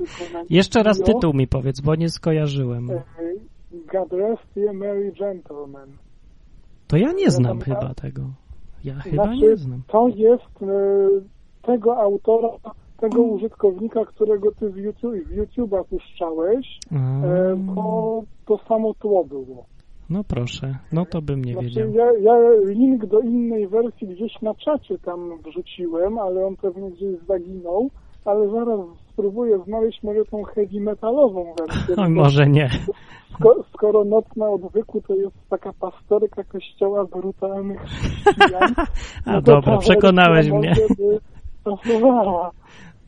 Jeszcze 0.50 0.84
raz 0.84 1.00
tytuł 1.00 1.34
mi 1.34 1.48
powiedz, 1.48 1.82
bo 1.82 1.96
nie 1.96 2.10
skojarzyłem. 2.10 2.92
E, 2.92 3.04
God 3.94 4.14
Rest 4.14 4.56
You 4.56 4.74
Merry 4.74 5.12
Gentlemen. 5.12 5.98
To 6.94 6.98
ja 6.98 7.12
nie 7.12 7.30
znam 7.30 7.62
chyba 7.62 7.94
tego. 7.94 8.22
Ja 8.84 8.94
chyba 8.94 9.24
Znaczy, 9.24 9.40
nie 9.42 9.56
znam. 9.58 9.82
to 9.88 10.08
jest 10.08 10.62
e, 10.62 10.68
tego 11.62 11.98
autora, 11.98 12.50
tego 13.00 13.22
użytkownika, 13.22 14.06
którego 14.06 14.52
ty 14.52 14.70
w, 14.70 14.78
YouTube, 14.78 15.16
w 15.28 15.36
YouTube'a 15.38 15.84
puszczałeś, 15.84 16.80
A, 16.92 16.96
e, 16.96 17.58
to 17.76 18.24
to 18.46 18.58
samo 18.68 18.94
tło 18.94 19.26
było. 19.26 19.66
No 20.10 20.24
proszę, 20.24 20.78
no 20.92 21.06
to 21.06 21.22
bym 21.22 21.46
nie 21.46 21.54
Znaczy, 21.54 21.68
wiedział. 21.68 21.94
ja, 21.94 22.06
ja 22.20 22.34
link 22.66 23.06
do 23.06 23.20
innej 23.20 23.68
wersji 23.68 24.08
gdzieś 24.08 24.42
na 24.42 24.54
czacie 24.56 25.00
tam 25.00 25.20
wrzuciłem, 25.46 26.18
ale 26.20 26.46
on 26.46 26.56
pewnie 26.56 26.92
gdzieś 26.92 27.20
zaginął, 27.28 27.90
ale 28.26 28.50
zaraz 28.50 28.80
spróbuję 29.14 29.60
znaleźć 29.66 30.04
może 30.04 30.26
tą 30.26 30.44
heavy 30.44 30.80
metalową 30.80 31.54
wersję. 31.60 31.96
Oj, 31.98 32.10
może 32.24 32.48
nie. 32.48 32.70
Sko, 33.40 33.64
skoro 33.74 34.04
noc 34.04 34.26
na 34.36 34.50
odwyku 34.50 35.02
to 35.02 35.16
jest 35.16 35.36
taka 35.50 35.74
pasterka 35.74 36.44
kościoła 36.44 37.06
brutalnych 37.06 37.82
chrześcijan, 37.82 38.74
A 39.26 39.32
no 39.32 39.42
dobra, 39.42 39.78
przekonałeś 39.78 40.50
mnie. 40.52 40.74
pasowała. 41.64 42.52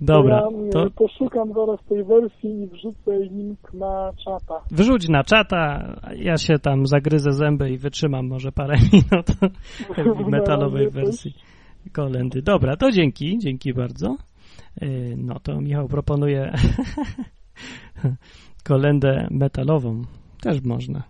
Dobra, 0.01 0.41
to 0.41 0.51
ja 0.65 0.71
to 0.71 0.88
y, 0.88 0.91
poszukam 0.91 1.53
zaraz 1.53 1.80
tej 1.89 2.03
wersji 2.03 2.61
i 2.61 2.67
wrzucę 2.67 3.19
link 3.19 3.73
na 3.73 4.11
czata. 4.26 4.61
wyrzuć 4.71 5.09
na 5.09 5.23
czata, 5.23 5.93
ja 6.15 6.38
się 6.38 6.59
tam 6.59 6.86
zagryzę 6.88 7.32
zęby 7.32 7.69
i 7.71 7.78
wytrzymam 7.78 8.28
może 8.28 8.51
parę 8.51 8.76
minut 8.93 9.28
w 10.19 10.28
metalowej 10.36 10.86
No, 10.86 10.91
wersji 10.91 11.34
kolendy. 11.93 12.41
Dobra, 12.41 12.76
to 12.78 12.91
dzięki, 12.91 13.38
dzięki 13.38 13.73
bardzo. 13.73 14.15
Y, 14.84 15.15
No 15.17 15.39
to 15.39 15.61
Michał 15.61 15.88
proponuje 15.88 16.53
kolendę 18.68 19.28
metalową. 19.32 20.01
Też 20.41 20.61
można. 20.61 21.03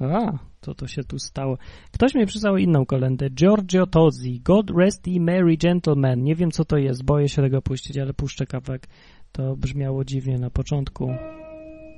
A, 0.00 0.38
co 0.60 0.74
to 0.74 0.86
się 0.86 1.04
tu 1.04 1.18
stało? 1.18 1.58
Ktoś 1.92 2.14
mi 2.14 2.26
przysłał 2.26 2.56
inną 2.56 2.86
kolendę. 2.86 3.30
Giorgio 3.30 3.86
Tozzi, 3.86 4.40
God 4.40 4.70
Rest 4.70 5.06
Ye 5.06 5.20
Merry 5.20 5.56
Gentlemen. 5.56 6.24
Nie 6.24 6.34
wiem, 6.34 6.50
co 6.50 6.64
to 6.64 6.76
jest, 6.76 7.04
boję 7.04 7.28
się 7.28 7.42
tego 7.42 7.62
puścić, 7.62 7.98
ale 7.98 8.14
puszczę 8.14 8.46
kawałek. 8.46 8.88
To 9.32 9.56
brzmiało 9.56 10.04
dziwnie 10.04 10.38
na 10.38 10.50
początku. 10.50 11.14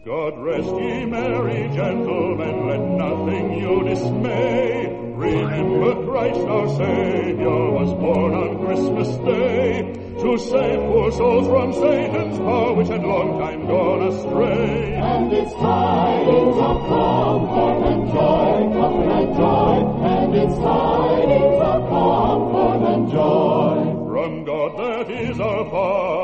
God 0.05 0.34
rest 0.47 0.68
ye 0.68 1.07
merry 1.07 1.68
gentlemen, 1.68 2.66
let 2.68 2.80
nothing 2.80 3.59
you 3.59 3.84
dismay. 3.88 4.86
Remember 5.16 5.95
Christ 6.07 6.47
our 6.47 6.68
Savior 6.68 7.72
was 7.72 7.95
born 7.95 8.34
on 8.34 8.66
Christmas 8.66 9.16
Day 9.24 10.03
to 10.24 10.38
save 10.38 10.80
poor 10.88 11.12
souls 11.12 11.46
from 11.48 11.72
Satan's 11.74 12.38
power 12.38 12.72
which 12.72 12.88
had 12.88 13.02
long 13.02 13.38
time 13.38 13.66
gone 13.66 14.02
astray. 14.08 14.94
And 14.94 15.30
its 15.30 15.52
tidings 15.52 16.56
of 16.56 16.76
comfort 16.88 17.78
and 17.92 18.02
joy, 18.08 18.56
comfort 18.72 19.12
and 19.20 19.36
joy, 19.36 19.74
and 20.12 20.34
its 20.34 20.54
tidings 20.54 21.60
of 21.60 21.80
comfort 21.90 22.82
and 22.92 23.10
joy. 23.10 23.74
From 24.08 24.44
God 24.44 24.78
that 24.78 25.10
is 25.10 25.38
our 25.40 25.64
Father, 25.70 26.23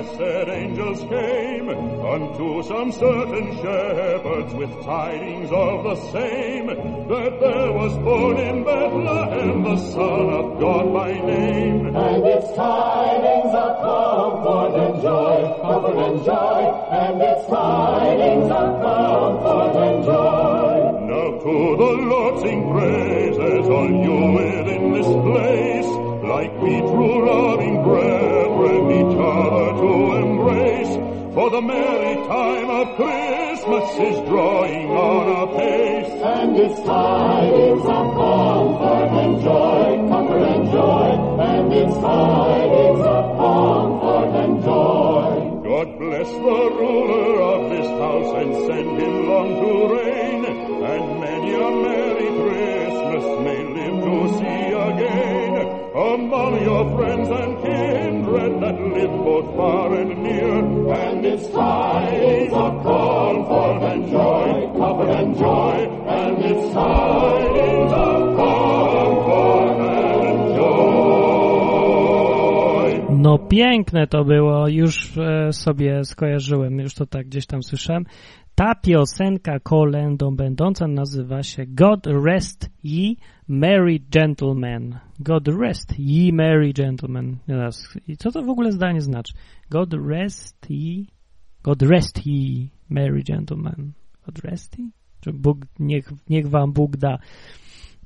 blessed 0.00 0.48
angels 0.48 1.00
came 1.00 1.68
unto 1.68 2.62
some 2.62 2.92
certain 2.92 3.56
shepherds 3.56 4.54
with 4.54 4.70
tidings 4.84 5.50
of 5.52 5.84
the 5.84 5.96
same, 6.12 6.66
that 6.66 7.40
there 7.40 7.72
was 7.72 7.96
born 7.98 8.36
in 8.38 8.64
Bethlehem 8.64 9.62
the 9.62 9.76
Son 9.76 10.30
of 10.30 10.60
God 10.60 10.92
by 10.92 11.12
name. 11.12 11.94
And 11.94 12.24
its 12.24 12.46
tidings 12.54 13.54
of 13.54 13.76
comfort 13.82 14.74
and 14.84 15.02
joy, 15.02 15.58
comfort 15.60 15.98
and 15.98 16.24
joy, 16.24 16.60
and 16.92 17.22
its 17.22 17.46
tidings 17.48 18.50
of 18.50 18.82
comfort 18.82 19.76
and 19.86 20.04
joy. 20.04 20.70
Now 21.10 21.38
to 21.44 21.76
the 21.76 21.92
Lord 22.08 22.42
sing 22.42 22.70
praises, 22.72 23.68
all 23.68 23.90
you 23.90 24.32
within 24.32 24.92
this 24.92 25.06
place, 25.06 26.09
like 26.30 26.62
we 26.62 26.78
true 26.78 27.26
loving 27.26 27.82
brethren 27.82 28.82
each 29.00 29.16
other 29.18 29.66
to 29.82 29.92
embrace. 30.22 30.94
For 31.34 31.50
the 31.50 31.60
merry 31.60 32.14
time 32.26 32.70
of 32.70 32.86
Christmas 32.94 33.86
is 34.08 34.16
drawing 34.28 34.90
on 34.90 35.24
apace. 35.42 36.12
And 36.22 36.56
its 36.56 36.78
tidings 36.86 37.82
of 37.82 38.06
comfort 38.20 39.10
and 39.22 39.34
joy, 39.42 39.86
comfort 40.12 40.44
and 40.54 40.64
joy, 40.70 41.08
and 41.50 41.72
its 41.72 41.94
tidings 41.98 43.00
of 43.16 43.24
comfort 43.42 44.30
and 44.42 44.54
joy. 44.62 45.30
God 45.68 45.88
bless 45.98 46.30
the 46.30 46.60
ruler 46.80 47.42
of 47.54 47.60
this 47.74 47.90
house 48.04 48.30
and 48.40 48.50
send 48.68 49.02
him 49.02 49.28
long 49.30 49.50
to 49.62 49.72
reign, 49.94 50.44
and 50.94 51.04
many 51.24 51.52
a 51.54 51.70
merry 51.86 52.28
Christmas 52.42 53.24
may 53.46 53.60
live 53.74 53.98
to 54.04 54.38
see. 54.38 54.69
Among 56.00 56.62
your 56.64 56.96
friends 56.96 57.28
and 57.28 57.62
kindred 57.62 58.52
that 58.62 58.80
live 58.80 59.14
both 59.22 59.54
far 59.54 59.94
and 60.00 60.22
near, 60.22 60.56
And 60.96 61.26
its 61.26 61.46
tidings 61.48 62.52
of 62.54 62.82
comfort 62.82 63.82
and 63.92 64.08
joy, 64.08 64.72
comfort 64.78 65.10
and 65.20 65.36
joy, 65.36 65.76
and 66.08 66.38
its 66.50 66.72
tidings 66.72 67.92
of 67.92 68.36
comfort 68.36 69.78
and 69.92 70.56
joy. 70.56 70.80
No 73.10 73.38
piękne 73.38 74.06
to 74.06 74.24
było, 74.24 74.68
już 74.68 75.18
e, 75.18 75.52
sobie 75.52 76.04
skojarzyłem, 76.04 76.78
już 76.78 76.94
to 76.94 77.06
tak 77.06 77.26
gdzieś 77.26 77.46
tam 77.46 77.62
słyszałem. 77.62 78.04
Ta 78.54 78.74
piosenka 78.74 79.60
kolendą 79.60 80.36
będąca 80.36 80.88
nazywa 80.88 81.42
się 81.42 81.64
God 81.66 82.06
Rest 82.06 82.70
Ye 82.84 83.14
Merry 83.50 84.00
Gentlemen. 84.14 85.00
God 85.18 85.48
Rest 85.48 85.94
Ye 85.98 86.32
Merry 86.32 86.72
Gentlemen. 86.72 87.38
I 88.08 88.16
co 88.16 88.30
to 88.30 88.42
w 88.42 88.48
ogóle 88.48 88.72
zdanie 88.72 89.00
znaczy? 89.00 89.32
God 89.70 89.94
Rest 89.94 90.70
Ye 90.70 91.04
God 91.62 91.82
Rest 91.82 92.26
Ye 92.26 92.68
Merry 92.88 93.22
Gentlemen. 93.22 93.92
God 94.26 94.38
Rest 94.38 94.78
Ye? 94.78 94.90
Czy 95.20 95.32
Bóg, 95.32 95.66
niech, 95.78 96.12
niech 96.28 96.48
wam 96.48 96.72
Bóg 96.72 96.96
da 96.96 97.18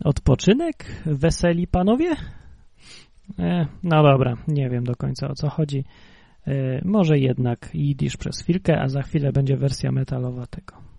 odpoczynek, 0.04 1.02
weseli 1.06 1.66
panowie? 1.66 2.16
E, 3.38 3.66
no 3.82 4.02
dobra, 4.02 4.36
nie 4.48 4.70
wiem 4.70 4.84
do 4.84 4.96
końca 4.96 5.28
o 5.28 5.34
co 5.34 5.48
chodzi. 5.48 5.84
E, 6.46 6.80
może 6.84 7.18
jednak 7.18 7.70
jidysz 7.74 8.16
przez 8.16 8.42
chwilkę, 8.42 8.80
a 8.80 8.88
za 8.88 9.02
chwilę 9.02 9.32
będzie 9.32 9.56
wersja 9.56 9.92
metalowa 9.92 10.46
tego. 10.46 10.93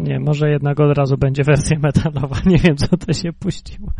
Nie, 0.00 0.20
może 0.20 0.50
jednak 0.50 0.80
od 0.80 0.98
razu 0.98 1.16
będzie 1.18 1.44
wersja 1.44 1.78
metalowa. 1.78 2.36
Nie 2.46 2.58
wiem, 2.58 2.76
co 2.76 2.96
to 2.96 3.12
się 3.12 3.32
puściło. 3.32 3.92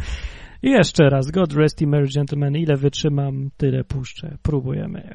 I 0.63 0.71
jeszcze 0.71 1.11
raz. 1.11 1.31
God 1.31 1.53
rest 1.53 1.81
ye 1.81 1.87
merry 1.87 2.09
gentlemen. 2.15 2.57
Ile 2.57 2.77
wytrzymam, 2.77 3.51
tyle 3.57 3.85
puszczę. 3.85 4.39
Próbujemy. 4.43 5.09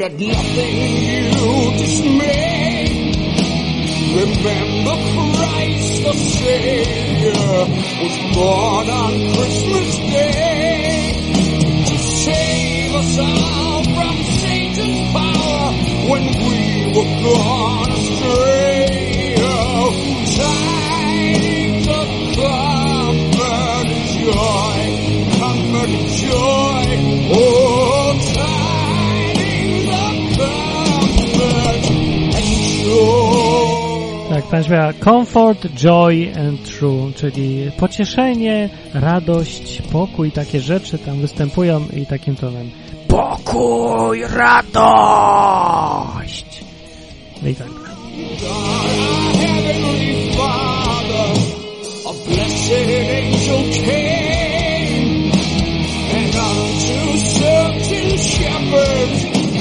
Let 0.00 0.12
nothing 0.18 0.76
you 1.04 1.72
dismay. 1.76 3.12
Remember 4.16 4.96
Christ 5.12 6.02
the 6.04 6.14
Savior 6.14 7.58
was 8.00 8.16
born 8.34 8.88
on 8.88 9.12
Christmas 9.36 9.96
Day 9.98 11.12
to 11.84 11.98
save 11.98 12.94
us 12.94 13.18
all 13.18 13.84
from 13.84 14.16
Satan's 14.40 15.12
power 15.12 15.66
when 16.08 16.24
we 16.48 16.60
were 16.96 17.10
gone 17.22 17.92
astray. 17.92 19.36
Tidings 20.40 21.88
of 21.88 22.08
comfort 22.40 23.84
and 23.84 24.08
joy, 24.16 24.80
comfort 25.38 25.90
and 25.90 26.08
joy. 26.24 26.86
Oh, 27.36 27.99
joy. 34.40 34.42
Tak, 34.42 34.50
pan 34.50 34.64
śpiewa 34.64 34.92
comfort, 34.92 35.66
joy 35.74 36.32
and 36.48 36.62
true, 36.62 37.12
czyli 37.16 37.70
pocieszenie, 37.76 38.68
radość, 38.94 39.82
pokój, 39.92 40.32
takie 40.32 40.60
rzeczy 40.60 40.98
tam 40.98 41.20
występują 41.20 41.80
i 41.96 42.06
takim 42.06 42.36
tonem. 42.36 42.70
Pokój, 43.08 44.22
radość! 44.34 45.80
No 47.42 47.48
i 47.48 47.54
tak. 47.54 47.68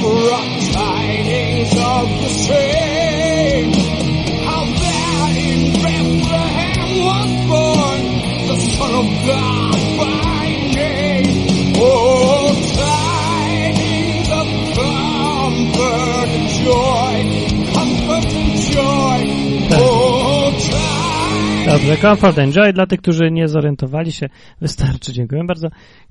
Brought 0.01 0.59
tidings 0.73 1.75
of 1.77 2.09
the 2.21 2.29
same. 2.29 3.18
Was 7.07 7.31
born 7.49 8.03
the 8.49 8.57
Son 8.75 8.93
of 9.01 9.07
God 9.29 9.79
by 9.99 10.45
name. 10.75 11.29
Oh, 11.81 12.53
tidings 12.79 14.29
of 14.39 14.47
comfort 14.77 16.29
and 16.37 16.47
joy, 16.63 17.15
comfort 17.73 18.29
and. 18.35 18.49
Oh, 19.71 20.19
Dobrze, 21.65 21.97
Dobrze, 21.97 22.73
dla 22.73 22.85
tych, 22.85 23.01
którzy 23.01 23.31
nie 23.31 23.47
zorientowali 23.47 24.11
się, 24.11 24.29
wystarczy, 24.61 25.13
dziękuję 25.13 25.43
bardzo. 25.43 25.67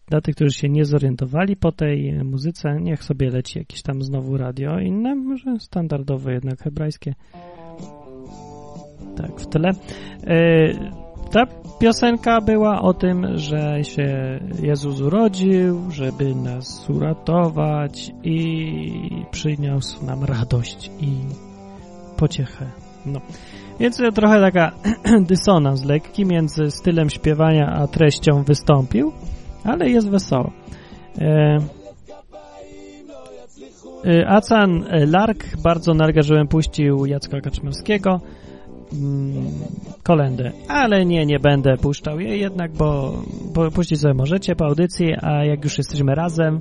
Dla 0.06 0.20
tych, 0.20 0.34
którzy 0.34 0.50
się 0.50 0.68
nie 0.68 0.84
zorientowali 0.84 1.56
po 1.56 1.72
tej 1.72 2.24
muzyce, 2.24 2.76
niech 2.80 3.04
sobie 3.04 3.30
leci 3.30 3.58
jakieś 3.58 3.82
tam 3.82 4.02
znowu 4.02 4.36
radio 4.36 4.80
inne, 4.80 5.14
może 5.14 5.60
standardowe 5.60 6.32
jednak 6.32 6.62
hebrajskie. 6.62 7.14
Tak, 9.18 9.40
w 9.40 9.46
tyle. 9.46 9.68
E, 9.68 9.74
ta 11.30 11.46
piosenka 11.78 12.40
była 12.40 12.82
o 12.82 12.94
tym, 12.94 13.26
że 13.38 13.84
się 13.84 14.38
Jezus 14.62 15.00
urodził, 15.00 15.90
żeby 15.90 16.34
nas 16.34 16.90
uratować 16.90 18.12
i 18.22 19.24
przyniósł 19.30 20.06
nam 20.06 20.24
radość 20.24 20.90
i 21.00 21.12
pociechę. 22.16 22.66
No. 23.06 23.20
Więc 23.80 24.02
trochę 24.14 24.40
taka 24.40 24.72
dysonans 25.30 25.84
lekki 25.84 26.26
między 26.26 26.70
stylem 26.70 27.10
śpiewania 27.10 27.66
a 27.66 27.86
treścią 27.86 28.42
wystąpił, 28.42 29.12
ale 29.64 29.90
jest 29.90 30.10
wesoło. 30.10 30.50
E, 31.20 31.58
e, 34.04 34.28
Acan 34.28 34.84
Lark 35.06 35.56
bardzo 35.62 35.94
żebym 36.22 36.48
puścił 36.48 37.06
Jacka 37.06 37.40
Kaczmarskiego 37.40 38.20
mm, 38.92 39.50
kolendę, 40.02 40.52
ale 40.68 41.06
nie, 41.06 41.26
nie 41.26 41.38
będę 41.38 41.76
puszczał 41.76 42.20
jej 42.20 42.40
jednak, 42.40 42.72
bo, 42.72 43.22
bo 43.54 43.70
puścić 43.70 44.00
sobie 44.00 44.14
możecie 44.14 44.56
po 44.56 44.64
audycji, 44.64 45.14
a 45.22 45.44
jak 45.44 45.64
już 45.64 45.78
jesteśmy 45.78 46.14
razem, 46.14 46.60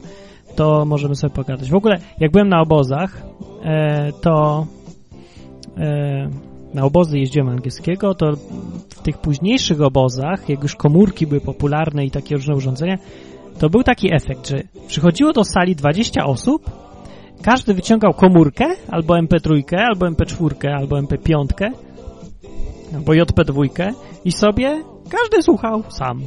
to 0.55 0.85
możemy 0.85 1.15
sobie 1.15 1.33
pogadać. 1.33 1.69
W 1.69 1.75
ogóle, 1.75 1.97
jak 2.19 2.31
byłem 2.31 2.49
na 2.49 2.61
obozach, 2.61 3.21
e, 3.63 4.11
to 4.21 4.65
e, 5.77 6.29
na 6.73 6.83
obozy 6.83 7.19
jeździłem 7.19 7.49
angielskiego, 7.49 8.15
to 8.15 8.35
w 8.89 9.01
tych 9.01 9.17
późniejszych 9.17 9.81
obozach, 9.81 10.49
jak 10.49 10.63
już 10.63 10.75
komórki 10.75 11.27
były 11.27 11.41
popularne 11.41 12.05
i 12.05 12.11
takie 12.11 12.35
różne 12.35 12.55
urządzenia, 12.55 12.97
to 13.59 13.69
był 13.69 13.83
taki 13.83 14.13
efekt, 14.13 14.47
że 14.47 14.57
przychodziło 14.87 15.33
do 15.33 15.43
sali 15.43 15.75
20 15.75 16.25
osób, 16.25 16.71
każdy 17.41 17.73
wyciągał 17.73 18.13
komórkę, 18.13 18.65
albo 18.87 19.13
MP3, 19.13 19.75
albo 19.89 20.05
MP4, 20.05 20.67
albo 20.67 20.95
MP5, 20.95 21.71
albo 22.95 23.13
JP2 23.13 23.93
i 24.25 24.31
sobie 24.31 24.83
każdy 25.09 25.43
słuchał 25.43 25.83
sam 25.89 26.21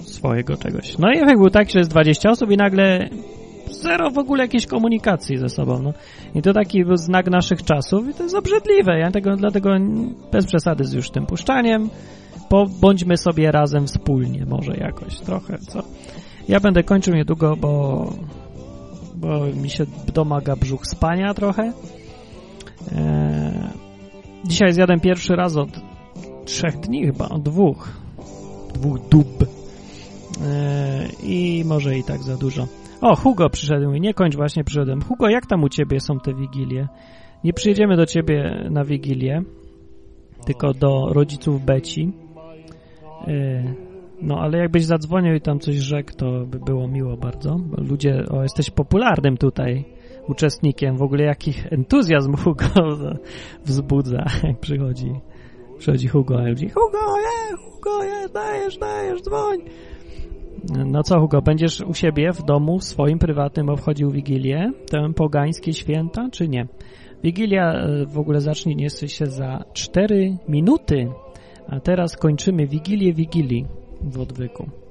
swojego 0.00 0.56
czegoś. 0.56 0.98
No 0.98 1.12
i 1.12 1.18
efekt 1.18 1.38
był 1.38 1.50
taki, 1.50 1.72
że 1.72 1.78
jest 1.78 1.90
20 1.90 2.30
osób 2.30 2.50
i 2.50 2.56
nagle 2.56 3.08
zero 3.70 4.10
w 4.10 4.18
ogóle 4.18 4.44
jakiejś 4.44 4.66
komunikacji 4.66 5.38
ze 5.38 5.48
sobą. 5.48 5.82
No. 5.82 5.92
I 6.34 6.42
to 6.42 6.52
taki 6.52 6.84
był 6.84 6.96
znak 6.96 7.30
naszych 7.30 7.62
czasów 7.62 8.08
i 8.08 8.14
to 8.14 8.22
jest 8.22 8.34
obrzydliwe. 8.34 8.98
Ja 8.98 9.10
tego, 9.10 9.36
dlatego 9.36 9.70
bez 10.32 10.46
przesady 10.46 10.84
z 10.84 10.92
już 10.92 11.10
tym 11.10 11.26
puszczaniem. 11.26 11.90
Po, 12.48 12.66
bądźmy 12.80 13.16
sobie 13.16 13.52
razem 13.52 13.86
wspólnie, 13.86 14.46
może 14.46 14.76
jakoś 14.76 15.20
trochę, 15.20 15.58
co? 15.58 15.82
Ja 16.48 16.60
będę 16.60 16.82
kończył 16.82 17.14
niedługo, 17.14 17.56
bo, 17.56 18.06
bo 19.14 19.46
mi 19.62 19.70
się 19.70 19.84
domaga 20.14 20.56
brzuch 20.56 20.86
spania 20.86 21.34
trochę. 21.34 21.72
Eee, 22.92 23.82
dzisiaj 24.44 24.72
zjadłem 24.72 25.00
pierwszy 25.00 25.36
raz 25.36 25.56
od 25.56 25.68
trzech 26.44 26.80
dni 26.80 27.06
chyba, 27.06 27.28
od 27.28 27.42
dwóch. 27.42 27.88
Dwóch 28.74 29.08
dób. 29.08 29.28
Eee, 29.42 31.08
I 31.22 31.64
może 31.64 31.98
i 31.98 32.04
tak 32.04 32.22
za 32.22 32.36
dużo. 32.36 32.66
O, 33.00 33.16
Hugo 33.16 33.50
przyszedł 33.50 33.92
i 33.92 34.00
nie 34.00 34.14
kończ, 34.14 34.36
właśnie 34.36 34.64
przyszedłem. 34.64 35.02
Hugo, 35.02 35.28
jak 35.28 35.46
tam 35.46 35.62
u 35.62 35.68
ciebie 35.68 36.00
są 36.00 36.20
te 36.20 36.34
wigilie? 36.34 36.88
Nie 37.44 37.52
przyjedziemy 37.52 37.96
do 37.96 38.06
ciebie 38.06 38.66
na 38.70 38.84
wigilię, 38.84 39.42
tylko 40.46 40.74
do 40.74 41.06
rodziców 41.12 41.64
Beci. 41.64 42.12
Yy, 43.26 43.74
no, 44.22 44.38
ale 44.40 44.58
jakbyś 44.58 44.84
zadzwonił 44.84 45.34
i 45.34 45.40
tam 45.40 45.58
coś 45.58 45.76
rzekł, 45.76 46.12
to 46.16 46.46
by 46.46 46.58
było 46.58 46.88
miło 46.88 47.16
bardzo. 47.16 47.60
Ludzie, 47.78 48.24
o, 48.30 48.42
jesteś 48.42 48.70
popularnym 48.70 49.36
tutaj 49.36 49.84
uczestnikiem. 50.28 50.96
W 50.96 51.02
ogóle 51.02 51.24
jakich 51.24 51.72
entuzjazm 51.72 52.36
Hugo 52.36 52.64
wzbudza, 53.66 54.24
jak 54.42 54.60
przychodzi. 54.60 55.12
Przychodzi 55.78 56.08
Hugo, 56.08 56.40
ludzi, 56.48 56.68
Hugo, 56.68 57.18
je, 57.18 57.56
Hugo, 57.56 58.04
je, 58.04 58.28
dajesz, 58.28 58.78
dajesz, 58.78 59.22
dzwoń. 59.22 59.58
No 60.86 61.02
co, 61.02 61.20
Hugo, 61.20 61.42
będziesz 61.42 61.80
u 61.80 61.94
siebie 61.94 62.32
w 62.32 62.42
domu, 62.42 62.80
swoim 62.80 63.18
prywatnym 63.18 63.68
obchodził 63.68 64.10
Wigilię, 64.10 64.72
te 64.90 65.12
pogańskie 65.12 65.72
święta, 65.72 66.28
czy 66.32 66.48
nie? 66.48 66.66
Wigilia 67.24 67.72
e, 67.72 68.06
w 68.06 68.18
ogóle 68.18 68.40
zacznie 68.40 68.90
się 68.90 69.26
za 69.26 69.64
4 69.72 70.36
minuty, 70.48 71.08
a 71.68 71.80
teraz 71.80 72.16
kończymy 72.16 72.66
Wigilię 72.66 73.12
Wigilii 73.12 73.66
w 74.02 74.20
odwyku. 74.20 74.81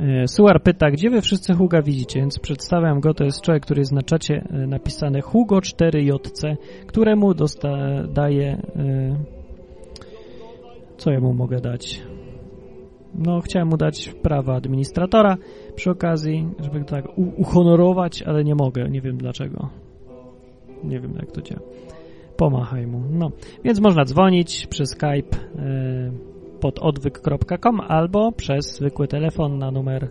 E, 0.00 0.28
Suar 0.28 0.62
pyta, 0.62 0.90
gdzie 0.90 1.10
wy 1.10 1.20
wszyscy 1.20 1.54
Huga 1.54 1.82
widzicie, 1.82 2.20
więc 2.20 2.38
przedstawiam 2.38 3.00
go, 3.00 3.14
to 3.14 3.24
jest 3.24 3.40
człowiek, 3.40 3.62
który 3.62 3.80
jest 3.80 3.92
na 3.92 4.02
czacie 4.02 4.34
e, 4.50 4.66
napisane 4.66 5.20
Hugo 5.20 5.56
4JC, 5.56 6.56
któremu 6.86 7.34
daje... 8.14 8.62
Co 10.96 11.10
ja 11.10 11.20
mu 11.20 11.34
mogę 11.34 11.60
dać? 11.60 12.02
no 13.14 13.40
chciałem 13.40 13.68
mu 13.68 13.76
dać 13.76 14.08
prawa 14.22 14.56
administratora 14.56 15.36
przy 15.74 15.90
okazji, 15.90 16.48
żeby 16.58 16.84
tak 16.84 17.04
uhonorować, 17.36 18.22
ale 18.22 18.44
nie 18.44 18.54
mogę, 18.54 18.88
nie 18.90 19.00
wiem 19.00 19.16
dlaczego. 19.16 19.68
Nie 20.84 21.00
wiem 21.00 21.14
jak 21.20 21.32
to 21.32 21.42
działa. 21.42 21.62
Pomachaj 22.36 22.86
mu. 22.86 23.02
No, 23.10 23.30
więc 23.64 23.80
można 23.80 24.04
dzwonić 24.04 24.66
przez 24.66 24.90
Skype 24.90 25.36
y, 25.36 26.27
pod 26.60 26.78
odwyk.com 26.78 27.80
albo 27.80 28.32
przez 28.32 28.76
zwykły 28.76 29.08
telefon 29.08 29.58
na 29.58 29.70
numer 29.70 30.04
y, 30.04 30.08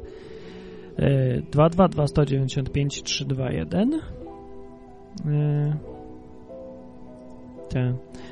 222 1.51 2.07
195 2.07 3.03
321. 3.03 3.93
Y, 3.93 5.87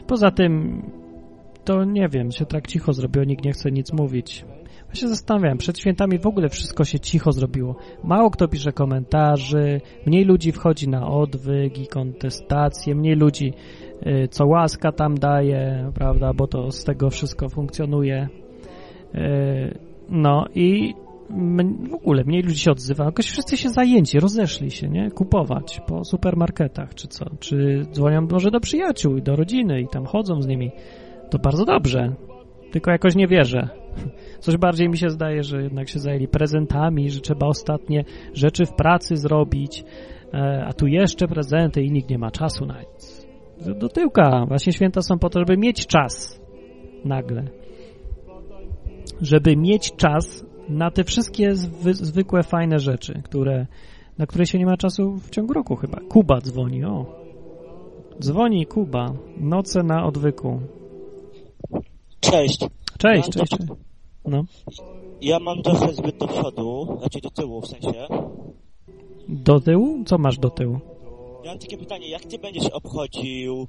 Poza 0.07 0.31
tym 0.31 0.81
to 1.65 1.83
nie 1.83 2.09
wiem, 2.09 2.31
się 2.31 2.45
tak 2.45 2.67
cicho 2.67 2.93
zrobiło, 2.93 3.25
nikt 3.25 3.45
nie 3.45 3.51
chce 3.51 3.71
nic 3.71 3.93
mówić. 3.93 4.45
Ja 4.89 4.95
się 4.95 5.07
zastanawiam, 5.07 5.57
przed 5.57 5.79
świętami 5.79 6.19
w 6.19 6.27
ogóle 6.27 6.49
wszystko 6.49 6.85
się 6.85 6.99
cicho 6.99 7.31
zrobiło. 7.31 7.75
Mało 8.03 8.29
kto 8.29 8.47
pisze 8.47 8.71
komentarzy, 8.71 9.81
mniej 10.05 10.25
ludzi 10.25 10.51
wchodzi 10.51 10.89
na 10.89 11.07
odwyk 11.07 11.79
i 11.79 11.87
kontestacje, 11.87 12.95
mniej 12.95 13.15
ludzi 13.15 13.53
co 14.29 14.45
łaska 14.45 14.91
tam 14.91 15.15
daje, 15.15 15.91
prawda, 15.93 16.33
bo 16.33 16.47
to 16.47 16.71
z 16.71 16.83
tego 16.83 17.09
wszystko 17.09 17.49
funkcjonuje. 17.49 18.29
Y, 19.15 19.77
no 20.09 20.45
i 20.55 20.93
w 21.89 21.93
ogóle 21.93 22.23
mniej 22.23 22.41
ludzi 22.43 22.59
się 22.59 22.71
odzywa, 22.71 23.05
jakoś 23.05 23.25
wszyscy 23.25 23.57
się 23.57 23.69
zajęci, 23.69 24.19
rozeszli 24.19 24.71
się, 24.71 24.89
nie? 24.89 25.11
Kupować 25.11 25.81
po 25.87 26.03
supermarketach, 26.03 26.95
czy 26.95 27.07
co? 27.07 27.25
Czy 27.39 27.85
dzwonią 27.91 28.27
może 28.31 28.51
do 28.51 28.59
przyjaciół 28.59 29.17
i 29.17 29.21
do 29.21 29.35
rodziny 29.35 29.81
i 29.81 29.87
tam 29.87 30.05
chodzą 30.05 30.41
z 30.41 30.47
nimi. 30.47 30.71
To 31.29 31.39
bardzo 31.39 31.65
dobrze, 31.65 32.15
tylko 32.71 32.91
jakoś 32.91 33.15
nie 33.15 33.27
wierzę. 33.27 33.69
Coś 34.39 34.57
bardziej 34.57 34.89
mi 34.89 34.97
się 34.97 35.09
zdaje, 35.09 35.43
że 35.43 35.63
jednak 35.63 35.89
się 35.89 35.99
zajęli 35.99 36.27
prezentami, 36.27 37.11
że 37.11 37.21
trzeba 37.21 37.47
ostatnie 37.47 38.03
rzeczy 38.33 38.65
w 38.65 38.73
pracy 38.73 39.17
zrobić, 39.17 39.83
e, 40.33 40.65
a 40.65 40.73
tu 40.73 40.87
jeszcze 40.87 41.27
prezenty 41.27 41.83
i 41.83 41.91
nikt 41.91 42.09
nie 42.09 42.17
ma 42.17 42.31
czasu 42.31 42.65
na 42.65 42.79
nic. 42.79 43.24
Do 43.79 43.89
tyłka. 43.89 44.45
Właśnie 44.47 44.73
święta 44.73 45.01
są 45.01 45.19
po 45.19 45.29
to, 45.29 45.39
żeby 45.39 45.57
mieć 45.57 45.87
czas 45.87 46.41
nagle. 47.05 47.43
Żeby 49.21 49.55
mieć 49.55 49.95
czas 49.95 50.45
na 50.69 50.91
te 50.91 51.03
wszystkie 51.03 51.55
zwy, 51.55 51.93
zwykłe, 51.93 52.43
fajne 52.43 52.79
rzeczy, 52.79 53.21
które, 53.23 53.67
na 54.17 54.25
które 54.25 54.45
się 54.45 54.59
nie 54.59 54.65
ma 54.65 54.77
czasu 54.77 55.15
w 55.17 55.29
ciągu 55.29 55.53
roku 55.53 55.75
chyba. 55.75 55.99
Kuba 56.09 56.41
dzwoni, 56.41 56.85
o. 56.85 57.05
Dzwoni 58.19 58.65
Kuba. 58.65 59.13
Noce 59.37 59.83
na 59.83 60.05
odwyku. 60.05 60.59
Cześć. 62.19 62.59
Cześć, 62.97 63.29
cześć. 63.29 63.49
cześć. 63.49 63.71
No. 64.25 64.43
Ja 65.21 65.39
mam 65.39 65.61
trochę 65.61 65.93
zbyt 65.93 66.17
do 66.17 66.27
przodu, 66.27 66.97
znaczy 66.99 67.21
do 67.21 67.29
tyłu 67.29 67.61
w 67.61 67.67
sensie. 67.67 68.07
Do 69.29 69.59
tyłu? 69.59 70.03
Co 70.05 70.17
masz 70.17 70.37
do 70.37 70.49
tyłu? 70.49 70.79
Mam 71.45 71.59
takie 71.59 71.77
pytanie, 71.77 72.09
jak 72.09 72.21
ty 72.21 72.39
będziesz 72.39 72.65
obchodził 72.65 73.67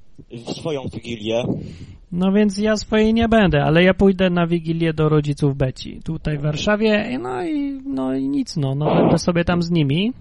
swoją 0.61 0.83
Wigilię? 0.95 1.45
No 2.13 2.33
więc 2.33 2.59
ja 2.59 2.77
swojej 2.77 3.15
nie 3.15 3.29
będę, 3.29 3.65
ale 3.65 3.83
ja 3.83 3.95
pójdę 3.95 4.31
na 4.31 4.47
Wigilię 4.47 4.93
do 4.93 5.09
rodziców 5.09 5.57
Beci, 5.57 6.01
tutaj 6.05 6.39
w 6.39 6.43
Warszawie, 6.43 7.19
no 7.19 7.45
i, 7.45 7.81
no 7.87 8.15
i 8.15 8.29
nic, 8.29 8.57
no, 8.57 8.75
no 8.75 8.95
będę 8.95 9.19
sobie 9.19 9.45
tam 9.45 9.63
z 9.63 9.71
nimi. 9.71 10.13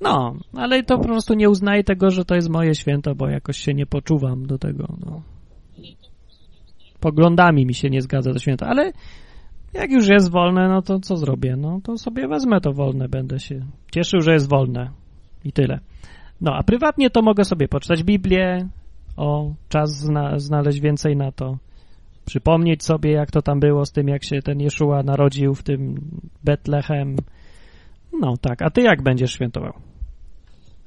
No, 0.00 0.34
ale 0.56 0.82
to 0.82 0.98
po 0.98 1.04
prostu 1.04 1.34
nie 1.34 1.50
uznaję 1.50 1.84
tego, 1.84 2.10
że 2.10 2.24
to 2.24 2.34
jest 2.34 2.50
moje 2.50 2.74
święto, 2.74 3.14
bo 3.14 3.28
jakoś 3.28 3.56
się 3.58 3.74
nie 3.74 3.86
poczuwam 3.86 4.46
do 4.46 4.58
tego, 4.58 4.86
no 5.06 5.22
poglądami 7.00 7.66
mi 7.66 7.74
się 7.74 7.90
nie 7.90 8.02
zgadza 8.02 8.32
to 8.32 8.38
święto, 8.38 8.66
ale 8.66 8.92
jak 9.72 9.90
już 9.90 10.08
jest 10.08 10.30
wolne, 10.30 10.68
no 10.68 10.82
to 10.82 11.00
co 11.00 11.16
zrobię? 11.16 11.56
No 11.56 11.80
to 11.82 11.98
sobie 11.98 12.28
wezmę 12.28 12.60
to 12.60 12.72
wolne, 12.72 13.08
będę 13.08 13.40
się 13.40 13.66
cieszył, 13.94 14.20
że 14.20 14.32
jest 14.32 14.50
wolne 14.50 14.90
i 15.44 15.52
tyle. 15.52 15.80
No, 16.44 16.54
a 16.54 16.62
prywatnie 16.62 17.10
to 17.10 17.22
mogę 17.22 17.44
sobie 17.44 17.68
poczytać 17.68 18.02
Biblię, 18.02 18.68
o, 19.16 19.54
czas 19.68 19.90
zna, 19.90 20.38
znaleźć 20.38 20.80
więcej 20.80 21.16
na 21.16 21.32
to. 21.32 21.58
przypomnieć 22.24 22.84
sobie, 22.84 23.12
jak 23.12 23.30
to 23.30 23.42
tam 23.42 23.60
było 23.60 23.86
z 23.86 23.92
tym, 23.92 24.08
jak 24.08 24.24
się 24.24 24.42
ten 24.42 24.60
Jeszua 24.60 25.02
narodził 25.02 25.54
w 25.54 25.62
tym 25.62 26.10
Betlechem. 26.44 27.16
No 28.20 28.36
tak, 28.36 28.62
a 28.62 28.70
ty 28.70 28.82
jak 28.82 29.02
będziesz 29.02 29.32
świętował? 29.32 29.72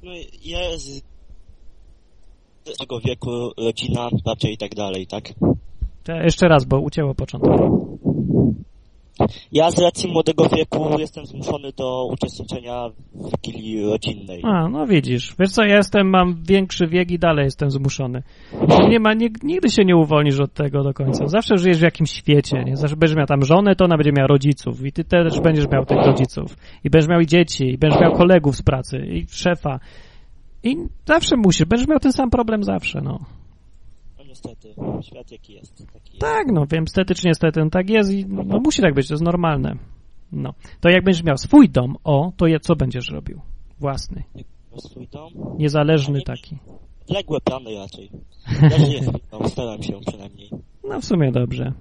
No 0.03 0.12
ja 0.45 0.60
z 0.78 1.01
tego 2.80 2.99
wieku 2.99 3.30
rodzina, 3.58 4.10
babcia 4.26 4.49
i 4.49 4.58
tak 4.58 4.76
dalej, 4.76 5.08
tak? 5.08 5.24
To 6.03 6.14
jeszcze 6.14 6.47
raz, 6.47 6.66
bo 6.66 6.80
ucięło 6.80 7.16
początek. 7.16 7.51
Ja 9.51 9.72
z 9.72 9.80
racji 9.80 10.11
młodego 10.11 10.49
wieku 10.49 10.99
jestem 10.99 11.26
zmuszony 11.26 11.72
do 11.78 12.05
uczestniczenia 12.11 12.89
w 13.13 13.32
wigilii 13.32 13.86
rodzinnej. 13.86 14.41
A, 14.43 14.70
no 14.70 14.88
widzisz. 14.88 15.36
Wiesz 15.39 15.51
co, 15.51 15.63
ja 15.63 15.76
jestem, 15.78 16.09
mam 16.09 16.36
większy 16.43 16.88
wiek 16.88 17.11
i 17.11 17.20
dalej 17.20 17.45
jestem 17.45 17.72
zmuszony. 17.72 18.24
Nie 18.89 18.99
ma, 18.99 19.13
nie, 19.13 19.30
nigdy 19.43 19.70
się 19.70 19.86
nie 19.86 19.95
uwolnisz 19.95 20.39
od 20.39 20.53
tego 20.53 20.84
do 20.84 20.93
końca. 20.93 21.28
Zawsze 21.28 21.57
żyjesz 21.57 21.78
w 21.78 21.84
jakimś 21.84 22.11
świecie, 22.11 22.63
nie? 22.63 22.78
Zawsze 22.78 22.95
będziesz 22.95 23.18
miał 23.18 23.26
tam 23.26 23.45
żonę, 23.45 23.76
to 23.76 23.86
ona 23.86 23.97
będzie 23.97 24.11
miała 24.11 24.28
rodziców 24.28 24.86
i 24.86 24.91
ty 24.91 25.03
też 25.03 25.39
będziesz 25.39 25.68
miał 25.72 25.86
tych 25.86 25.97
rodziców. 25.97 26.57
I 26.84 26.89
będziesz 26.89 27.09
miał 27.09 27.20
i 27.20 27.28
dzieci, 27.28 27.65
i 27.74 27.78
będziesz 27.78 28.01
miał 28.01 28.11
kolegów 28.11 28.55
z 28.55 28.61
pracy, 28.61 28.97
i 28.97 29.26
szefa. 29.30 29.80
I 30.63 30.78
zawsze 31.05 31.38
musisz, 31.38 31.65
będziesz 31.65 31.88
miał 31.88 31.99
ten 31.99 32.13
sam 32.13 32.30
problem 32.30 32.63
zawsze, 32.63 33.01
no. 33.01 33.20
Niestety, 34.45 34.75
świat 35.01 35.31
jaki 35.31 35.53
jest, 35.53 35.77
taki 35.93 36.11
jest. 36.11 36.21
Tak, 36.21 36.47
no 36.53 36.65
wiem, 36.71 36.83
estetycznie 36.83 37.29
niestety 37.29 37.63
no, 37.63 37.69
tak 37.69 37.89
jest 37.89 38.11
i 38.11 38.25
no, 38.25 38.59
musi 38.59 38.81
tak 38.81 38.93
być, 38.93 39.07
to 39.07 39.13
jest 39.13 39.23
normalne. 39.23 39.75
No. 40.31 40.53
To 40.81 40.89
jak 40.89 41.03
będziesz 41.03 41.23
miał 41.23 41.38
swój 41.38 41.69
dom, 41.69 41.95
o, 42.03 42.31
to 42.38 42.47
je, 42.47 42.59
co 42.59 42.75
będziesz 42.75 43.09
robił? 43.09 43.41
Własny. 43.79 44.23
Swój 44.77 45.07
dom? 45.07 45.31
Niezależny 45.57 46.21
taki. 46.21 46.57
Ległe 47.09 47.41
plany 47.41 47.75
raczej. 47.75 48.09
Ja 48.61 49.01
swój 49.03 49.21
dom, 49.31 49.49
staram 49.49 49.83
się 49.83 49.93
przynajmniej. 50.07 50.49
No 50.83 51.01
w 51.01 51.05
sumie 51.05 51.31
dobrze. 51.31 51.73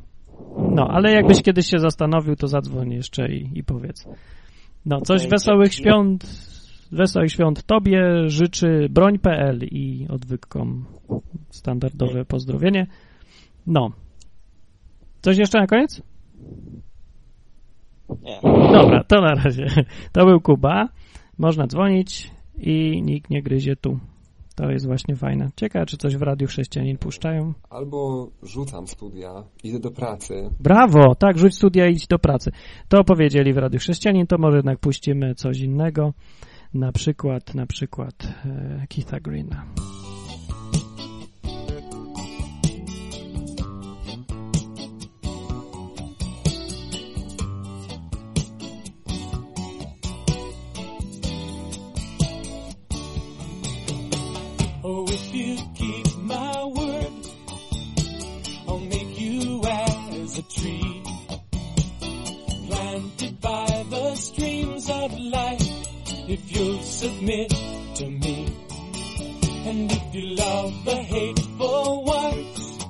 No, 0.70 0.88
ale 0.90 1.12
jakbyś 1.12 1.42
kiedyś 1.42 1.66
się 1.66 1.78
zastanowił, 1.78 2.36
to 2.36 2.48
zadzwoń 2.48 2.92
jeszcze 2.92 3.28
i, 3.28 3.58
i 3.58 3.64
powiedz. 3.64 4.08
No, 4.86 5.00
coś 5.00 5.26
wesołych 5.26 5.74
świąt, 5.74 6.24
wesołych 6.92 7.32
świąt 7.32 7.62
Tobie 7.62 8.28
życzy 8.28 8.88
broń.pl 8.90 9.58
i 9.70 10.06
odwykom 10.10 10.84
standardowe 11.50 12.24
pozdrowienie. 12.24 12.86
No. 13.66 13.90
Coś 15.20 15.38
jeszcze 15.38 15.60
na 15.60 15.66
koniec? 15.66 16.02
Nie. 18.22 18.40
Dobra, 18.72 19.04
to 19.04 19.20
na 19.20 19.34
razie. 19.34 19.66
To 20.12 20.26
był 20.26 20.40
Kuba. 20.40 20.88
Można 21.38 21.66
dzwonić 21.66 22.30
i 22.58 23.02
nikt 23.02 23.30
nie 23.30 23.42
gryzie 23.42 23.76
tu. 23.76 23.98
To 24.56 24.70
jest 24.70 24.86
właśnie 24.86 25.16
fajne. 25.16 25.50
Ciekawe, 25.56 25.86
czy 25.86 25.96
coś 25.96 26.16
w 26.16 26.22
Radiu 26.22 26.46
Chrześcijanin 26.46 26.98
puszczają. 26.98 27.52
Albo 27.70 28.28
rzucam 28.42 28.86
studia, 28.86 29.44
idę 29.64 29.80
do 29.80 29.90
pracy. 29.90 30.50
Brawo, 30.60 31.14
tak, 31.14 31.38
rzuć 31.38 31.54
studia 31.54 31.86
i 31.86 31.92
idź 31.92 32.06
do 32.06 32.18
pracy. 32.18 32.50
To 32.88 33.04
powiedzieli 33.04 33.52
w 33.52 33.58
Radiu 33.58 33.78
Chrześcijanin, 33.78 34.26
to 34.26 34.38
może 34.38 34.56
jednak 34.56 34.78
puścimy 34.78 35.34
coś 35.34 35.60
innego. 35.60 36.12
Na 36.76 36.92
przykład, 36.92 37.54
na 37.54 37.66
przykład 37.66 38.14
e, 38.44 38.86
Keitha 38.88 39.20
Greena. 39.20 39.64
Oh, 54.82 55.04
if 55.08 55.34
you 55.34 55.56
keep 55.74 56.18
my 56.18 56.64
word, 56.74 57.12
I'll 58.68 58.78
make 58.80 59.18
you 59.20 59.62
as 59.64 60.38
a 60.38 60.42
tree 60.42 61.02
planted 62.68 63.40
by 63.40 63.84
the 63.90 64.14
streams 64.16 64.90
of 64.90 65.18
life. 65.18 65.65
If 66.28 66.56
you'll 66.56 66.82
submit 66.82 67.50
to 67.94 68.10
me, 68.10 68.46
and 69.64 69.92
if 69.92 70.14
you 70.14 70.34
love 70.34 70.84
the 70.84 70.96
hateful 70.96 72.04
ones 72.04 72.84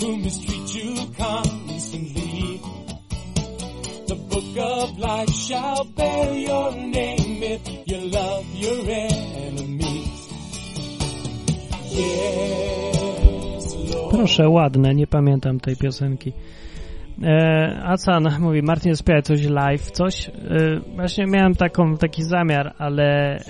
who 0.00 0.16
mistreat 0.18 0.74
you 0.74 0.94
constantly, 1.16 2.60
the 4.06 4.16
book 4.28 4.56
of 4.58 4.98
life 4.98 5.30
shall 5.30 5.84
bear 5.84 6.34
your 6.34 6.72
name 6.72 7.42
if 7.42 7.62
you 7.86 7.98
love 8.10 8.44
your 8.54 8.84
enemies. 8.86 10.28
Yes. 11.90 12.52
Proszę, 14.10 14.48
ładne, 14.48 14.94
nie 14.94 15.06
pamiętam 15.06 15.60
tej 15.60 15.76
piosenki. 15.76 16.32
E, 17.22 17.82
Acan 17.84 18.28
mówi, 18.40 18.62
Martin 18.62 18.96
śpiewa 18.96 19.22
coś 19.22 19.44
live, 19.44 19.90
coś. 19.90 20.28
E, 20.28 20.32
właśnie 20.96 21.26
miałem 21.26 21.54
taką, 21.54 21.96
taki 21.96 22.22
zamiar, 22.22 22.74
ale 22.78 23.36
e, 23.36 23.42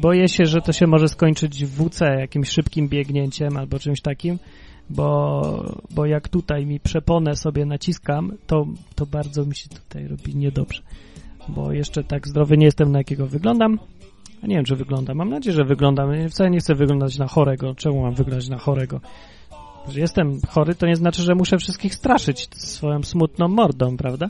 boję 0.00 0.28
się, 0.28 0.44
że 0.44 0.60
to 0.60 0.72
się 0.72 0.86
może 0.86 1.08
skończyć 1.08 1.64
w 1.64 1.84
WC, 1.84 2.00
jakimś 2.18 2.48
szybkim 2.48 2.88
biegnięciem 2.88 3.56
albo 3.56 3.78
czymś 3.78 4.00
takim, 4.00 4.38
bo, 4.90 5.74
bo 5.90 6.06
jak 6.06 6.28
tutaj 6.28 6.66
mi 6.66 6.80
przeponę 6.80 7.36
sobie 7.36 7.66
naciskam, 7.66 8.32
to, 8.46 8.66
to 8.94 9.06
bardzo 9.06 9.44
mi 9.44 9.56
się 9.56 9.68
tutaj 9.68 10.08
robi 10.08 10.36
niedobrze. 10.36 10.82
Bo 11.48 11.72
jeszcze 11.72 12.04
tak 12.04 12.28
zdrowy 12.28 12.56
nie 12.56 12.64
jestem, 12.64 12.92
na 12.92 12.98
jakiego 12.98 13.26
wyglądam. 13.26 13.78
A 14.42 14.46
nie 14.46 14.56
wiem, 14.56 14.64
czy 14.64 14.76
wyglądam. 14.76 15.16
Mam 15.16 15.28
nadzieję, 15.28 15.56
że 15.56 15.64
wyglądam. 15.64 16.28
Wcale 16.30 16.50
nie 16.50 16.58
chcę 16.58 16.74
wyglądać 16.74 17.18
na 17.18 17.26
chorego. 17.26 17.74
Czemu 17.74 18.02
mam 18.02 18.14
wyglądać 18.14 18.48
na 18.48 18.58
chorego? 18.58 19.00
Że 19.88 20.00
jestem 20.00 20.40
chory, 20.48 20.74
to 20.74 20.86
nie 20.86 20.96
znaczy, 20.96 21.22
że 21.22 21.34
muszę 21.34 21.58
wszystkich 21.58 21.94
straszyć 21.94 22.48
swoją 22.56 23.02
smutną 23.02 23.48
mordą, 23.48 23.96
prawda? 23.96 24.26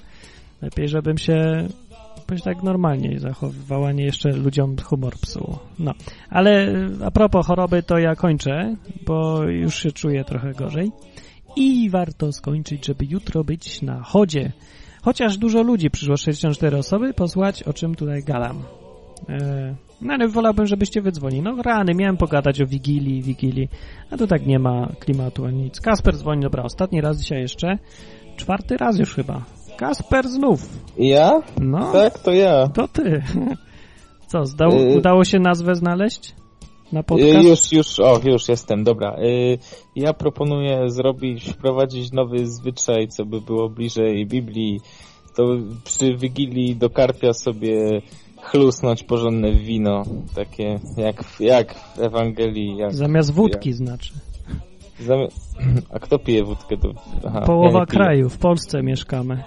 Lepiej, 0.62 0.88
żebym 0.88 1.18
się 1.18 1.68
jakoś 2.16 2.42
tak 2.42 2.62
normalnie 2.62 3.20
zachowywał, 3.20 3.84
a 3.84 3.92
nie 3.92 4.04
jeszcze 4.04 4.32
ludziom 4.32 4.76
humor 4.84 5.14
psuło. 5.14 5.58
No, 5.78 5.92
ale 6.30 6.72
a 7.04 7.10
propos 7.10 7.46
choroby, 7.46 7.82
to 7.82 7.98
ja 7.98 8.14
kończę, 8.14 8.76
bo 9.06 9.42
już 9.42 9.74
się 9.82 9.92
czuję 9.92 10.24
trochę 10.24 10.52
gorzej. 10.52 10.90
I 11.56 11.90
warto 11.90 12.32
skończyć, 12.32 12.86
żeby 12.86 13.04
jutro 13.04 13.44
być 13.44 13.82
na 13.82 14.02
chodzie. 14.02 14.52
Chociaż 15.02 15.36
dużo 15.36 15.62
ludzi 15.62 15.90
przyszło, 15.90 16.16
64 16.16 16.76
osoby, 16.76 17.14
posłuchać 17.14 17.62
o 17.62 17.72
czym 17.72 17.94
tutaj 17.94 18.22
galam. 18.22 18.62
E, 19.28 19.74
no 20.02 20.14
ale 20.14 20.28
wolałbym, 20.28 20.66
żebyście 20.66 21.02
wydzwonili. 21.02 21.42
No 21.42 21.62
rany, 21.62 21.94
miałem 21.94 22.16
pogadać 22.16 22.60
o 22.60 22.66
Wigilii, 22.66 23.22
Wigilii, 23.22 23.68
a 24.10 24.16
tu 24.16 24.26
tak 24.26 24.46
nie 24.46 24.58
ma 24.58 24.88
klimatu 25.00 25.44
ani 25.44 25.62
nic. 25.62 25.80
Kasper 25.80 26.16
dzwoni, 26.16 26.42
dobra, 26.42 26.62
ostatni 26.62 27.00
raz 27.00 27.20
dzisiaj 27.20 27.40
jeszcze. 27.40 27.78
Czwarty 28.36 28.76
raz 28.76 28.98
już 28.98 29.14
chyba. 29.14 29.44
Kasper 29.76 30.28
znów. 30.28 30.68
Ja? 30.98 31.42
No. 31.60 31.92
Tak, 31.92 32.18
to 32.18 32.32
ja. 32.32 32.68
To 32.68 32.88
ty. 32.88 33.22
Co, 34.28 34.46
zdał, 34.46 34.70
Y- 34.70 34.96
udało 34.98 35.24
się 35.24 35.38
nazwę 35.38 35.74
znaleźć? 35.74 36.34
Na 36.92 37.00
Y, 37.00 37.04
podcast? 37.04 37.44
Już, 37.44 37.72
już, 37.72 38.00
o, 38.00 38.20
już 38.24 38.48
jestem, 38.48 38.84
dobra. 38.84 39.16
Y, 39.18 39.58
Ja 39.96 40.12
proponuję 40.12 40.90
zrobić, 40.90 41.44
wprowadzić 41.52 42.12
nowy 42.12 42.46
zwyczaj, 42.46 43.08
co 43.08 43.24
by 43.24 43.40
było 43.40 43.68
bliżej 43.68 44.26
Biblii. 44.26 44.80
To 45.36 45.44
przy 45.84 46.16
Wigilii 46.16 46.76
do 46.76 46.90
karpia 46.90 47.32
sobie 47.32 48.00
chlusnąć 48.50 49.02
porządne 49.02 49.52
wino, 49.52 50.02
takie 50.34 50.78
jak, 50.96 51.24
w- 51.24 51.40
jak 51.40 51.74
w 51.74 51.98
Ewangelii. 51.98 52.76
Jak, 52.76 52.94
Zamiast 52.94 53.32
wódki 53.32 53.72
znaczy. 53.72 54.12
Zami- 55.06 55.28
A 55.94 55.98
kto 55.98 56.18
pije 56.18 56.44
wódkę? 56.44 56.76
To... 56.76 56.88
Aha, 57.26 57.38
ja 57.40 57.46
Połowa 57.46 57.86
piję. 57.86 57.96
kraju, 57.98 58.28
w 58.28 58.38
Polsce 58.38 58.82
mieszkamy. 58.82 59.42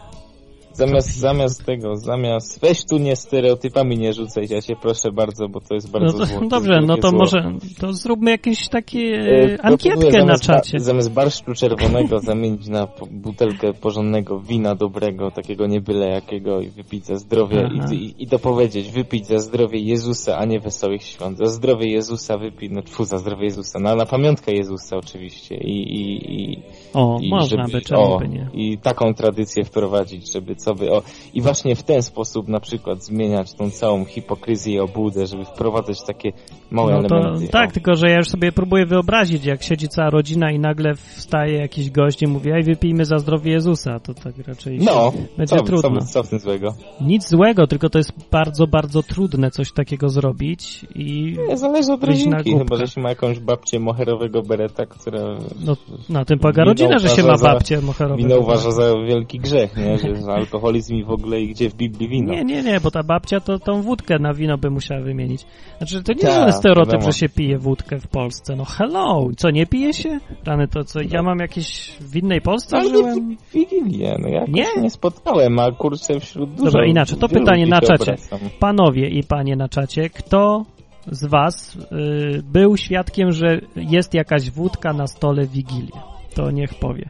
Zamiast, 0.80 1.17
zamiast 1.17 1.65
tego, 1.65 1.95
zamiast... 1.95 2.61
Weź 2.61 2.86
tu 2.86 2.97
nie 2.97 3.15
stereotypami 3.15 3.97
nie 3.97 4.13
rzucaj, 4.13 4.47
ja 4.49 4.61
się 4.61 4.75
proszę 4.82 5.11
bardzo, 5.11 5.49
bo 5.49 5.59
to 5.61 5.73
jest 5.73 5.93
No 5.93 5.99
bardzo 5.99 6.17
to, 6.17 6.25
zło. 6.25 6.39
dobrze, 6.57 6.82
no 6.88 6.97
to 6.97 7.09
zło. 7.09 7.17
może 7.17 7.51
to 7.80 7.93
zróbmy 7.93 8.32
jakieś 8.32 8.69
takie 8.69 8.99
E, 8.99 9.53
e, 9.53 9.65
ankietkę 9.65 10.05
na 10.05 10.11
zamiast 10.11 10.47
ba- 10.47 10.53
czacie. 10.53 10.80
Zamiast 10.80 11.11
barszczu 11.11 11.53
czerwonego 11.53 12.19
zamienić 12.30 12.67
na 12.67 12.88
butelkę 13.11 13.73
porządnego 13.73 14.39
wina 14.39 14.75
dobrego, 14.75 15.32
takiego 15.32 15.67
nie 15.67 15.82
byle 15.82 16.07
jakiego 16.09 16.61
i 16.61 16.69
wypić 16.69 17.05
za 17.05 17.15
zdrowie 17.15 17.69
i, 17.91 17.95
i, 17.95 18.23
i 18.23 18.27
dopowiedzieć, 18.27 18.91
wypić 18.91 19.25
za 19.27 19.39
zdrowie 19.39 19.80
Jezusa, 19.80 20.38
a 20.38 20.45
nie 20.45 20.59
wesołych 20.59 21.03
świąt. 21.03 21.38
Za 21.38 21.45
zdrowie 21.45 21.91
Jezusa 21.91 22.38
wypić, 22.38 22.71
no 22.71 22.82
tfu, 22.82 23.03
za 23.05 23.17
zdrowie 23.17 23.43
Jezusa, 23.43 23.80
na, 23.80 23.95
na 23.95 24.05
pamiątkę 24.05 24.51
Jezusa 24.53 24.97
oczywiście 24.97 25.55
i, 25.55 25.77
i, 26.01 26.34
i 26.51 26.59
O, 26.93 27.17
i 27.21 27.30
można 27.30 27.63
żeby, 27.63 27.71
by, 27.71 27.82
czemu 27.82 28.01
o, 28.13 28.19
by 28.19 28.27
nie. 28.27 28.49
I 28.53 28.77
taką 28.77 29.13
tradycję 29.13 29.63
wprowadzić, 29.63 30.32
żeby 30.34 30.55
co 30.55 30.68
O, 30.72 31.01
I 31.34 31.41
właśnie 31.41 31.76
w 31.76 31.84
ten 31.84 32.01
sposób 32.03 32.47
na 32.47 32.59
przykład 32.59 33.03
zmieniać 33.03 33.53
tą 33.53 33.72
całą 33.72 34.05
hipokryzję 34.05 34.74
i 34.74 34.80
obłudę, 34.80 35.28
żeby 35.28 35.45
wprowadzać 35.45 36.03
takie 36.07 36.32
małe 36.72 37.01
No 37.01 37.07
to 37.07 37.15
elementy. 37.15 37.47
tak, 37.47 37.72
tylko 37.72 37.95
że 37.95 38.09
ja 38.09 38.17
już 38.17 38.28
sobie 38.28 38.51
próbuję 38.51 38.86
wyobrazić, 38.86 39.45
jak 39.45 39.63
siedzi 39.63 39.88
cała 39.89 40.09
rodzina 40.09 40.51
i 40.51 40.59
nagle 40.59 40.95
wstaje 40.95 41.57
jakiś 41.57 41.89
gość 41.91 42.22
i 42.22 42.28
mówi, 42.28 42.51
ej, 42.51 42.63
wypijmy 42.63 43.05
za 43.05 43.17
zdrowie 43.17 43.51
Jezusa, 43.51 43.99
to 43.99 44.13
tak 44.13 44.34
raczej 44.47 44.80
No, 44.82 45.13
będzie 45.38 45.55
co, 45.55 45.63
trudno. 45.63 45.99
Co, 46.01 46.05
co 46.05 46.24
w 46.24 46.30
tym 46.30 46.39
złego? 46.39 46.74
Nic 47.01 47.30
złego, 47.30 47.67
tylko 47.67 47.89
to 47.89 47.97
jest 47.97 48.11
bardzo, 48.32 48.67
bardzo 48.67 49.03
trudne 49.03 49.51
coś 49.51 49.72
takiego 49.72 50.09
zrobić 50.09 50.86
i 50.95 51.36
Nie, 51.49 51.57
zależy 51.57 51.93
od 51.93 52.03
rodzinki, 52.03 52.57
chyba 52.57 52.76
że 52.76 52.88
się 52.88 53.01
ma 53.01 53.09
jakąś 53.09 53.39
babcię 53.39 53.80
moherowego 53.80 54.41
bereta, 54.41 54.86
która 54.86 55.20
No, 55.65 55.76
na 56.09 56.26
tym 56.26 56.39
polega 56.39 56.63
rodzina, 56.63 56.97
że 56.99 57.09
się 57.09 57.24
ma 57.24 57.38
babcię 57.38 57.82
moherową. 57.82 58.17
Wino 58.17 58.38
uważa 58.39 58.72
za 58.72 58.93
wielki 59.07 59.39
grzech, 59.39 59.78
nie? 59.78 59.97
Że, 59.97 60.15
że 60.15 60.32
alkoholizm 60.60 60.95
i 60.95 61.03
w 61.03 61.10
ogóle 61.12 61.41
i 61.41 61.47
gdzie 61.47 61.70
w 61.70 61.76
Biblii 61.76 62.10
wino. 62.10 62.32
Nie, 62.34 62.43
nie, 62.43 62.64
nie, 62.64 62.80
bo 62.80 62.91
ta 62.91 63.03
babcia 63.03 63.39
to 63.39 63.60
tą 63.60 63.82
wódkę 63.82 64.20
na 64.20 64.34
wino 64.34 64.57
by 64.57 64.70
musiała 64.70 65.01
wymienić. 65.01 65.45
Znaczy, 65.78 66.03
to 66.03 66.14
nie 66.14 66.20
Tak, 66.20 66.47
jest 66.47 66.60
stereotyp, 66.60 66.93
wiadomo. 66.93 67.12
że 67.12 67.18
się 67.20 67.30
pije 67.30 67.57
wódkę 67.57 67.99
w 67.99 68.07
Polsce. 68.07 68.55
No 68.55 68.66
hello, 68.66 69.28
co, 69.38 69.49
nie 69.49 69.66
pije 69.66 69.93
się? 69.93 70.20
Rany, 70.45 70.68
to 70.68 70.84
co, 70.84 70.99
ja 71.01 71.24
mam 71.24 71.39
jakieś 71.39 71.91
w 72.01 72.16
innej 72.16 72.41
Polsce 72.41 72.78
Ale 72.78 72.89
żyłem? 72.89 73.38
w 73.38 73.51
Wigilię, 73.53 74.16
no 74.20 74.28
ja 74.30 74.45
Nie? 74.47 74.82
nie? 74.82 74.89
spotkałem, 74.89 75.60
a 75.60 75.72
kurczę 75.72 76.20
wśród 76.20 76.49
dużo 76.51 76.66
Dobra, 76.72 76.86
inaczej, 76.86 77.18
to 77.18 77.30
pytanie 77.30 77.68
na 77.68 77.82
czacie. 77.82 78.03
obracam. 78.03 78.39
Panowie 78.60 79.10
i 79.10 79.24
panie 79.24 79.55
na 79.55 79.70
czacie, 79.70 80.10
kto 80.10 80.66
z 81.12 81.26
was 81.26 81.76
y, 81.76 82.43
był 82.43 82.78
świadkiem, 82.78 83.32
że 83.32 83.62
jest 83.76 84.14
jakaś 84.14 84.51
wódka 84.51 84.93
na 84.93 85.07
stole 85.07 85.45
w 85.45 85.51
Wigilię? 85.51 85.91
To 86.36 86.51
niech 86.51 86.74
powie. 86.76 87.10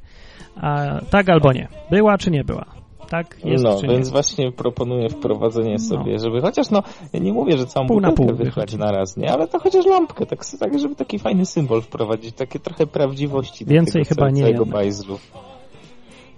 A, 0.61 0.99
tak 1.09 1.29
albo 1.29 1.53
nie. 1.53 1.67
Była 1.91 2.17
czy 2.17 2.31
nie 2.31 2.43
była? 2.43 2.65
Tak 3.09 3.37
jest 3.45 3.63
no, 3.63 3.81
nie? 3.81 3.89
więc 3.89 4.09
właśnie 4.09 4.51
proponuję 4.51 5.09
wprowadzenie 5.09 5.79
sobie, 5.79 6.19
żeby 6.19 6.41
chociaż 6.41 6.69
no, 6.69 6.83
ja 7.13 7.19
nie 7.19 7.33
mówię, 7.33 7.57
że 7.57 7.65
całą 7.65 7.87
Pół 7.87 8.01
na 8.01 8.09
butelkę 8.09 8.33
pół 8.33 8.37
wychlać 8.45 8.71
wychodzi. 8.71 8.77
na 8.77 8.91
raz, 8.91 9.17
nie, 9.17 9.31
ale 9.31 9.47
to 9.47 9.59
chociaż 9.59 9.85
lampkę, 9.85 10.25
tak, 10.25 10.45
tak 10.59 10.79
żeby 10.79 10.95
taki 10.95 11.19
fajny 11.19 11.45
symbol 11.45 11.81
wprowadzić, 11.81 12.35
takie 12.35 12.59
trochę 12.59 12.87
prawdziwości 12.87 13.65
do 13.65 13.71
Więcej 13.73 14.03
tego 14.03 14.15
chyba 14.15 14.25
ca- 14.25 14.31
nie 14.31 14.41
całego 14.41 14.63
jednak. 14.63 14.73
bajzlu. 14.73 15.17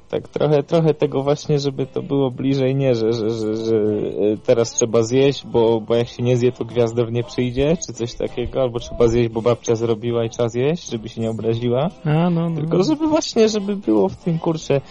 Tak, 0.10 0.28
trochę, 0.28 0.64
trochę 0.64 0.94
tego 0.94 1.24
właśnie, 1.24 1.60
żeby 1.60 1.86
to 1.86 2.02
było 2.04 2.32
bliżej, 2.32 2.76
nie, 2.76 2.96
że, 2.96 3.14
że, 3.14 3.30
że, 3.30 3.56
że 3.56 3.76
e, 3.76 4.38
teraz 4.46 4.72
trzeba 4.74 5.04
zjeść, 5.04 5.46
bo, 5.48 5.82
bo 5.82 5.96
jak 5.96 6.08
się 6.08 6.24
nie 6.24 6.38
zje, 6.38 6.52
to 6.52 6.66
gwiazdor 6.66 7.12
nie 7.12 7.24
przyjdzie, 7.24 7.78
czy 7.88 7.94
coś 7.94 8.14
takiego, 8.14 8.62
albo 8.62 8.80
trzeba 8.80 9.08
zjeść, 9.08 9.30
bo 9.30 9.42
babcia 9.42 9.76
zrobiła 9.76 10.26
i 10.26 10.30
trzeba 10.30 10.50
zjeść, 10.50 10.90
żeby 10.92 11.10
się 11.10 11.22
nie 11.22 11.30
obraziła. 11.30 11.90
A, 12.06 12.30
no, 12.30 12.50
no. 12.50 12.56
Tylko 12.56 12.84
żeby 12.84 13.08
właśnie, 13.08 13.50
żeby 13.50 13.76
było 13.76 14.10
w 14.10 14.16
tym 14.16 14.40
kurczę. 14.40 14.82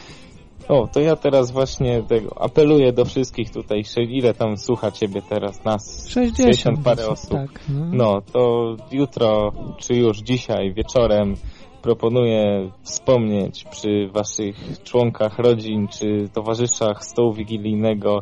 O, 0.70 0.86
to 0.86 1.00
ja 1.00 1.16
teraz 1.16 1.50
właśnie 1.50 2.02
tego 2.02 2.42
apeluję 2.42 2.92
do 2.92 3.04
wszystkich 3.04 3.50
tutaj, 3.50 3.82
ile 4.08 4.34
tam 4.34 4.56
słucha 4.56 4.90
ciebie 4.90 5.22
teraz 5.28 5.64
nas? 5.64 6.08
60 6.08 6.84
parę 6.84 7.08
osób. 7.08 7.30
Tak, 7.30 7.60
no. 7.68 7.86
No, 7.92 8.20
to 8.32 8.76
jutro, 8.92 9.52
czy 9.78 9.94
już 9.94 10.18
dzisiaj 10.18 10.74
wieczorem 10.74 11.34
proponuję 11.82 12.70
wspomnieć 12.82 13.64
przy 13.64 14.08
waszych 14.14 14.82
członkach 14.84 15.38
rodzin, 15.38 15.88
czy 15.88 16.28
towarzyszach 16.34 17.04
stołu 17.04 17.32
wigilijnego, 17.32 18.20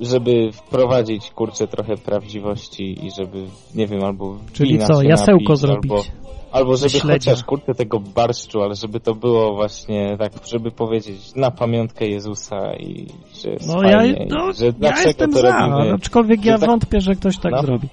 żeby 0.00 0.52
wprowadzić, 0.52 1.30
kurczę, 1.30 1.66
trochę 1.66 1.96
prawdziwości 1.96 3.06
i 3.06 3.10
żeby, 3.18 3.44
nie 3.74 3.86
wiem, 3.86 4.04
albo 4.04 4.36
Czyli 4.52 4.78
co, 4.78 5.02
jasełko 5.02 5.52
napić, 5.52 5.60
zrobić? 5.60 5.92
Albo, 5.92 6.27
albo 6.52 6.76
żeby 6.76 6.90
Śledzia. 6.90 7.30
chociaż, 7.32 7.44
kurczę, 7.44 7.74
tego 7.74 8.00
barszczu, 8.00 8.62
ale 8.62 8.74
żeby 8.74 9.00
to 9.00 9.14
było 9.14 9.54
właśnie 9.54 10.16
tak, 10.18 10.32
żeby 10.46 10.70
powiedzieć 10.70 11.34
na 11.36 11.50
pamiątkę 11.50 12.06
Jezusa 12.06 12.72
i 12.74 13.06
że 13.42 13.50
jest 13.50 13.68
No 13.68 13.82
ja, 13.82 13.98
fajnie, 13.98 14.26
no, 14.30 14.50
i 14.50 14.54
że 14.54 14.66
ja 14.80 15.02
jestem 15.06 15.32
to 15.32 15.40
za, 15.40 15.66
robimy. 15.66 15.94
aczkolwiek 15.94 16.44
ja 16.44 16.58
tak- 16.58 16.68
wątpię, 16.70 17.00
że 17.00 17.14
ktoś 17.14 17.38
tak 17.38 17.52
No. 17.52 17.62
zrobi. 17.62 17.88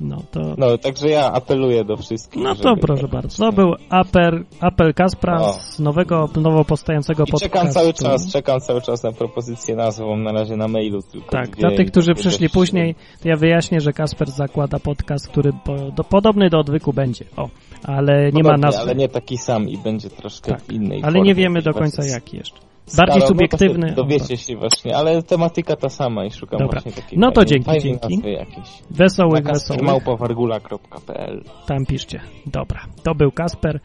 No 0.00 0.22
to... 0.30 0.40
No, 0.58 0.78
także 0.78 1.08
ja 1.08 1.32
apeluję 1.32 1.84
do 1.84 1.96
wszystkich. 1.96 2.42
No 2.42 2.54
to 2.54 2.76
proszę 2.76 3.08
bardzo. 3.08 3.44
To 3.44 3.52
był 3.52 3.74
apel, 3.88 4.44
apel 4.60 4.94
Kaspra 4.94 5.40
O. 5.40 5.52
z 5.52 5.78
nowego, 5.78 6.28
nowo 6.36 6.64
powstającego 6.64 7.24
I 7.24 7.30
podcastu. 7.30 7.46
czekam 7.56 7.70
cały 7.72 7.92
czas, 7.92 8.32
czekam 8.32 8.60
cały 8.60 8.80
czas 8.82 9.02
na 9.02 9.12
propozycję 9.12 9.76
nazwą, 9.76 10.16
na 10.16 10.32
razie 10.32 10.56
na 10.56 10.68
mailu 10.68 11.02
tylko. 11.02 11.30
Tak, 11.30 11.56
dla 11.56 11.70
tych, 11.70 11.90
którzy 11.90 12.14
przyszli 12.14 12.46
też- 12.46 12.54
później, 12.54 12.94
to 13.22 13.28
ja 13.28 13.36
wyjaśnię, 13.36 13.80
że 13.80 13.92
Kasper 13.92 14.30
zakłada 14.30 14.78
podcast, 14.78 15.28
który 15.28 15.52
po, 15.64 15.76
do, 15.76 16.04
podobny 16.04 16.50
do 16.50 16.58
odwyku 16.58 16.92
będzie. 16.92 17.24
O, 17.36 17.48
ale 17.84 18.32
nie 18.32 18.42
ma 18.42 18.56
nazwy. 18.56 18.82
Ale 18.82 18.94
nie 18.94 19.08
taki 19.08 19.38
sam 19.38 19.68
i 19.68 19.78
będzie 19.78 20.10
troszkę 20.10 20.52
Tak, 20.52 20.72
innej 20.72 21.02
Ale 21.04 21.20
nie 21.20 21.34
wiemy 21.34 21.62
do 21.62 21.74
końca 21.74 22.04
jaki 22.04 22.36
jeszcze. 22.36 22.69
Bardziej 22.96 23.16
no 23.16 23.20
to 23.22 23.26
subiektywny. 23.28 23.88
się 23.88 23.94
Dowiecie 23.94 24.36
się 24.36 24.56
właśnie, 24.56 24.96
ale 24.96 25.22
tematyka 25.22 25.76
ta 25.76 25.88
sama 25.88 26.24
i 26.24 26.30
szukam 26.30 26.58
Dobra. 26.58 26.80
właśnie 26.80 27.02
takiej 27.02 27.18
No 27.18 27.30
to 27.32 27.40
fajnej- 27.40 27.46
dzięki, 27.48 27.64
fajnej 27.64 27.82
dzięki. 27.82 28.14
nazwy 28.14 28.30
jakiejś. 28.30 28.68
Wesołych, 28.90 29.44
Na 29.44 29.52
wesołych. 29.52 29.82
małpawargula.pl 29.82 31.44
Tam 31.66 31.86
piszcie. 31.86 32.20
Dobra, 32.46 32.80
to 33.02 33.14
był 33.14 33.32
Kasper. 33.32 33.80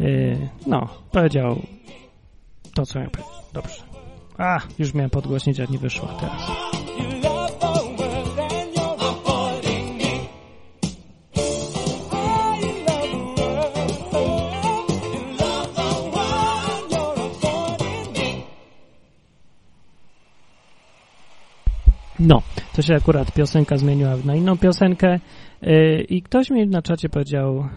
Yy, 0.00 0.48
no, 0.66 0.88
powiedział 1.12 1.56
to, 2.74 2.86
co 2.86 2.98
miał 3.00 3.10
powiedzieć. 3.10 3.34
Dobrze. 3.52 3.82
A, 4.38 4.58
już 4.78 4.94
miałem 4.94 5.10
podgłośnić, 5.10 5.60
a 5.60 5.64
nie 5.70 5.78
wyszło 5.78 6.08
teraz. 6.20 6.50
No, 22.20 22.42
to 22.76 22.82
się 22.82 22.94
akurat 22.94 23.32
piosenka 23.32 23.76
zmieniła 23.76 24.16
na 24.24 24.34
inną 24.34 24.58
piosenkę 24.58 25.18
yy, 25.62 26.02
i 26.08 26.22
ktoś 26.22 26.50
mi 26.50 26.66
na 26.66 26.82
czacie 26.82 27.08
powiedział, 27.08 27.68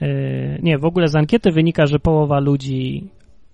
yy, 0.00 0.08
yy, 0.08 0.58
nie, 0.62 0.78
w 0.78 0.84
ogóle 0.84 1.08
z 1.08 1.16
ankiety 1.16 1.50
wynika, 1.52 1.86
że 1.86 1.98
połowa 1.98 2.40
ludzi 2.40 3.10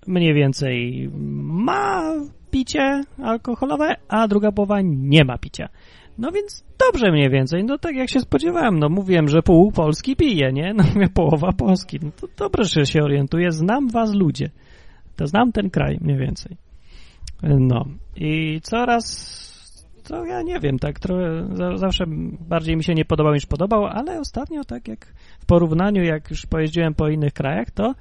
mniej 0.07 0.33
więcej 0.33 1.09
ma 1.43 2.13
picie 2.51 3.03
alkoholowe, 3.23 3.95
a 4.07 4.27
druga 4.27 4.51
połowa 4.51 4.81
nie 4.81 5.25
ma 5.25 5.37
picia. 5.37 5.69
No 6.17 6.31
więc 6.31 6.65
dobrze 6.87 7.11
mniej 7.11 7.29
więcej, 7.29 7.63
no 7.63 7.77
tak 7.77 7.95
jak 7.95 8.09
się 8.09 8.19
spodziewałem, 8.19 8.79
no 8.79 8.89
mówiłem, 8.89 9.27
że 9.27 9.41
pół 9.41 9.71
Polski 9.71 10.15
pije, 10.15 10.53
nie? 10.53 10.73
No 10.73 10.83
mówię, 10.93 11.09
połowa 11.23 11.51
Polski, 11.51 11.99
no 12.03 12.11
to 12.11 12.27
dobrze, 12.37 12.63
że 12.63 12.85
się 12.85 13.03
orientuję, 13.03 13.51
znam 13.51 13.89
was 13.89 14.13
ludzie, 14.13 14.49
to 15.15 15.27
znam 15.27 15.51
ten 15.51 15.69
kraj 15.69 15.97
mniej 16.01 16.17
więcej. 16.17 16.57
No 17.43 17.85
i 18.15 18.59
coraz, 18.63 19.03
to 20.03 20.25
ja 20.25 20.41
nie 20.41 20.59
wiem, 20.59 20.79
tak 20.79 20.99
trochę, 20.99 21.47
za- 21.51 21.77
zawsze 21.77 22.05
bardziej 22.49 22.77
mi 22.77 22.83
się 22.83 22.93
nie 22.93 23.05
podobał 23.05 23.33
niż 23.33 23.45
podobał, 23.45 23.85
ale 23.85 24.19
ostatnio 24.19 24.63
tak 24.63 24.87
jak 24.87 25.05
w 25.39 25.45
porównaniu, 25.45 26.03
jak 26.03 26.29
już 26.29 26.45
pojeździłem 26.45 26.93
po 26.93 27.09
innych 27.09 27.33
krajach, 27.33 27.71
to 27.71 27.93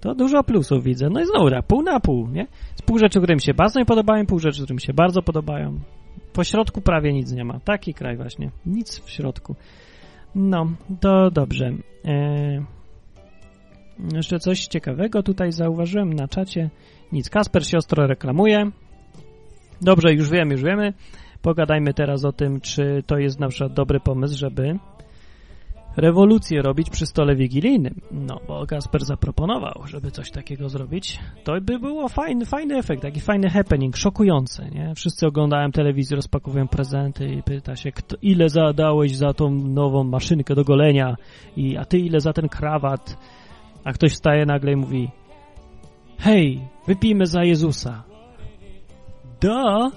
to 0.00 0.14
dużo 0.14 0.44
plusów 0.44 0.84
widzę. 0.84 1.08
No 1.10 1.20
i 1.20 1.26
znowu 1.26 1.50
tak, 1.50 1.66
pół 1.66 1.82
na 1.82 2.00
pół, 2.00 2.28
nie? 2.28 2.46
Z 2.74 2.82
pół 2.82 2.98
rzeczy, 2.98 3.18
które 3.18 3.34
mi 3.34 3.40
się 3.42 3.54
bardzo 3.54 3.80
nie 3.80 3.86
podobają, 3.86 4.26
pół 4.26 4.38
rzeczy, 4.38 4.62
które 4.62 4.74
mi 4.74 4.80
się 4.80 4.92
bardzo 4.92 5.22
podobają. 5.22 5.78
Po 6.32 6.44
środku 6.44 6.80
prawie 6.80 7.12
nic 7.12 7.32
nie 7.32 7.44
ma. 7.44 7.60
Taki 7.60 7.94
kraj 7.94 8.16
właśnie. 8.16 8.50
Nic 8.66 8.98
w 9.00 9.10
środku. 9.10 9.56
No, 10.34 10.66
to 11.00 11.30
dobrze. 11.30 11.72
Eee, 12.04 12.64
jeszcze 14.14 14.38
coś 14.38 14.66
ciekawego 14.66 15.22
tutaj 15.22 15.52
zauważyłem 15.52 16.12
na 16.12 16.28
czacie. 16.28 16.70
Nic, 17.12 17.30
Kasper 17.30 17.66
się 17.66 17.78
ostro 17.78 18.06
reklamuje. 18.06 18.70
Dobrze, 19.82 20.12
już 20.12 20.30
wiem, 20.30 20.50
już 20.50 20.62
wiemy. 20.62 20.92
Pogadajmy 21.42 21.94
teraz 21.94 22.24
o 22.24 22.32
tym, 22.32 22.60
czy 22.60 23.02
to 23.06 23.18
jest 23.18 23.40
na 23.40 23.48
przykład 23.48 23.72
dobry 23.72 24.00
pomysł, 24.00 24.38
żeby 24.38 24.78
rewolucję 25.96 26.62
robić 26.62 26.90
przy 26.90 27.06
stole 27.06 27.36
wigilijnym. 27.36 28.00
No, 28.10 28.40
bo 28.48 28.66
Kasper 28.66 29.04
zaproponował, 29.04 29.82
żeby 29.86 30.10
coś 30.10 30.30
takiego 30.30 30.68
zrobić. 30.68 31.18
To 31.44 31.52
by 31.60 31.78
było 31.78 32.08
fajny, 32.08 32.46
fajny 32.46 32.76
efekt, 32.76 33.02
taki 33.02 33.20
fajny 33.20 33.50
happening, 33.50 33.96
szokujący, 33.96 34.70
nie? 34.74 34.94
Wszyscy 34.94 35.26
oglądają 35.26 35.72
telewizję, 35.72 36.16
rozpakowują 36.16 36.68
prezenty 36.68 37.28
i 37.28 37.42
pyta 37.42 37.76
się, 37.76 37.92
kto, 37.92 38.16
ile 38.22 38.48
zadałeś 38.48 39.16
za 39.16 39.32
tą 39.32 39.50
nową 39.50 40.04
maszynkę 40.04 40.54
do 40.54 40.64
golenia 40.64 41.16
i 41.56 41.76
a 41.76 41.84
ty 41.84 41.98
ile 41.98 42.20
za 42.20 42.32
ten 42.32 42.48
krawat? 42.48 43.18
A 43.84 43.92
ktoś 43.92 44.12
wstaje 44.12 44.46
nagle 44.46 44.72
i 44.72 44.76
mówi 44.76 45.10
hej, 46.26 46.60
wypijmy 46.86 47.26
za 47.26 47.44
Jezusa. 47.44 48.04
Da? 49.40 49.90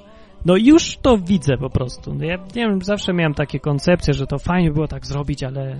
No 0.45 0.57
już 0.57 0.97
to 0.97 1.17
widzę 1.17 1.57
po 1.57 1.69
prostu. 1.69 2.13
No 2.13 2.25
Ja 2.25 2.38
nie 2.38 2.67
wiem, 2.67 2.82
zawsze 2.82 3.13
miałem 3.13 3.34
takie 3.34 3.59
koncepcje, 3.59 4.13
że 4.13 4.27
to 4.27 4.39
fajnie 4.39 4.71
było 4.71 4.88
tak 4.88 5.05
zrobić, 5.05 5.43
ale 5.43 5.77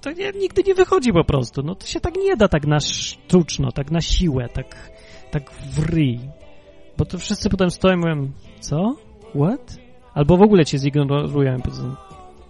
to 0.00 0.12
nie, 0.12 0.32
nigdy 0.32 0.62
nie 0.62 0.74
wychodzi 0.74 1.12
po 1.12 1.24
prostu. 1.24 1.62
No 1.62 1.74
to 1.74 1.86
się 1.86 2.00
tak 2.00 2.14
nie 2.16 2.36
da 2.36 2.48
tak 2.48 2.66
na 2.66 2.80
sztuczno, 2.80 3.72
tak 3.72 3.90
na 3.90 4.00
siłę, 4.00 4.48
tak, 4.48 4.90
tak 5.30 5.50
w 5.50 5.78
ryj. 5.78 6.20
Bo 6.98 7.04
to 7.04 7.18
wszyscy 7.18 7.50
potem 7.50 7.70
stoją 7.70 7.94
i 7.94 7.98
mówią, 7.98 8.30
co? 8.60 8.96
What? 9.34 9.78
Albo 10.14 10.36
w 10.36 10.42
ogóle 10.42 10.64
cię 10.64 10.78
zignorują. 10.78 11.56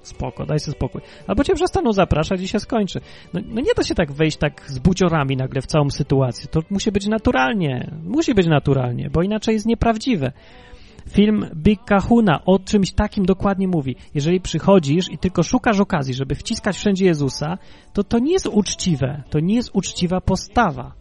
Spoko, 0.08 0.46
daj 0.46 0.60
sobie 0.60 0.76
spokój. 0.76 1.00
Albo 1.26 1.44
cię 1.44 1.54
przestaną 1.54 1.92
zapraszać 1.92 2.40
i 2.40 2.48
się 2.48 2.60
skończy. 2.60 3.00
No, 3.34 3.40
no 3.48 3.60
nie 3.60 3.74
da 3.76 3.82
się 3.82 3.94
tak 3.94 4.12
wejść 4.12 4.36
tak 4.36 4.64
z 4.66 4.78
buciorami 4.78 5.36
nagle 5.36 5.62
w 5.62 5.66
całą 5.66 5.90
sytuację. 5.90 6.48
To 6.50 6.60
musi 6.70 6.92
być 6.92 7.06
naturalnie. 7.06 7.90
Musi 8.04 8.34
być 8.34 8.46
naturalnie, 8.46 9.10
bo 9.10 9.22
inaczej 9.22 9.54
jest 9.54 9.66
nieprawdziwe. 9.66 10.32
Film 11.10 11.46
Big 11.54 11.84
Kahuna 11.84 12.44
o 12.44 12.58
czymś 12.58 12.92
takim 12.92 13.26
dokładnie 13.26 13.68
mówi. 13.68 13.96
Jeżeli 14.14 14.40
przychodzisz 14.40 15.10
i 15.10 15.18
tylko 15.18 15.42
szukasz 15.42 15.80
okazji, 15.80 16.14
żeby 16.14 16.34
wciskać 16.34 16.76
wszędzie 16.76 17.04
Jezusa, 17.04 17.58
to 17.92 18.04
to 18.04 18.18
nie 18.18 18.32
jest 18.32 18.46
uczciwe. 18.46 19.22
To 19.30 19.40
nie 19.40 19.54
jest 19.54 19.70
uczciwa 19.72 20.20
postawa. 20.20 20.92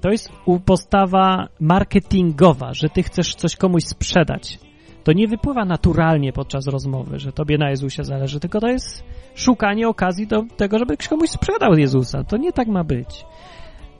To 0.00 0.10
jest 0.10 0.32
postawa 0.64 1.48
marketingowa, 1.60 2.74
że 2.74 2.88
ty 2.88 3.02
chcesz 3.02 3.34
coś 3.34 3.56
komuś 3.56 3.84
sprzedać. 3.84 4.58
To 5.06 5.12
nie 5.12 5.28
wypływa 5.28 5.64
naturalnie 5.64 6.32
podczas 6.32 6.66
rozmowy, 6.66 7.18
że 7.18 7.32
tobie 7.32 7.58
na 7.58 7.70
Jezusie 7.70 8.04
zależy, 8.04 8.40
tylko 8.40 8.60
to 8.60 8.68
jest 8.68 9.04
szukanie 9.34 9.88
okazji 9.88 10.26
do 10.26 10.42
tego, 10.56 10.78
żeby 10.78 10.96
komuś 11.08 11.28
sprzedał 11.28 11.74
Jezusa. 11.74 12.24
To 12.24 12.36
nie 12.36 12.52
tak 12.52 12.68
ma 12.68 12.84
być. 12.84 13.24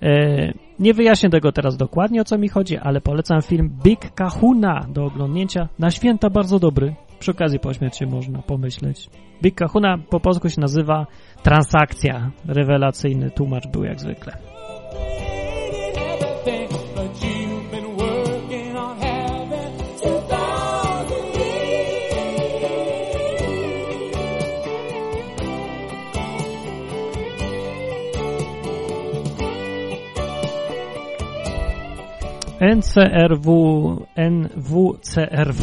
E, 0.02 0.52
nie 0.78 0.94
wyjaśnię 0.94 1.30
tego 1.30 1.52
teraz 1.52 1.76
dokładnie, 1.76 2.20
o 2.20 2.24
co 2.24 2.38
mi 2.38 2.48
chodzi, 2.48 2.76
ale 2.76 3.00
polecam 3.00 3.42
film 3.42 3.70
Big 3.84 4.14
Kahuna 4.14 4.86
do 4.94 5.04
oglądnięcia. 5.04 5.68
Na 5.78 5.90
święta 5.90 6.30
bardzo 6.30 6.58
dobry. 6.58 6.94
Przy 7.18 7.30
okazji 7.30 7.58
pośmiać 7.58 7.98
się 7.98 8.06
można 8.06 8.42
pomyśleć. 8.42 9.10
Big 9.42 9.54
Kahuna 9.54 9.98
po 10.10 10.20
polsku 10.20 10.48
się 10.48 10.60
nazywa 10.60 11.06
Transakcja. 11.42 12.30
Rewelacyjny 12.48 13.30
tłumacz 13.30 13.66
był 13.66 13.84
jak 13.84 14.00
zwykle. 14.00 14.38
NCRW, 32.60 34.06
NWCRW 34.16 35.62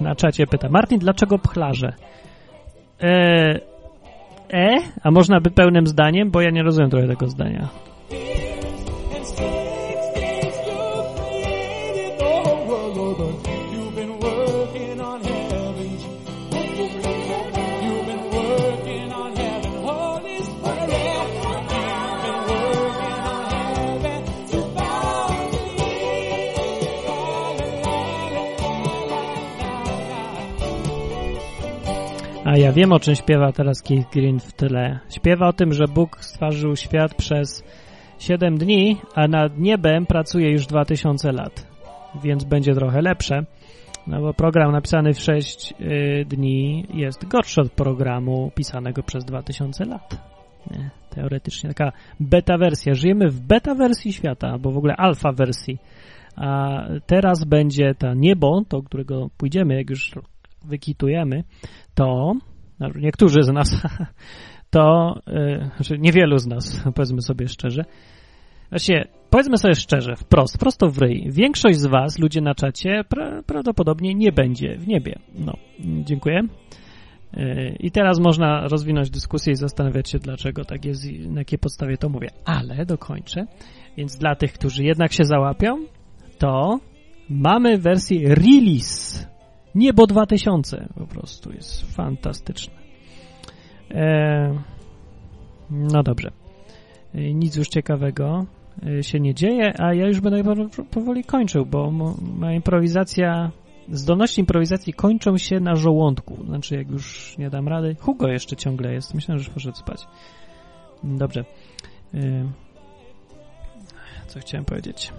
na 0.00 0.14
czacie 0.14 0.46
pyta. 0.46 0.68
Martin, 0.68 0.98
dlaczego 0.98 1.38
pchlarze? 1.38 1.92
E, 3.02 3.60
e? 4.52 4.76
A 5.02 5.10
można 5.10 5.40
by 5.40 5.50
pełnym 5.50 5.86
zdaniem? 5.86 6.30
Bo 6.30 6.40
ja 6.40 6.50
nie 6.50 6.62
rozumiem 6.62 6.90
trochę 6.90 7.08
tego 7.08 7.28
zdania. 7.28 7.68
A 32.50 32.56
ja 32.56 32.72
wiem, 32.72 32.92
o 32.92 33.00
czym 33.00 33.14
śpiewa 33.14 33.52
teraz 33.52 33.82
Keith 33.82 34.10
Green 34.12 34.40
w 34.40 34.52
tyle. 34.52 34.98
Śpiewa 35.10 35.48
o 35.48 35.52
tym, 35.52 35.72
że 35.72 35.84
Bóg 35.84 36.24
stworzył 36.24 36.76
świat 36.76 37.14
przez 37.14 37.64
7 38.18 38.58
dni, 38.58 38.96
a 39.14 39.28
nad 39.28 39.58
niebem 39.58 40.06
pracuje 40.06 40.50
już 40.50 40.66
2000 40.66 41.32
lat. 41.32 41.66
Więc 42.22 42.44
będzie 42.44 42.74
trochę 42.74 43.02
lepsze. 43.02 43.44
No 44.06 44.20
bo 44.20 44.34
program 44.34 44.72
napisany 44.72 45.14
w 45.14 45.20
6 45.20 45.74
y, 45.80 46.24
dni 46.28 46.86
jest 46.94 47.28
gorszy 47.28 47.60
od 47.60 47.72
programu 47.72 48.50
pisanego 48.54 49.02
przez 49.02 49.24
2000 49.24 49.84
lat. 49.84 50.18
Nie, 50.70 50.90
teoretycznie 51.10 51.68
taka 51.68 51.92
beta 52.20 52.58
wersja. 52.58 52.94
Żyjemy 52.94 53.28
w 53.28 53.40
beta 53.40 53.74
wersji 53.74 54.12
świata, 54.12 54.48
albo 54.48 54.70
w 54.70 54.76
ogóle 54.76 54.96
alfa 54.96 55.32
wersji. 55.32 55.78
A 56.36 56.80
teraz 57.06 57.44
będzie 57.44 57.94
ta 57.98 58.14
niebo, 58.14 58.62
do 58.70 58.82
którego 58.82 59.30
pójdziemy, 59.36 59.74
jak 59.74 59.90
już 59.90 60.14
wykitujemy, 60.64 61.44
to 61.94 62.32
no, 62.80 62.88
niektórzy 62.96 63.42
z 63.42 63.48
nas, 63.48 63.82
to 64.70 65.14
yy, 65.26 65.70
znaczy 65.76 65.98
niewielu 65.98 66.38
z 66.38 66.46
nas, 66.46 66.82
powiedzmy 66.94 67.22
sobie 67.22 67.48
szczerze. 67.48 67.84
Właściwie, 68.70 69.08
powiedzmy 69.30 69.58
sobie 69.58 69.74
szczerze, 69.74 70.16
wprost, 70.16 70.58
prosto 70.58 70.90
w 70.90 70.98
ryj. 70.98 71.28
Większość 71.30 71.78
z 71.78 71.86
was, 71.86 72.18
ludzie 72.18 72.40
na 72.40 72.54
czacie, 72.54 73.04
pra, 73.08 73.42
prawdopodobnie 73.42 74.14
nie 74.14 74.32
będzie 74.32 74.76
w 74.78 74.88
niebie. 74.88 75.18
No, 75.34 75.52
dziękuję. 76.04 76.42
Yy, 77.36 77.76
I 77.80 77.90
teraz 77.90 78.20
można 78.20 78.68
rozwinąć 78.68 79.10
dyskusję 79.10 79.52
i 79.52 79.56
zastanawiać 79.56 80.10
się, 80.10 80.18
dlaczego 80.18 80.64
tak 80.64 80.84
jest 80.84 81.04
na 81.28 81.40
jakiej 81.40 81.58
podstawie 81.58 81.96
to 81.96 82.08
mówię. 82.08 82.28
Ale 82.44 82.86
dokończę. 82.86 83.46
Więc 83.96 84.16
dla 84.16 84.34
tych, 84.34 84.52
którzy 84.52 84.84
jednak 84.84 85.12
się 85.12 85.24
załapią, 85.24 85.84
to 86.38 86.80
mamy 87.30 87.78
wersję 87.78 88.34
release. 88.34 89.26
Niebo 89.74 90.06
2000 90.06 90.88
po 90.98 91.06
prostu 91.06 91.52
jest 91.52 91.94
fantastyczne. 91.96 92.74
E, 93.90 94.62
no 95.70 96.02
dobrze. 96.02 96.30
E, 97.14 97.34
nic 97.34 97.56
już 97.56 97.68
ciekawego 97.68 98.46
e, 98.86 99.02
się 99.02 99.20
nie 99.20 99.34
dzieje, 99.34 99.80
a 99.80 99.94
ja 99.94 100.06
już 100.06 100.20
będę 100.20 100.44
po- 100.44 100.84
powoli 100.84 101.24
kończył, 101.24 101.66
bo 101.66 101.90
mo- 101.90 102.16
moja 102.38 102.52
improwizacja, 102.52 103.50
zdolności 103.88 104.40
improwizacji 104.40 104.92
kończą 104.92 105.38
się 105.38 105.60
na 105.60 105.74
żołądku. 105.76 106.44
Znaczy, 106.44 106.76
jak 106.76 106.90
już 106.90 107.38
nie 107.38 107.50
dam 107.50 107.68
rady. 107.68 107.96
Hugo 108.00 108.28
jeszcze 108.28 108.56
ciągle 108.56 108.92
jest. 108.92 109.14
Myślę, 109.14 109.38
że 109.38 109.44
już 109.44 109.50
poszedł 109.54 109.76
spać. 109.76 110.06
Dobrze. 111.04 111.44
E, 112.14 112.44
co 114.26 114.40
chciałem 114.40 114.64
powiedzieć? 114.64 115.12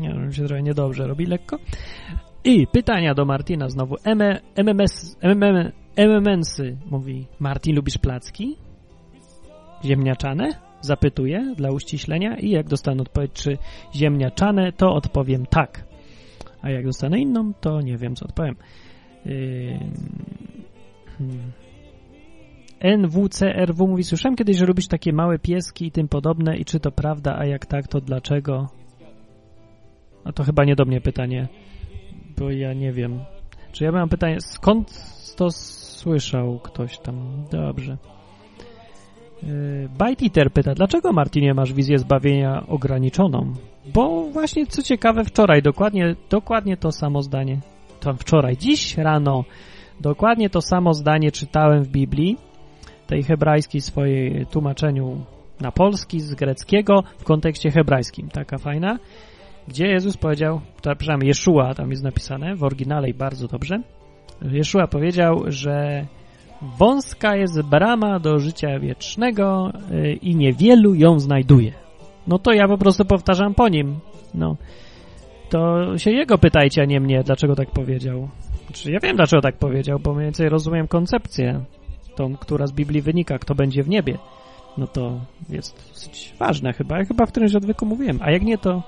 Nie 0.00 0.08
wiem, 0.08 0.32
się 0.32 0.46
trochę 0.46 0.62
niedobrze 0.62 1.06
robi 1.06 1.26
lekko. 1.26 1.58
I 2.44 2.66
pytania 2.66 3.14
do 3.14 3.24
Martina 3.24 3.68
znowu. 3.68 3.96
MMS, 4.56 5.16
MMM, 5.22 5.72
MMS-y, 5.96 6.76
mówi. 6.90 7.26
Martin, 7.40 7.76
lubisz 7.76 7.98
placki? 7.98 8.56
Ziemniaczane? 9.84 10.48
Zapytuję 10.80 11.54
dla 11.56 11.70
uściślenia 11.70 12.36
i 12.36 12.50
jak 12.50 12.68
dostanę 12.68 13.02
odpowiedź, 13.02 13.32
czy 13.32 13.58
ziemniaczane, 13.94 14.72
to 14.72 14.92
odpowiem 14.92 15.46
tak. 15.46 15.84
A 16.62 16.70
jak 16.70 16.84
dostanę 16.84 17.18
inną, 17.18 17.52
to 17.60 17.80
nie 17.80 17.96
wiem, 17.96 18.14
co 18.14 18.24
odpowiem. 18.24 18.56
Yy... 19.24 19.78
Hmm. 21.18 21.52
NWCRW 22.80 23.86
mówi, 23.88 24.04
słyszałem 24.04 24.36
kiedyś, 24.36 24.56
że 24.56 24.66
lubisz 24.66 24.88
takie 24.88 25.12
małe 25.12 25.38
pieski 25.38 25.86
i 25.86 25.90
tym 25.90 26.08
podobne 26.08 26.56
i 26.56 26.64
czy 26.64 26.80
to 26.80 26.90
prawda, 26.90 27.36
a 27.38 27.46
jak 27.46 27.66
tak, 27.66 27.88
to 27.88 28.00
dlaczego? 28.00 28.68
A 30.24 30.32
to 30.32 30.44
chyba 30.44 30.64
nie 30.64 30.76
do 30.76 30.84
mnie 30.84 31.00
pytanie, 31.00 31.48
bo 32.40 32.50
ja 32.50 32.72
nie 32.72 32.92
wiem. 32.92 33.20
Czy 33.72 33.84
ja 33.84 33.92
mam 33.92 34.08
pytanie, 34.08 34.40
skąd 34.40 34.88
to 35.36 35.50
słyszał 35.50 36.58
ktoś 36.58 36.98
tam? 36.98 37.44
Dobrze. 37.50 37.96
Yy, 39.42 39.88
Bite 39.88 40.24
Eater 40.24 40.52
pyta, 40.52 40.74
dlaczego 40.74 41.12
Martinie 41.12 41.54
masz 41.54 41.72
wizję 41.72 41.98
zbawienia 41.98 42.66
ograniczoną? 42.68 43.52
Bo 43.94 44.24
właśnie, 44.32 44.66
co 44.66 44.82
ciekawe, 44.82 45.24
wczoraj 45.24 45.62
dokładnie, 45.62 46.16
dokładnie 46.30 46.76
to 46.76 46.92
samo 46.92 47.22
zdanie. 47.22 47.60
To 48.00 48.14
wczoraj, 48.14 48.56
dziś 48.56 48.96
rano, 48.96 49.44
dokładnie 50.00 50.50
to 50.50 50.60
samo 50.60 50.94
zdanie 50.94 51.32
czytałem 51.32 51.82
w 51.82 51.88
Biblii, 51.88 52.36
tej 53.06 53.22
hebrajskiej 53.22 53.80
swojej 53.80 54.46
tłumaczeniu 54.46 55.24
na 55.60 55.72
polski 55.72 56.20
z 56.20 56.34
greckiego 56.34 57.02
w 57.18 57.24
kontekście 57.24 57.70
hebrajskim. 57.70 58.28
Taka 58.28 58.58
fajna 58.58 58.98
gdzie 59.70 59.86
Jezus 59.86 60.16
powiedział, 60.16 60.60
to 60.82 60.96
przepraszam, 60.96 61.22
Jeszua 61.22 61.74
tam 61.74 61.90
jest 61.90 62.02
napisane 62.02 62.56
w 62.56 62.64
oryginale 62.64 63.08
i 63.08 63.14
bardzo 63.14 63.48
dobrze. 63.48 63.82
Jeszua 64.42 64.86
powiedział, 64.86 65.44
że 65.46 66.06
wąska 66.78 67.36
jest 67.36 67.62
brama 67.62 68.18
do 68.18 68.38
życia 68.38 68.78
wiecznego 68.78 69.72
y, 69.90 70.12
i 70.12 70.36
niewielu 70.36 70.94
ją 70.94 71.20
znajduje. 71.20 71.72
No 72.26 72.38
to 72.38 72.52
ja 72.52 72.68
po 72.68 72.78
prostu 72.78 73.04
powtarzam 73.04 73.54
po 73.54 73.68
nim. 73.68 73.98
No. 74.34 74.56
To 75.50 75.98
się 75.98 76.10
jego 76.10 76.38
pytajcie, 76.38 76.82
a 76.82 76.84
nie 76.84 77.00
mnie, 77.00 77.22
dlaczego 77.22 77.56
tak 77.56 77.70
powiedział. 77.70 78.28
Znaczy, 78.66 78.92
ja 78.92 78.98
wiem, 79.02 79.16
dlaczego 79.16 79.42
tak 79.42 79.56
powiedział, 79.56 79.98
bo 79.98 80.14
mniej 80.14 80.24
więcej 80.24 80.48
rozumiem 80.48 80.88
koncepcję, 80.88 81.64
tą, 82.16 82.36
która 82.36 82.66
z 82.66 82.72
Biblii 82.72 83.02
wynika, 83.02 83.38
kto 83.38 83.54
będzie 83.54 83.82
w 83.82 83.88
niebie. 83.88 84.18
No 84.78 84.86
to 84.86 85.20
jest 85.48 85.88
dosyć 85.88 86.34
ważne 86.38 86.72
chyba. 86.72 86.98
Ja 86.98 87.04
chyba 87.04 87.26
w 87.26 87.30
którymś 87.30 87.54
odwyku 87.54 87.86
mówiłem. 87.86 88.18
A 88.22 88.30
jak 88.30 88.42
nie, 88.42 88.58
to 88.58 88.82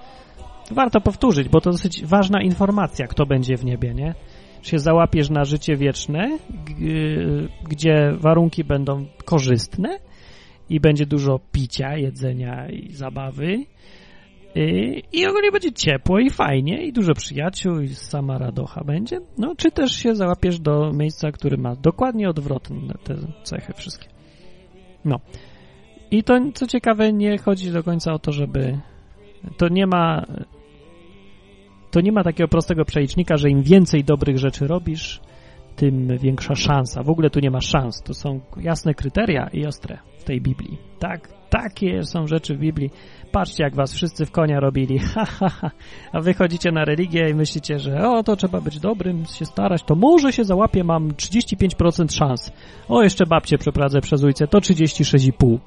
warto 0.71 1.01
powtórzyć, 1.01 1.49
bo 1.49 1.61
to 1.61 1.71
dosyć 1.71 2.05
ważna 2.07 2.43
informacja, 2.43 3.07
kto 3.07 3.27
będzie 3.27 3.57
w 3.57 3.65
niebie, 3.65 3.95
nie? 3.95 4.15
Czy 4.63 4.71
się 4.71 4.79
załapiesz 4.79 5.31
na 5.31 5.45
życie 5.45 5.77
wieczne, 5.77 6.39
gdzie 7.69 8.13
warunki 8.19 8.65
będą 8.65 9.07
korzystne 9.25 9.99
i 10.71 10.81
będzie 10.81 11.07
dużo 11.07 11.41
picia, 11.53 11.97
jedzenia 11.97 12.69
i 12.69 12.93
zabawy 12.93 13.67
I, 14.55 15.03
I 15.13 15.27
ogólnie 15.27 15.53
będzie 15.53 15.73
ciepło 15.73 16.19
i 16.19 16.31
fajnie, 16.31 16.87
i 16.87 16.93
dużo 16.93 17.15
przyjaciół, 17.15 17.81
i 17.81 17.89
sama 17.89 18.39
radocha 18.39 18.85
będzie. 18.85 19.21
No, 19.39 19.55
czy 19.57 19.71
też 19.71 19.93
się 19.93 20.15
załapiesz 20.15 20.61
do 20.61 20.93
miejsca, 20.93 21.33
który 21.33 21.57
ma 21.57 21.77
dokładnie 21.77 22.29
odwrotne 22.29 22.95
te 23.05 23.15
cechy 23.43 23.73
wszystkie. 23.73 24.09
No. 25.05 25.21
I 26.11 26.25
to, 26.25 26.35
co 26.55 26.67
ciekawe, 26.67 27.13
nie 27.13 27.39
chodzi 27.39 27.73
do 27.73 27.83
końca 27.83 28.13
o 28.13 28.19
to, 28.19 28.33
żeby... 28.33 28.79
To 29.57 29.69
nie 29.69 29.87
ma... 29.87 30.25
To 31.91 32.01
nie 32.01 32.13
ma 32.13 32.25
takiego 32.25 32.49
prostego 32.49 32.85
przelicznika, 32.85 33.37
że 33.37 33.51
im 33.51 33.63
więcej 33.63 34.05
dobrych 34.05 34.39
rzeczy 34.39 34.67
robisz, 34.67 35.21
tym 35.77 36.19
większa 36.19 36.55
szansa. 36.55 37.03
W 37.03 37.11
ogóle 37.11 37.31
tu 37.31 37.41
nie 37.41 37.51
ma 37.51 37.61
szans. 37.61 38.03
To 38.03 38.15
są 38.15 38.41
jasne 38.57 38.95
kryteria 38.95 39.49
i 39.53 39.67
ostre 39.67 39.99
w 40.19 40.25
tej 40.25 40.41
Biblii. 40.41 40.79
Tak, 40.99 41.29
takie 41.51 42.03
są 42.03 42.27
rzeczy 42.27 42.55
w 42.55 42.59
Biblii. 42.59 42.91
Patrzcie, 43.33 43.65
jak 43.65 43.75
was 43.75 43.95
wszyscy 43.95 44.27
w 44.27 44.31
konia 44.31 44.61
robili. 44.61 44.99
Ha, 45.15 45.25
ha, 45.25 45.49
ha. 45.49 45.71
A 46.13 46.21
wy 46.21 46.35
chodzicie 46.35 46.73
na 46.73 46.85
religię 46.85 47.31
i 47.31 47.35
myślicie, 47.35 47.79
że 47.79 48.09
o, 48.09 48.23
to 48.23 48.37
trzeba 48.37 48.61
być 48.61 48.81
dobrym, 48.81 49.25
się 49.25 49.45
starać, 49.45 49.83
to 49.83 49.95
może 49.95 50.33
się 50.33 50.45
załapie, 50.45 50.85
mam 50.85 51.09
35% 51.09 52.17
szans. 52.17 52.53
O, 52.89 53.03
jeszcze 53.03 53.27
babcię 53.27 53.59
przeprowadzę 53.59 54.01
przez 54.01 54.25
ulicę, 54.25 54.47
to 54.47 54.59
36,5. 54.59 55.59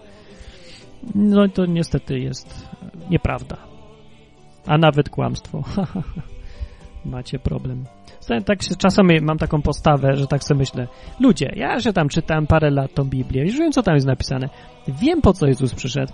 No 1.16 1.48
to 1.48 1.66
niestety 1.66 2.20
jest 2.20 2.70
nieprawda. 3.10 3.58
A 4.68 4.78
nawet 4.78 5.10
kłamstwo. 5.10 5.64
Macie 7.06 7.40
problem. 7.40 7.86
Tak 8.46 8.64
się, 8.64 8.76
czasami 8.76 9.22
mam 9.22 9.38
taką 9.38 9.62
postawę, 9.62 10.14
że 10.14 10.28
tak 10.28 10.44
sobie 10.44 10.58
myślę, 10.58 10.88
ludzie, 11.20 11.54
ja 11.56 11.80
że 11.80 11.94
tam 11.94 12.10
czytałem 12.10 12.48
parę 12.48 12.72
lat 12.72 12.94
tą 12.94 13.04
Biblię, 13.04 13.44
już 13.44 13.60
wiem, 13.60 13.72
co 13.72 13.84
tam 13.84 13.96
jest 13.96 14.08
napisane, 14.08 14.50
wiem, 14.88 15.22
po 15.22 15.34
co 15.34 15.48
Jezus 15.48 15.74
przyszedł, 15.74 16.14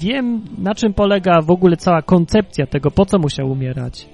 wiem, 0.00 0.44
na 0.58 0.74
czym 0.74 0.94
polega 0.94 1.42
w 1.42 1.50
ogóle 1.50 1.76
cała 1.76 2.02
koncepcja 2.02 2.66
tego, 2.66 2.90
po 2.90 3.06
co 3.06 3.18
musiał 3.18 3.50
umierać 3.50 4.08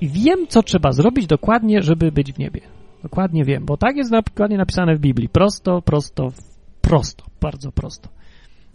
i 0.00 0.08
wiem, 0.08 0.46
co 0.48 0.62
trzeba 0.62 0.92
zrobić 0.92 1.26
dokładnie, 1.26 1.82
żeby 1.82 2.12
być 2.12 2.32
w 2.32 2.38
niebie. 2.38 2.60
Dokładnie 3.02 3.44
wiem, 3.44 3.64
bo 3.64 3.76
tak 3.76 3.96
jest 3.96 4.10
dokładnie 4.10 4.56
napisane 4.56 4.94
w 4.94 5.00
Biblii. 5.00 5.28
Prosto, 5.28 5.82
prosto, 5.82 6.28
prosto, 6.80 7.24
bardzo 7.40 7.72
prosto. 7.72 8.08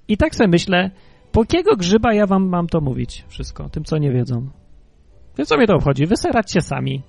I 0.07 0.17
tak 0.17 0.35
sobie 0.35 0.47
myślę, 0.47 0.91
po 1.31 1.41
jakiego 1.41 1.75
grzyba 1.75 2.13
ja 2.13 2.27
wam 2.27 2.49
mam 2.49 2.67
to 2.67 2.81
mówić 2.81 3.25
wszystko, 3.27 3.69
tym, 3.69 3.83
co 3.83 3.97
nie 3.97 4.11
wiedzą. 4.11 4.49
Więc 5.37 5.49
co 5.49 5.57
mnie 5.57 5.67
to 5.67 5.75
obchodzi? 5.75 6.05
Wyserać 6.05 6.51
sami. 6.59 7.01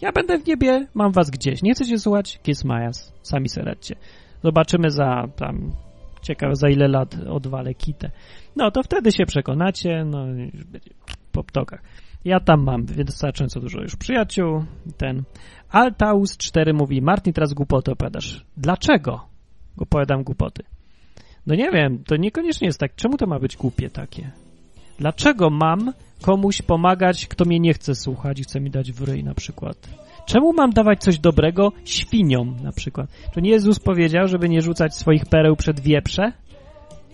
Ja 0.00 0.12
będę 0.12 0.38
w 0.38 0.46
niebie, 0.46 0.86
mam 0.94 1.12
was 1.12 1.30
gdzieś. 1.30 1.62
Nie 1.62 1.74
chcecie 1.74 1.98
słuchać? 1.98 2.40
Kiss 2.42 2.64
majas. 2.64 3.12
Sami 3.22 3.48
seradźcie. 3.48 3.96
Zobaczymy 4.42 4.90
za 4.90 5.24
tam, 5.36 5.72
ciekawe 6.22 6.56
za 6.56 6.68
ile 6.68 6.88
lat 6.88 7.16
odwalę 7.30 7.74
kitę. 7.74 8.10
No 8.56 8.70
to 8.70 8.82
wtedy 8.82 9.12
się 9.12 9.26
przekonacie, 9.26 10.04
no 10.04 10.26
po 11.32 11.44
ptokach. 11.44 11.82
Ja 12.24 12.40
tam 12.40 12.62
mam 12.64 12.86
wystarczająco 12.86 13.60
dużo 13.60 13.80
już 13.80 13.96
przyjaciół. 13.96 14.64
Ten 14.96 15.22
Altaus 15.70 16.36
4 16.36 16.72
mówi, 16.72 17.02
Martin, 17.02 17.32
teraz 17.32 17.54
głupoty 17.54 17.92
opowiadasz. 17.92 18.44
Dlaczego 18.56 19.20
opowiadam 19.78 20.22
głupoty? 20.22 20.62
No 21.48 21.54
nie 21.54 21.70
wiem, 21.70 22.04
to 22.06 22.16
niekoniecznie 22.16 22.66
jest 22.66 22.80
tak. 22.80 22.94
Czemu 22.94 23.16
to 23.16 23.26
ma 23.26 23.38
być 23.38 23.56
głupie 23.56 23.90
takie? 23.90 24.30
Dlaczego 24.98 25.50
mam 25.50 25.92
komuś 26.22 26.62
pomagać, 26.62 27.26
kto 27.26 27.44
mnie 27.44 27.60
nie 27.60 27.74
chce 27.74 27.94
słuchać 27.94 28.40
i 28.40 28.42
chce 28.42 28.60
mi 28.60 28.70
dać 28.70 28.92
w 28.92 29.02
ryj 29.02 29.24
na 29.24 29.34
przykład? 29.34 29.88
Czemu 30.26 30.52
mam 30.52 30.70
dawać 30.70 31.00
coś 31.00 31.18
dobrego 31.18 31.72
świniom 31.84 32.56
na 32.62 32.72
przykład? 32.72 33.10
Czy 33.34 33.42
nie 33.42 33.50
Jezus 33.50 33.78
powiedział, 33.78 34.28
żeby 34.28 34.48
nie 34.48 34.62
rzucać 34.62 34.94
swoich 34.94 35.26
pereł 35.26 35.56
przed 35.56 35.80
wieprze? 35.80 36.32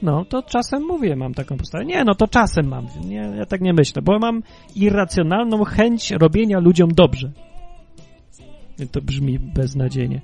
No, 0.03 0.25
to 0.25 0.43
czasem 0.43 0.83
mówię, 0.83 1.17
mam 1.17 1.35
taką 1.35 1.57
postawę. 1.57 1.85
Nie, 1.85 2.05
no 2.05 2.15
to 2.15 2.29
czasem 2.29 2.69
mam. 2.69 2.87
Nie, 3.05 3.33
ja 3.37 3.47
tak 3.47 3.61
nie 3.61 3.73
myślę, 3.73 4.03
bo 4.03 4.19
mam 4.19 4.43
irracjonalną 4.77 5.65
chęć 5.65 6.11
robienia 6.11 6.59
ludziom 6.59 6.89
dobrze. 6.95 7.31
To 8.93 9.01
brzmi 9.01 9.39
beznadziejnie. 9.39 10.21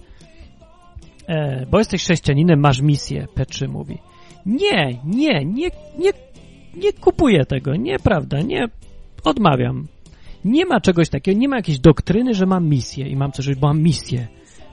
E, 1.31 1.67
bo 1.71 1.79
jesteś 1.79 2.03
chrześcijaninem, 2.03 2.61
masz 2.61 2.81
misję, 2.81 3.27
Petrzy 3.35 3.69
mówi. 3.69 3.99
Nie, 4.47 4.99
nie, 5.05 5.45
nie, 5.45 5.71
nie, 5.99 6.11
nie 6.77 6.93
kupuję 6.93 7.45
tego, 7.45 7.77
nieprawda, 7.77 8.41
nie, 8.41 8.69
odmawiam. 9.25 9.87
Nie 10.45 10.67
ma 10.67 10.81
czegoś 10.81 11.09
takiego, 11.09 11.41
nie 11.41 11.49
ma 11.49 11.57
jakiejś 11.57 11.79
doktryny, 11.79 12.35
że 12.35 12.47
mam 12.47 12.69
misję 12.69 13.09
i 13.09 13.17
mam 13.17 13.33
coś, 13.33 13.55
bo 13.55 13.67
mam 13.67 13.83
misję. 13.83 14.29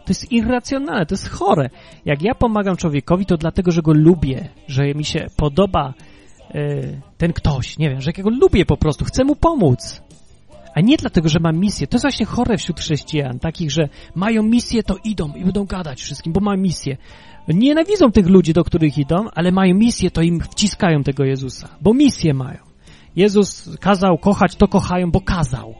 To 0.05 0.11
jest 0.11 0.31
irracjonalne, 0.31 1.05
to 1.05 1.13
jest 1.13 1.29
chore. 1.29 1.69
Jak 2.05 2.21
ja 2.21 2.35
pomagam 2.35 2.75
człowiekowi, 2.75 3.25
to 3.25 3.37
dlatego, 3.37 3.71
że 3.71 3.81
go 3.81 3.93
lubię, 3.93 4.49
że 4.67 4.93
mi 4.93 5.05
się 5.05 5.27
podoba 5.35 5.93
y, 6.55 7.01
ten 7.17 7.33
ktoś, 7.33 7.77
nie 7.77 7.89
wiem, 7.89 8.01
że 8.01 8.09
jakiego 8.09 8.29
lubię 8.29 8.65
po 8.65 8.77
prostu, 8.77 9.05
chcę 9.05 9.23
mu 9.23 9.35
pomóc. 9.35 10.01
A 10.77 10.81
nie 10.81 10.97
dlatego, 10.97 11.29
że 11.29 11.39
mam 11.39 11.59
misję. 11.59 11.87
To 11.87 11.95
jest 11.95 12.03
właśnie 12.03 12.25
chore 12.25 12.57
wśród 12.57 12.79
chrześcijan, 12.79 13.39
takich, 13.39 13.71
że 13.71 13.89
mają 14.15 14.43
misję, 14.43 14.83
to 14.83 14.95
idą 15.03 15.33
i 15.35 15.43
będą 15.43 15.65
gadać 15.65 16.01
wszystkim, 16.01 16.33
bo 16.33 16.39
mają 16.39 16.57
misję. 16.61 16.97
Nienawidzą 17.47 18.11
tych 18.11 18.27
ludzi, 18.27 18.53
do 18.53 18.63
których 18.63 18.97
idą, 18.97 19.15
ale 19.35 19.51
mają 19.51 19.75
misję, 19.75 20.11
to 20.11 20.21
im 20.21 20.39
wciskają 20.39 21.03
tego 21.03 21.23
Jezusa, 21.23 21.69
bo 21.81 21.93
misję 21.93 22.33
mają. 22.33 22.57
Jezus 23.15 23.77
kazał 23.79 24.17
kochać, 24.17 24.55
to 24.55 24.67
kochają, 24.67 25.11
bo 25.11 25.21
kazał. 25.21 25.75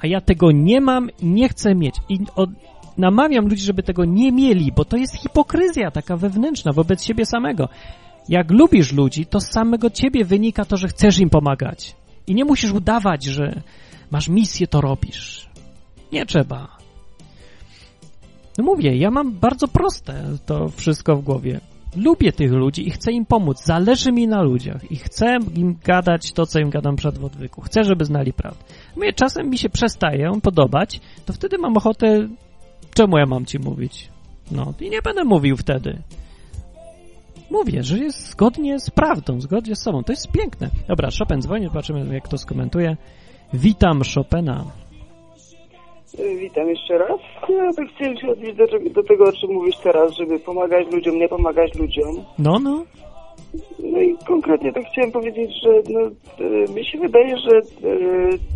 A 0.00 0.06
ja 0.06 0.20
tego 0.20 0.52
nie 0.52 0.80
mam, 0.80 1.10
nie 1.22 1.48
chcę 1.48 1.74
mieć. 1.74 1.94
I 2.08 2.18
od, 2.36 2.50
namawiam 2.98 3.44
ludzi, 3.48 3.64
żeby 3.64 3.82
tego 3.82 4.04
nie 4.04 4.32
mieli, 4.32 4.72
bo 4.76 4.84
to 4.84 4.96
jest 4.96 5.16
hipokryzja 5.16 5.90
taka 5.90 6.16
wewnętrzna 6.16 6.72
wobec 6.72 7.04
siebie 7.04 7.26
samego. 7.26 7.68
Jak 8.28 8.50
lubisz 8.50 8.92
ludzi, 8.92 9.26
to 9.26 9.40
z 9.40 9.50
samego 9.50 9.90
ciebie 9.90 10.24
wynika 10.24 10.64
to, 10.64 10.76
że 10.76 10.88
chcesz 10.88 11.18
im 11.18 11.30
pomagać. 11.30 11.96
I 12.26 12.34
nie 12.34 12.44
musisz 12.44 12.72
udawać, 12.72 13.24
że 13.24 13.62
masz 14.10 14.28
misję, 14.28 14.66
to 14.66 14.80
robisz. 14.80 15.48
Nie 16.12 16.26
trzeba. 16.26 16.68
No 18.58 18.64
mówię, 18.64 18.96
ja 18.96 19.10
mam 19.10 19.32
bardzo 19.32 19.68
proste 19.68 20.24
to 20.46 20.68
wszystko 20.68 21.16
w 21.16 21.22
głowie. 21.22 21.60
Lubię 21.96 22.32
tych 22.32 22.52
ludzi 22.52 22.88
i 22.88 22.90
chcę 22.90 23.12
im 23.12 23.26
pomóc. 23.26 23.64
Zależy 23.64 24.12
mi 24.12 24.28
na 24.28 24.42
ludziach 24.42 24.90
i 24.90 24.96
chcę 24.96 25.38
im 25.54 25.76
gadać 25.84 26.32
to, 26.32 26.46
co 26.46 26.58
im 26.58 26.70
gadam 26.70 26.96
przed 26.96 27.18
w 27.18 27.24
odwyku. 27.24 27.60
Chcę, 27.60 27.84
żeby 27.84 28.04
znali 28.04 28.32
prawdę. 28.32 28.64
Mówię, 28.96 29.12
czasem 29.12 29.50
mi 29.50 29.58
się 29.58 29.68
przestaje 29.68 30.32
podobać, 30.42 31.00
to 31.26 31.32
wtedy 31.32 31.58
mam 31.58 31.76
ochotę 31.76 32.28
czemu 32.94 33.18
ja 33.18 33.26
mam 33.26 33.44
ci 33.44 33.58
mówić? 33.58 34.08
No, 34.50 34.74
i 34.80 34.90
nie 34.90 35.02
będę 35.02 35.24
mówił 35.24 35.56
wtedy. 35.56 36.02
Mówię, 37.50 37.82
że 37.82 37.98
jest 37.98 38.30
zgodnie 38.30 38.80
z 38.80 38.90
prawdą, 38.90 39.40
zgodnie 39.40 39.76
z 39.76 39.82
sobą. 39.82 40.04
To 40.04 40.12
jest 40.12 40.32
piękne. 40.32 40.70
Dobra, 40.88 41.08
Chopin 41.18 41.42
dzwoni, 41.42 41.64
zobaczymy, 41.66 42.14
jak 42.14 42.28
to 42.28 42.38
skomentuje. 42.38 42.96
Witam 43.52 44.02
Chopina. 44.14 44.64
Witam 46.38 46.68
jeszcze 46.68 46.98
raz. 46.98 47.20
Ja 47.48 47.72
tak 47.76 47.88
chciałem 47.94 48.16
się 48.16 48.28
odnieść 48.28 48.56
do, 48.56 48.66
do 48.90 49.02
tego, 49.02 49.24
o 49.24 49.32
czym 49.32 49.52
mówisz 49.52 49.76
teraz, 49.76 50.12
żeby 50.12 50.38
pomagać 50.38 50.86
ludziom, 50.92 51.18
nie 51.18 51.28
pomagać 51.28 51.74
ludziom. 51.74 52.24
No, 52.38 52.58
no. 52.58 52.84
No 53.78 54.00
i 54.00 54.16
konkretnie 54.26 54.72
tak 54.72 54.84
chciałem 54.92 55.12
powiedzieć, 55.12 55.50
że 55.62 55.70
no, 55.90 56.00
e, 56.00 56.74
mi 56.74 56.84
się 56.84 56.98
wydaje, 56.98 57.36
że 57.38 57.56
e, 57.56 57.62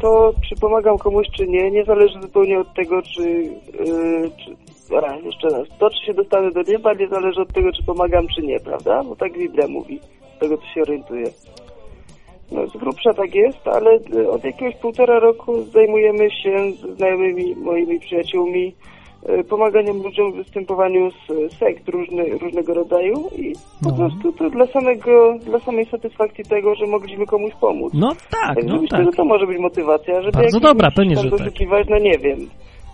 to, 0.01 0.33
czy 0.49 0.61
pomagam 0.61 0.99
komuś, 0.99 1.27
czy 1.37 1.47
nie, 1.47 1.71
nie 1.71 1.85
zależy 1.85 2.21
zupełnie 2.23 2.59
od 2.59 2.75
tego, 2.75 3.03
czy, 3.03 3.23
e, 3.23 4.31
czy 4.45 4.57
raz, 4.95 5.25
jeszcze 5.25 5.49
raz, 5.49 5.69
to, 5.79 5.91
czy 5.91 6.07
się 6.07 6.15
dostanę 6.15 6.51
do 6.51 6.63
nieba, 6.63 6.95
nie 6.95 7.09
zależy 7.09 7.41
od 7.41 7.53
tego, 7.53 7.73
czy 7.73 7.85
pomagam, 7.85 8.27
czy 8.35 8.43
nie, 8.43 8.61
prawda? 8.61 9.05
Bo 9.05 9.17
tak 9.17 9.33
Biblia 9.33 9.69
mówi, 9.69 10.01
z 10.37 10.41
tego, 10.41 10.59
co 10.59 10.65
się 10.65 10.83
orientuje. 10.83 11.25
No, 12.53 12.67
z 12.67 12.77
grubsza 12.77 13.15
tak 13.15 13.35
jest, 13.35 13.69
ale 13.69 13.91
od 14.31 14.45
jakiegoś 14.45 14.77
półtora 14.77 15.19
roku 15.21 15.63
zajmujemy 15.63 16.31
się 16.31 16.73
z 16.73 16.97
znajomymi 16.97 17.57
moimi 17.57 18.01
przyjaciółmi 18.01 18.75
pomaganiem 19.49 20.03
ludziom 20.03 20.33
w 20.33 20.37
występowaniu 20.37 21.11
z 21.11 21.53
sekt 21.59 21.89
różny, 21.89 22.39
różnego 22.39 22.75
rodzaju 22.75 23.15
i 23.37 23.53
po 23.85 23.91
No. 23.91 23.97
prostu 23.97 24.33
to 24.33 24.51
dla 24.51 24.67
samego, 24.67 25.35
dla 25.45 25.59
samej 25.59 25.87
satysfakcji 25.87 26.45
tego, 26.45 26.75
że 26.75 26.87
mogliśmy 26.87 27.27
komuś 27.27 27.53
pomóc. 27.61 27.93
No 27.95 28.13
tak, 28.31 28.65
no 28.67 28.81
myślę, 28.81 28.99
tak. 28.99 29.07
że 29.07 29.13
to 29.13 29.25
może 29.25 29.47
być 29.47 29.59
motywacja, 29.59 30.23
żeby 30.23 30.33
Bardzo 30.33 30.61
dobra, 30.61 30.91
pewnie, 30.97 31.17
że 31.17 31.31
tak. 31.31 31.89
no 31.91 31.99
nie 31.99 32.19
wiem. 32.19 32.39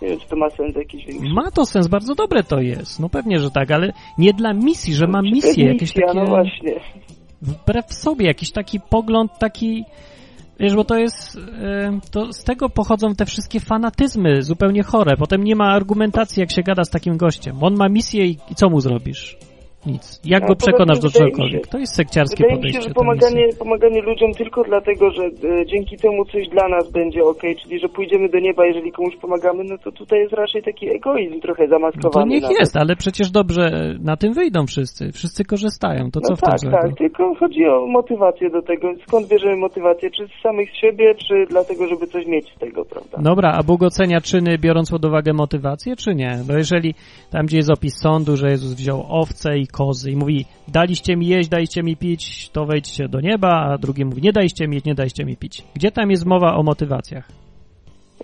Nie 0.01 0.07
wiem, 0.07 0.19
czy 0.19 0.29
to 0.29 0.35
ma 0.35 0.49
sens 0.49 0.75
jakiś 0.75 1.05
większy. 1.05 1.33
Ma 1.33 1.51
to 1.51 1.65
sens, 1.65 1.87
bardzo 1.87 2.15
dobre 2.15 2.43
to 2.43 2.59
jest. 2.59 2.99
No 2.99 3.09
pewnie, 3.09 3.39
że 3.39 3.51
tak, 3.51 3.71
ale 3.71 3.93
nie 4.17 4.33
dla 4.33 4.53
misji, 4.53 4.93
że 4.93 5.07
mam 5.07 5.25
Czy 5.25 5.31
misję, 5.31 5.65
jakieś 5.65 5.81
misja, 5.95 6.07
takie... 6.07 6.19
No 6.19 6.25
właśnie. 6.25 6.79
Wbrew 7.41 7.93
sobie, 7.93 8.25
jakiś 8.25 8.51
taki 8.51 8.79
pogląd, 8.79 9.31
taki... 9.39 9.83
Wiesz, 10.59 10.75
bo 10.75 10.83
to 10.83 10.97
jest... 10.97 11.37
e, 11.63 11.99
To 12.11 12.33
z 12.33 12.43
tego 12.43 12.69
pochodzą 12.69 13.15
te 13.15 13.25
wszystkie 13.25 13.59
fanatyzmy 13.59 14.43
zupełnie 14.43 14.83
chore. 14.83 15.17
Potem 15.17 15.43
nie 15.43 15.55
ma 15.55 15.65
argumentacji, 15.73 16.39
jak 16.41 16.51
się 16.51 16.63
gada 16.63 16.83
z 16.83 16.89
takim 16.89 17.17
gościem. 17.17 17.63
On 17.63 17.75
ma 17.75 17.89
misję 17.89 18.25
i, 18.25 18.37
i 18.51 18.55
co 18.55 18.69
mu 18.69 18.79
zrobisz? 18.81 19.37
Nic. 19.85 20.21
Jak 20.25 20.43
A 20.43 20.47
go 20.47 20.55
przekonasz 20.55 20.99
do 20.99 21.07
mi 21.07 21.13
czegokolwiek? 21.13 21.65
się- 21.65 21.71
To 21.71 21.77
jest 21.77 21.95
sekciarskie 21.95 22.35
Wydaje 22.37 22.51
mi 22.55 22.57
podejście. 22.57 22.81
się, 22.81 22.87
że 22.87 22.93
pomaganie, 22.93 23.47
pomaganie 23.59 24.01
ludziom 24.01 24.31
tylko 24.33 24.63
dlatego, 24.63 25.11
że 25.11 25.23
e, 25.23 25.65
dzięki 25.65 25.97
temu 25.97 26.25
coś 26.25 26.49
dla 26.49 26.67
nas 26.69 26.91
będzie 26.91 27.23
ok, 27.23 27.41
czyli 27.63 27.79
że 27.79 27.89
pójdziemy 27.89 28.29
do 28.29 28.39
nieba, 28.39 28.65
jeżeli 28.65 28.91
komuś 28.91 29.15
pomagamy, 29.15 29.63
no 29.63 29.77
to 29.77 29.91
tutaj 29.91 30.19
jest 30.19 30.33
raczej 30.33 30.63
taki 30.63 30.95
egoizm 30.95 31.39
trochę 31.41 31.63
No 31.63 31.69
zamaskowany. 31.69 32.11
to 32.41 32.47
niech 32.47 32.59
jest, 32.59 32.77
ale 32.77 32.95
przecież 32.95 33.31
dobrze, 33.31 33.95
na 33.99 34.17
tym 34.17 34.33
wyjdą 34.33 34.65
wszyscy. 34.67 35.11
Wszyscy 35.11 35.45
korzystają. 35.45 36.11
To 36.11 36.21
co 36.21 36.29
no 36.33 36.35
w 36.35 36.41
tym 36.61 36.71
tak, 36.71 36.81
tak, 36.81 36.97
tylko 36.97 37.35
chodzi 37.39 37.65
o 37.65 37.87
motywację 37.87 38.49
do 38.49 38.61
tego. 38.61 38.93
Skąd 39.07 39.27
bierzemy 39.27 39.57
motywację? 39.57 40.11
Czy 40.11 40.27
z 40.27 40.41
samych 40.43 40.69
siebie, 40.77 41.15
czy 41.27 41.45
dlatego, 41.49 41.87
żeby 41.87 42.07
coś 42.07 42.25
mieć 42.27 42.53
z 42.55 42.59
tego, 42.59 42.85
prawda? 42.85 43.17
Dobra, 43.21 43.51
a 43.51 43.63
Bóg 43.63 43.83
ocenia 43.83 44.21
czyny 44.21 44.57
biorąc 44.57 44.91
pod 44.91 45.05
uwagę 45.05 45.33
motywację, 45.33 45.95
czy 45.95 46.15
nie? 46.15 46.37
Bo 46.47 46.53
jeżeli 46.53 46.93
tam, 47.31 47.45
gdzie 47.45 47.57
jest 47.57 47.69
opis 47.71 47.93
sądu, 48.01 48.35
że 48.37 48.49
Jezus 48.49 48.73
wziął 48.73 49.05
owce 49.09 49.57
i 49.57 49.67
kozy 49.77 50.11
i 50.11 50.15
mówi, 50.15 50.45
daliście 50.67 51.15
mi 51.15 51.27
jeść, 51.27 51.49
daliście 51.49 51.83
mi 51.83 51.97
pić, 51.97 52.49
to 52.49 52.65
wejdźcie 52.65 53.07
do 53.07 53.19
nieba, 53.21 53.51
a 53.71 53.77
drugi 53.77 54.05
mówi, 54.05 54.21
nie 54.21 54.31
daliście 54.31 54.67
mi 54.67 54.75
jeść, 54.75 54.85
nie 54.85 54.95
daliście 54.95 55.25
mi 55.25 55.37
pić. 55.37 55.63
Gdzie 55.75 55.91
tam 55.91 56.11
jest 56.11 56.25
mowa 56.25 56.55
o 56.55 56.63
motywacjach? 56.63 57.29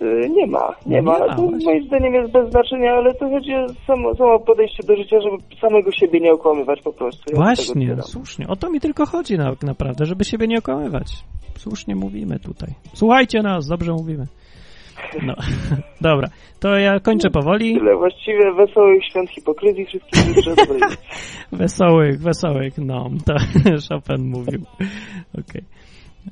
Y, 0.02 0.28
Nie 0.28 0.46
ma, 0.46 0.74
nie, 0.86 1.02
ma. 1.02 1.36
to 1.36 1.42
moim 1.42 1.86
zdaniem 1.86 2.14
jest 2.14 2.32
bez 2.32 2.50
znaczenia, 2.50 2.92
ale 2.92 3.14
to 3.14 3.28
chodzi 3.28 3.54
o 3.54 3.66
samo, 3.86 4.14
samo 4.14 4.38
podejście 4.38 4.82
do 4.86 4.96
życia, 4.96 5.16
żeby 5.20 5.36
samego 5.60 5.92
siebie 5.92 6.20
nie 6.20 6.32
okłamywać 6.32 6.82
po 6.82 6.92
prostu. 6.92 7.22
Ja 7.30 7.36
Właśnie, 7.36 7.96
słusznie. 8.02 8.48
O 8.48 8.56
to 8.56 8.70
mi 8.70 8.80
tylko 8.80 9.06
chodzi 9.06 9.38
na, 9.38 9.52
naprawdę, 9.62 10.06
żeby 10.06 10.24
siebie 10.24 10.46
nie 10.46 10.58
okłamywać. 10.58 11.06
Słusznie 11.58 11.94
mówimy 11.96 12.38
tutaj. 12.38 12.68
Słuchajcie 12.94 13.42
nas, 13.42 13.68
dobrze 13.68 13.92
mówimy. 13.92 14.26
No, 15.22 15.34
dobra. 16.10 16.28
To 16.60 16.78
ja 16.78 17.00
kończę 17.00 17.30
powoli. 17.30 17.78
Tyle 17.78 17.96
właściwie 17.96 18.52
wesołych 18.52 19.04
świąt 19.04 19.30
hipokryzji, 19.30 19.86
wszystkim 19.86 20.34
życzę. 20.34 20.54
Wesołych, 21.52 22.20
wesołych, 22.20 22.78
no, 22.78 23.10
to 23.26 23.34
Chopin 23.88 24.28
mówił. 24.28 24.62
Okej. 25.32 25.62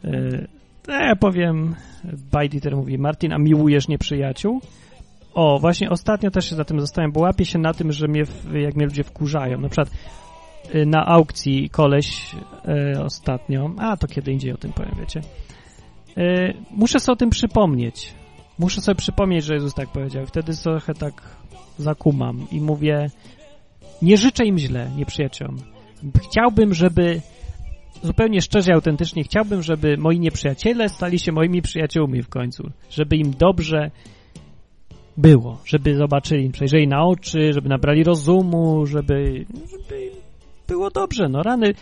Okay. 0.02 0.48
To 0.82 0.92
ja 0.92 1.16
powiem, 1.16 1.74
Bajditer 2.32 2.76
mówi, 2.76 2.98
Martin, 2.98 3.32
a 3.32 3.38
miłujesz 3.38 3.88
nieprzyjaciół? 3.88 4.60
O, 5.34 5.58
właśnie 5.58 5.90
ostatnio 5.90 6.30
też 6.30 6.50
się 6.50 6.56
za 6.56 6.64
tym 6.64 6.80
zastanawiam, 6.80 7.12
bo 7.12 7.20
łapię 7.20 7.44
się 7.44 7.58
na 7.58 7.74
tym, 7.74 7.92
że 7.92 8.08
mnie, 8.08 8.22
jak 8.54 8.76
mnie 8.76 8.86
ludzie 8.86 9.04
wkurzają. 9.04 9.60
Na 9.60 9.68
przykład 9.68 9.90
y, 10.74 10.86
na 10.86 11.06
aukcji 11.06 11.70
koleś 11.70 12.34
y, 12.94 13.02
ostatnio, 13.02 13.70
a 13.78 13.96
to 13.96 14.06
kiedy 14.06 14.32
indziej 14.32 14.52
o 14.52 14.56
tym 14.56 14.72
powiem, 14.72 14.94
wiecie. 15.00 15.20
Y, 16.18 16.54
muszę 16.70 17.00
sobie 17.00 17.12
o 17.12 17.16
tym 17.16 17.30
przypomnieć. 17.30 18.14
Muszę 18.60 18.80
sobie 18.80 18.94
przypomnieć, 18.94 19.44
że 19.44 19.54
Jezus 19.54 19.74
tak 19.74 19.88
powiedział. 19.88 20.26
Wtedy 20.26 20.52
trochę 20.62 20.94
tak 20.94 21.22
zakumam 21.78 22.46
i 22.52 22.60
mówię, 22.60 23.10
nie 24.02 24.16
życzę 24.16 24.44
im 24.44 24.58
źle, 24.58 24.90
nieprzyjaciołom. 24.96 25.56
Chciałbym, 26.22 26.74
żeby 26.74 27.20
zupełnie 28.02 28.40
szczerze, 28.40 28.72
autentycznie 28.74 29.24
chciałbym, 29.24 29.62
żeby 29.62 29.96
moi 29.96 30.20
nieprzyjaciele 30.20 30.88
stali 30.88 31.18
się 31.18 31.32
moimi 31.32 31.62
przyjaciółmi 31.62 32.22
w 32.22 32.28
końcu. 32.28 32.70
Żeby 32.90 33.16
im 33.16 33.30
dobrze 33.30 33.90
było, 35.16 35.58
żeby 35.64 35.96
zobaczyli, 35.96 36.50
przejrzeli 36.50 36.88
na 36.88 37.04
oczy, 37.04 37.52
żeby 37.52 37.68
nabrali 37.68 38.04
rozumu, 38.04 38.86
żeby, 38.86 39.44
żeby 39.70 40.10
było 40.68 40.90
dobrze. 40.90 41.28
No 41.28 41.42
rany, 41.42 41.74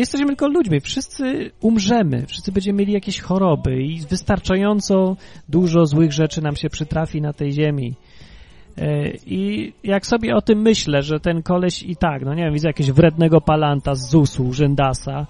jesteśmy 0.00 0.26
tylko 0.26 0.48
ludźmi, 0.48 0.80
wszyscy 0.80 1.50
umrzemy, 1.60 2.26
wszyscy 2.26 2.52
będziemy 2.52 2.78
mieli 2.78 2.92
jakieś 2.92 3.20
choroby 3.20 3.82
i 3.82 4.00
wystarczająco 4.00 5.16
dużo 5.48 5.86
złych 5.86 6.12
rzeczy 6.12 6.42
nam 6.42 6.56
się 6.56 6.70
przytrafi 6.70 7.20
na 7.20 7.32
tej 7.32 7.52
ziemi. 7.52 7.94
E, 8.78 9.10
I 9.26 9.72
jak 9.84 10.06
sobie 10.06 10.34
o 10.34 10.42
tym 10.42 10.62
myślę, 10.62 11.02
że 11.02 11.20
ten 11.20 11.42
koleś 11.42 11.82
i 11.82 11.96
tak, 11.96 12.24
no 12.24 12.34
nie 12.34 12.44
wiem, 12.44 12.52
widzę 12.52 12.68
jakiegoś 12.68 12.92
wrednego 12.92 13.40
palanta 13.40 13.94
z 13.94 14.10
ZUS-u, 14.10 14.52
rzędasa, 14.52 15.26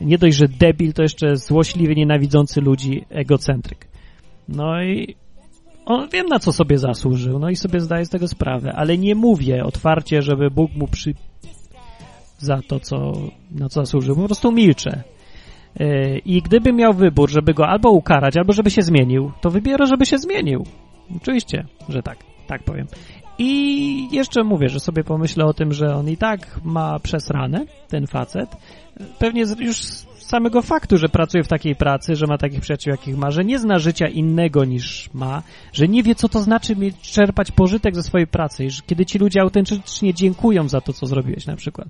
nie 0.00 0.18
dość, 0.18 0.36
że 0.36 0.48
debil, 0.48 0.92
to 0.92 1.02
jeszcze 1.02 1.36
złośliwy, 1.36 1.94
nienawidzący 1.94 2.60
ludzi, 2.60 3.04
egocentryk. 3.10 3.86
No 4.48 4.82
i 4.82 5.16
on 5.86 6.08
wiem, 6.12 6.26
na 6.26 6.38
co 6.38 6.52
sobie 6.52 6.78
zasłużył, 6.78 7.38
no 7.38 7.50
i 7.50 7.56
sobie 7.56 7.80
zdaję 7.80 8.04
z 8.04 8.10
tego 8.10 8.28
sprawę, 8.28 8.72
ale 8.72 8.98
nie 8.98 9.14
mówię 9.14 9.64
otwarcie, 9.64 10.22
żeby 10.22 10.50
Bóg 10.50 10.74
mu 10.74 10.88
przy... 10.88 11.14
za 12.38 12.60
to, 12.68 12.80
co, 12.80 13.12
na 13.50 13.68
co 13.68 13.80
zasłużył, 13.80 14.16
po 14.16 14.24
prostu 14.24 14.52
milczę. 14.52 15.02
E, 15.80 16.18
I 16.18 16.42
gdyby 16.42 16.72
miał 16.72 16.92
wybór, 16.92 17.30
żeby 17.30 17.54
go 17.54 17.66
albo 17.68 17.90
ukarać, 17.90 18.36
albo 18.36 18.52
żeby 18.52 18.70
się 18.70 18.82
zmienił, 18.82 19.32
to 19.40 19.50
wybiorę, 19.50 19.86
żeby 19.86 20.06
się 20.06 20.18
zmienił. 20.18 20.64
Oczywiście, 21.16 21.64
że 21.88 22.02
tak, 22.02 22.18
tak 22.46 22.62
powiem. 22.62 22.86
I 23.38 24.08
jeszcze 24.12 24.44
mówię, 24.44 24.68
że 24.68 24.80
sobie 24.80 25.04
pomyślę 25.04 25.44
o 25.44 25.54
tym, 25.54 25.72
że 25.72 25.94
on 25.94 26.08
i 26.08 26.16
tak 26.16 26.60
ma 26.64 26.98
przesrane, 26.98 27.66
ten 27.88 28.06
facet. 28.06 28.56
Pewnie 29.18 29.44
już 29.58 29.76
z 29.76 30.06
samego 30.26 30.62
faktu, 30.62 30.98
że 30.98 31.08
pracuje 31.08 31.44
w 31.44 31.48
takiej 31.48 31.76
pracy, 31.76 32.16
że 32.16 32.26
ma 32.26 32.38
takich 32.38 32.60
przyjaciół, 32.60 32.90
jakich 32.90 33.16
ma, 33.16 33.30
że 33.30 33.44
nie 33.44 33.58
zna 33.58 33.78
życia 33.78 34.08
innego 34.08 34.64
niż 34.64 35.10
ma, 35.14 35.42
że 35.72 35.88
nie 35.88 36.02
wie, 36.02 36.14
co 36.14 36.28
to 36.28 36.40
znaczy 36.40 36.76
mieć, 36.76 36.96
czerpać 37.00 37.52
pożytek 37.52 37.94
ze 37.94 38.02
swojej 38.02 38.26
pracy, 38.26 38.70
że 38.70 38.82
kiedy 38.86 39.06
ci 39.06 39.18
ludzie 39.18 39.40
autentycznie 39.40 40.14
dziękują 40.14 40.68
za 40.68 40.80
to, 40.80 40.92
co 40.92 41.06
zrobiłeś 41.06 41.46
na 41.46 41.56
przykład, 41.56 41.88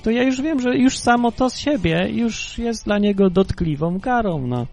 to 0.00 0.10
ja 0.10 0.22
już 0.22 0.42
wiem, 0.42 0.60
że 0.60 0.76
już 0.76 0.98
samo 0.98 1.32
to 1.32 1.50
z 1.50 1.58
siebie 1.58 2.08
już 2.10 2.58
jest 2.58 2.84
dla 2.84 2.98
niego 2.98 3.30
dotkliwą 3.30 4.00
karą, 4.00 4.46
no. 4.46 4.66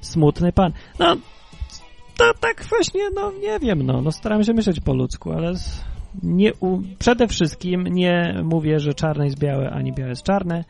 Smutny 0.00 0.52
pan. 0.52 0.72
No, 0.98 1.16
to 2.16 2.24
tak 2.40 2.64
właśnie, 2.64 3.10
no 3.14 3.32
nie 3.42 3.58
wiem, 3.58 3.82
no, 3.82 4.02
no 4.02 4.12
staram 4.12 4.44
się 4.44 4.52
myśleć 4.52 4.80
po 4.80 4.94
ludzku, 4.94 5.32
ale 5.32 5.54
nie, 6.22 6.54
u, 6.54 6.78
przede 6.98 7.28
wszystkim 7.28 7.86
nie 7.86 8.40
mówię, 8.44 8.80
że 8.80 8.94
czarne 8.94 9.24
jest 9.24 9.38
białe, 9.38 9.70
ani 9.70 9.92
białe 9.92 10.10
jest 10.10 10.22
czarne 10.22 10.64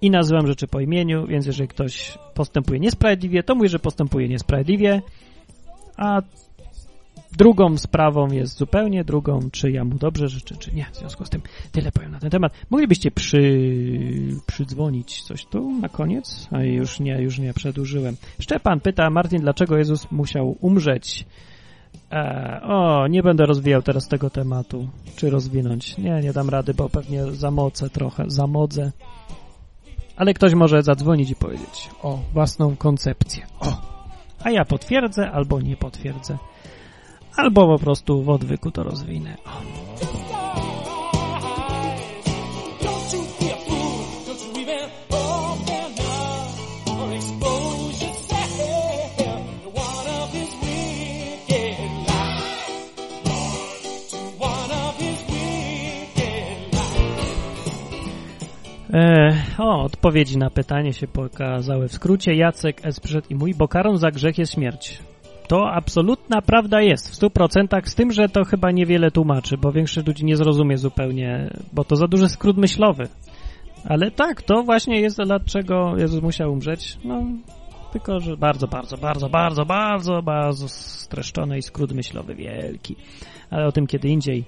i 0.00 0.10
nazywam 0.10 0.46
rzeczy 0.46 0.66
po 0.68 0.80
imieniu, 0.80 1.26
więc 1.26 1.46
jeżeli 1.46 1.68
ktoś 1.68 2.18
postępuje 2.34 2.80
niesprawiedliwie, 2.80 3.42
to 3.42 3.54
mówię, 3.54 3.68
że 3.68 3.78
postępuje 3.78 4.28
niesprawiedliwie, 4.28 5.02
a 5.96 6.22
drugą 7.36 7.76
sprawą 7.76 8.30
jest 8.30 8.56
zupełnie 8.56 9.04
drugą, 9.04 9.40
czy 9.52 9.70
ja 9.70 9.84
mu 9.84 9.94
dobrze 9.94 10.28
życzę, 10.28 10.56
czy 10.56 10.74
nie. 10.74 10.86
W 10.92 10.96
związku 10.96 11.24
z 11.24 11.30
tym 11.30 11.42
tyle 11.72 11.92
powiem 11.92 12.10
na 12.10 12.20
ten 12.20 12.30
temat. 12.30 12.52
Moglibyście 12.70 13.10
przy, 13.10 13.40
przydzwonić 14.46 15.22
coś 15.22 15.46
tu 15.46 15.80
na 15.80 15.88
koniec? 15.88 16.48
A 16.50 16.62
już 16.62 17.00
nie, 17.00 17.22
już 17.22 17.38
nie 17.38 17.54
przedłużyłem. 17.54 18.16
Szczepan 18.40 18.80
pyta, 18.80 19.10
Martin, 19.10 19.40
dlaczego 19.40 19.76
Jezus 19.76 20.10
musiał 20.10 20.56
umrzeć? 20.60 21.26
E, 22.12 22.60
o, 22.62 23.06
nie 23.08 23.22
będę 23.22 23.46
rozwijał 23.46 23.82
teraz 23.82 24.08
tego 24.08 24.30
tematu. 24.30 24.88
Czy 25.16 25.30
rozwinąć? 25.30 25.98
Nie, 25.98 26.20
nie 26.20 26.32
dam 26.32 26.48
rady, 26.48 26.74
bo 26.74 26.88
pewnie 26.88 27.32
zamocę 27.32 27.90
trochę, 27.90 28.24
zamodzę. 28.26 28.92
Ale 30.16 30.34
ktoś 30.34 30.54
może 30.54 30.82
zadzwonić 30.82 31.30
i 31.30 31.34
powiedzieć 31.34 31.90
o 32.02 32.18
własną 32.32 32.76
koncepcję. 32.76 33.46
O! 33.60 33.80
A 34.44 34.50
ja 34.50 34.64
potwierdzę 34.64 35.30
albo 35.30 35.60
nie 35.60 35.76
potwierdzę. 35.76 36.38
Albo 37.38 37.66
po 37.66 37.78
prostu 37.78 38.22
w 38.22 38.28
odwyku 38.28 38.70
to 38.70 38.82
rozwinę. 38.82 39.36
E, 58.92 59.36
o, 59.58 59.82
odpowiedzi 59.82 60.38
na 60.38 60.50
pytanie 60.50 60.92
się 60.92 61.06
pokazały 61.06 61.88
w 61.88 61.92
skrócie. 61.92 62.34
Jacek 62.34 62.80
S. 62.84 63.00
przyszedł 63.00 63.26
i 63.30 63.34
mówi, 63.34 63.54
bo 63.54 63.68
karą 63.68 63.96
za 63.96 64.10
grzech 64.10 64.38
jest 64.38 64.52
śmierć. 64.52 64.98
To 65.48 65.70
absolutna 65.70 66.42
prawda 66.42 66.80
jest, 66.80 67.10
w 67.10 67.14
stu 67.14 67.30
procentach, 67.30 67.88
z 67.88 67.94
tym, 67.94 68.12
że 68.12 68.28
to 68.28 68.44
chyba 68.44 68.70
niewiele 68.70 69.10
tłumaczy, 69.10 69.56
bo 69.58 69.72
większość 69.72 70.06
ludzi 70.06 70.24
nie 70.24 70.36
zrozumie 70.36 70.78
zupełnie, 70.78 71.50
bo 71.72 71.84
to 71.84 71.96
za 71.96 72.06
duży 72.06 72.28
skrót 72.28 72.56
myślowy. 72.56 73.08
Ale 73.84 74.10
tak, 74.10 74.42
to 74.42 74.62
właśnie 74.62 75.00
jest 75.00 75.22
dlaczego 75.22 75.94
Jezus 75.96 76.22
musiał 76.22 76.52
umrzeć. 76.52 76.98
No, 77.04 77.22
tylko, 77.92 78.20
że 78.20 78.36
bardzo, 78.36 78.68
bardzo, 78.68 78.96
bardzo, 78.96 79.28
bardzo, 79.28 79.66
bardzo, 79.66 80.22
bardzo 80.22 80.68
streszczony 80.68 81.58
i 81.58 81.62
skrót 81.62 81.92
myślowy 81.92 82.34
wielki. 82.34 82.96
Ale 83.50 83.66
o 83.66 83.72
tym 83.72 83.86
kiedy 83.86 84.08
indziej. 84.08 84.44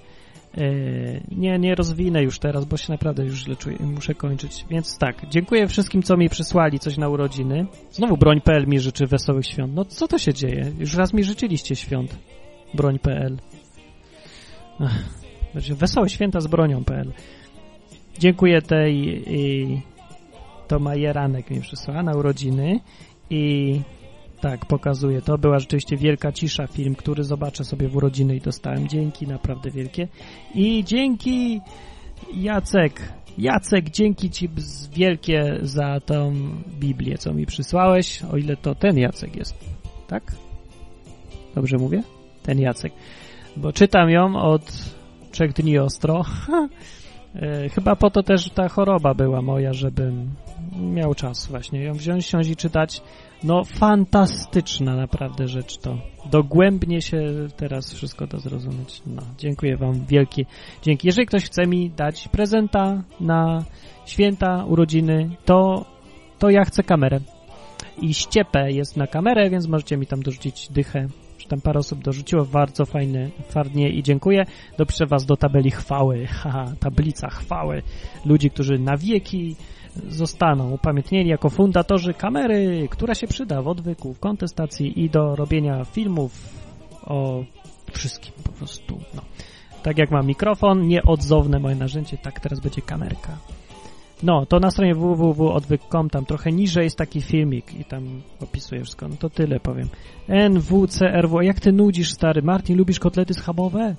Yy, 0.57 1.21
nie, 1.31 1.59
nie 1.59 1.75
rozwinę 1.75 2.23
już 2.23 2.39
teraz, 2.39 2.65
bo 2.65 2.77
się 2.77 2.91
naprawdę 2.91 3.25
już 3.25 3.35
źle 3.39 3.55
czuję 3.55 3.77
muszę 3.79 4.15
kończyć. 4.15 4.65
Więc 4.69 4.97
tak, 4.97 5.29
dziękuję 5.29 5.67
wszystkim, 5.67 6.03
co 6.03 6.17
mi 6.17 6.29
przysłali 6.29 6.79
coś 6.79 6.97
na 6.97 7.09
urodziny. 7.09 7.65
Znowu 7.91 8.17
broń.pl 8.17 8.67
mi 8.67 8.79
życzy 8.79 9.07
wesołych 9.07 9.45
świąt. 9.45 9.73
No 9.75 9.85
co 9.85 10.07
to 10.07 10.17
się 10.17 10.33
dzieje? 10.33 10.71
Już 10.79 10.95
raz 10.95 11.13
mi 11.13 11.23
życzyliście 11.23 11.75
świąt. 11.75 12.17
Broń.pl 12.73 13.37
Będzie 15.53 15.75
Wesołe 15.75 16.09
święta 16.09 16.39
z 16.39 16.47
bronią.pl 16.47 17.11
Dziękuję 18.19 18.61
tej 18.61 19.23
i 19.27 19.81
to 20.67 20.79
Majeranek 20.79 21.49
mi 21.49 21.61
przysłała 21.61 22.03
na 22.03 22.11
urodziny 22.11 22.79
i 23.29 23.81
tak, 24.41 24.65
pokazuje 24.65 25.21
to. 25.21 25.37
Była 25.37 25.59
rzeczywiście 25.59 25.97
wielka 25.97 26.31
cisza 26.31 26.67
film, 26.67 26.95
który 26.95 27.23
zobaczę 27.23 27.63
sobie 27.63 27.87
w 27.87 27.95
urodziny 27.95 28.35
i 28.35 28.41
dostałem. 28.41 28.87
Dzięki, 28.87 29.27
naprawdę 29.27 29.71
wielkie. 29.71 30.07
I 30.55 30.83
dzięki 30.83 31.61
Jacek, 32.33 33.13
Jacek, 33.37 33.89
dzięki 33.89 34.29
Ci 34.29 34.49
wielkie 34.93 35.59
za 35.61 35.99
tą 35.99 36.33
Biblię, 36.79 37.17
co 37.17 37.33
mi 37.33 37.45
przysłałeś, 37.45 38.23
o 38.23 38.37
ile 38.37 38.57
to 38.57 38.75
ten 38.75 38.97
Jacek 38.97 39.35
jest, 39.35 39.55
tak? 40.07 40.23
Dobrze 41.55 41.77
mówię? 41.77 42.03
Ten 42.43 42.59
Jacek. 42.59 42.93
Bo 43.57 43.73
czytam 43.73 44.09
ją 44.09 44.35
od 44.35 44.71
trzech 45.31 45.53
dni 45.53 45.77
ostro. 45.79 46.21
E, 47.35 47.69
Chyba 47.69 47.95
po 47.95 48.09
to 48.09 48.23
też 48.23 48.49
ta 48.49 48.69
choroba 48.69 49.13
była 49.13 49.41
moja, 49.41 49.73
żebym 49.73 50.29
miał 50.79 51.15
czas 51.15 51.47
właśnie 51.47 51.83
ją 51.83 51.93
wziąć, 51.93 52.25
siąść 52.25 52.49
i 52.49 52.55
czytać. 52.55 53.01
No 53.43 53.63
fantastyczna 53.63 54.95
naprawdę 54.95 55.47
rzecz 55.47 55.77
to. 55.77 55.97
Dogłębnie 56.31 57.01
się 57.01 57.21
teraz 57.57 57.93
wszystko 57.93 58.27
da 58.27 58.37
zrozumieć. 58.37 59.01
No, 59.05 59.21
dziękuję 59.37 59.77
wam 59.77 60.05
wielkie 60.05 60.45
dzięki. 60.83 61.07
Jeżeli 61.07 61.27
ktoś 61.27 61.45
chce 61.45 61.67
mi 61.67 61.89
dać 61.89 62.27
prezenta 62.27 63.03
na 63.19 63.63
święta, 64.05 64.65
urodziny, 64.65 65.29
to, 65.45 65.85
to 66.39 66.49
ja 66.49 66.63
chcę 66.63 66.83
kamerę. 66.83 67.19
I 68.01 68.13
ściepę 68.13 68.71
jest 68.71 68.97
na 68.97 69.07
kamerę, 69.07 69.49
więc 69.49 69.67
możecie 69.67 69.97
mi 69.97 70.07
tam 70.07 70.21
dorzucić 70.21 70.69
dychę. 70.69 71.07
Czy 71.37 71.47
tam 71.47 71.61
parę 71.61 71.79
osób 71.79 72.03
dorzuciło. 72.03 72.45
Bardzo 72.45 72.85
fajne, 72.85 73.29
fajnie 73.49 73.89
i 73.89 74.03
dziękuję. 74.03 74.45
Dopiszę 74.77 75.05
was 75.05 75.25
do 75.25 75.37
tabeli 75.37 75.71
chwały. 75.71 76.25
Haha, 76.41 76.73
tablica 76.79 77.29
chwały. 77.29 77.81
Ludzi, 78.25 78.49
którzy 78.49 78.79
na 78.79 78.97
wieki 78.97 79.55
zostaną 80.09 80.71
upamiętnieni 80.71 81.29
jako 81.29 81.49
fundatorzy 81.49 82.13
kamery, 82.13 82.87
która 82.91 83.15
się 83.15 83.27
przyda 83.27 83.61
w 83.61 83.67
odwyku, 83.67 84.13
w 84.13 84.19
kontestacji 84.19 85.03
i 85.03 85.09
do 85.09 85.35
robienia 85.35 85.85
filmów 85.85 86.49
o 87.05 87.43
wszystkim 87.91 88.33
po 88.43 88.51
prostu. 88.51 88.97
No. 89.15 89.21
Tak 89.83 89.97
jak 89.97 90.11
mam 90.11 90.27
mikrofon, 90.27 90.87
nieodzowne 90.87 91.59
moje 91.59 91.75
narzędzie, 91.75 92.17
tak 92.17 92.39
teraz 92.39 92.59
będzie 92.59 92.81
kamerka. 92.81 93.37
No, 94.23 94.45
to 94.45 94.59
na 94.59 94.71
stronie 94.71 94.95
www.odwyk.com, 94.95 96.09
tam 96.09 96.25
trochę 96.25 96.51
niżej 96.51 96.83
jest 96.83 96.97
taki 96.97 97.21
filmik 97.21 97.79
i 97.79 97.85
tam 97.85 98.21
opisuję 98.41 98.81
wszystko. 98.81 99.07
No 99.07 99.15
to 99.15 99.29
tyle 99.29 99.59
powiem. 99.59 99.89
NWCRW, 100.49 101.41
jak 101.41 101.59
ty 101.59 101.71
nudzisz, 101.71 102.11
stary? 102.11 102.41
Martin, 102.41 102.77
lubisz 102.77 102.99
kotlety 102.99 103.33
schabowe? 103.33 103.95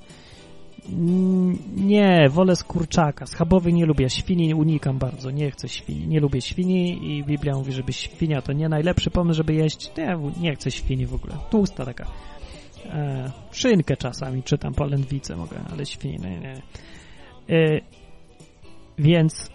Nie, 1.76 2.28
wolę 2.28 2.56
z 2.56 2.64
kurczaka. 2.64 3.26
Schabowy 3.26 3.72
nie 3.72 3.86
lubię, 3.86 4.10
świni 4.10 4.54
unikam 4.54 4.98
bardzo, 4.98 5.30
nie 5.30 5.50
chcę 5.50 5.68
świni. 5.68 6.09
Nie 6.09 6.20
lubię 6.20 6.40
świni 6.40 7.09
i 7.10 7.24
Biblia 7.24 7.54
mówi, 7.54 7.72
żeby 7.72 7.92
świnia 7.92 8.42
to 8.42 8.52
nie 8.52 8.68
najlepszy 8.68 9.10
pomysł, 9.10 9.36
żeby 9.36 9.54
jeść. 9.54 9.92
Nie, 9.96 10.18
nie 10.40 10.54
chcę 10.54 10.70
świni 10.70 11.06
w 11.06 11.14
ogóle. 11.14 11.34
Tłusta 11.50 11.84
taka. 11.84 12.06
E, 12.86 13.32
szynkę 13.50 13.96
czasami 13.96 14.42
czytam, 14.42 14.74
polędwicę 14.74 15.36
mogę, 15.36 15.56
ale 15.72 15.86
świni 15.86 16.18
nie, 16.18 16.40
nie. 16.40 16.62
E, 17.56 17.80
więc 18.98 19.50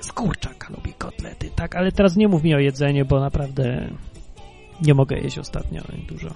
z 0.00 0.12
kurczaka 0.12 0.74
lubię 0.74 0.92
kotlety, 0.98 1.50
tak? 1.56 1.76
Ale 1.76 1.92
teraz 1.92 2.16
nie 2.16 2.28
mów 2.28 2.42
mi 2.42 2.54
o 2.54 2.58
jedzeniu, 2.58 3.06
bo 3.06 3.20
naprawdę 3.20 3.90
nie 4.82 4.94
mogę 4.94 5.18
jeść 5.18 5.38
ostatnio 5.38 5.82
dużo. 6.08 6.28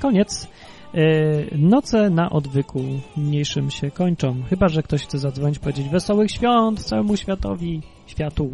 Koniec. 0.00 0.48
E, 0.94 1.58
Noce 1.58 2.10
na 2.10 2.30
odwyku 2.30 2.80
mniejszym 3.16 3.70
się 3.70 3.90
kończą. 3.90 4.42
Chyba, 4.50 4.68
że 4.68 4.82
ktoś 4.82 5.02
chce 5.02 5.18
zadzwonić, 5.18 5.58
powiedzieć 5.58 5.88
wesołych 5.88 6.30
świąt 6.30 6.84
całemu 6.84 7.16
światowi, 7.16 7.82
światu. 8.06 8.50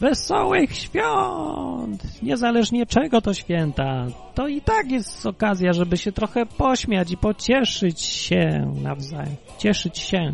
Wesołych 0.00 0.76
świąt! 0.76 2.22
Niezależnie 2.22 2.86
czego 2.86 3.20
to 3.20 3.34
święta, 3.34 4.06
to 4.34 4.48
i 4.48 4.60
tak 4.60 4.90
jest 4.90 5.26
okazja, 5.26 5.72
żeby 5.72 5.96
się 5.96 6.12
trochę 6.12 6.46
pośmiać 6.46 7.10
i 7.12 7.16
pocieszyć 7.16 8.00
się 8.00 8.72
nawzajem. 8.82 9.36
Cieszyć 9.58 9.98
się. 9.98 10.32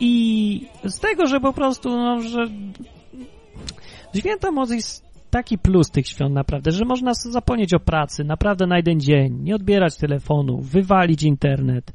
I 0.00 0.66
z 0.84 1.00
tego, 1.00 1.26
że 1.26 1.40
po 1.40 1.52
prostu, 1.52 1.96
no, 1.96 2.20
że 2.20 2.46
święta 4.14 4.48
jest 4.70 5.03
taki 5.34 5.58
plus 5.58 5.90
tych 5.90 6.08
świąt 6.08 6.34
naprawdę, 6.34 6.70
że 6.70 6.84
można 6.84 7.14
zapomnieć 7.14 7.74
o 7.74 7.80
pracy 7.80 8.24
naprawdę 8.24 8.66
na 8.66 8.76
jeden 8.76 9.00
dzień, 9.00 9.38
nie 9.42 9.54
odbierać 9.54 9.96
telefonu, 9.96 10.60
wywalić 10.60 11.22
internet, 11.22 11.92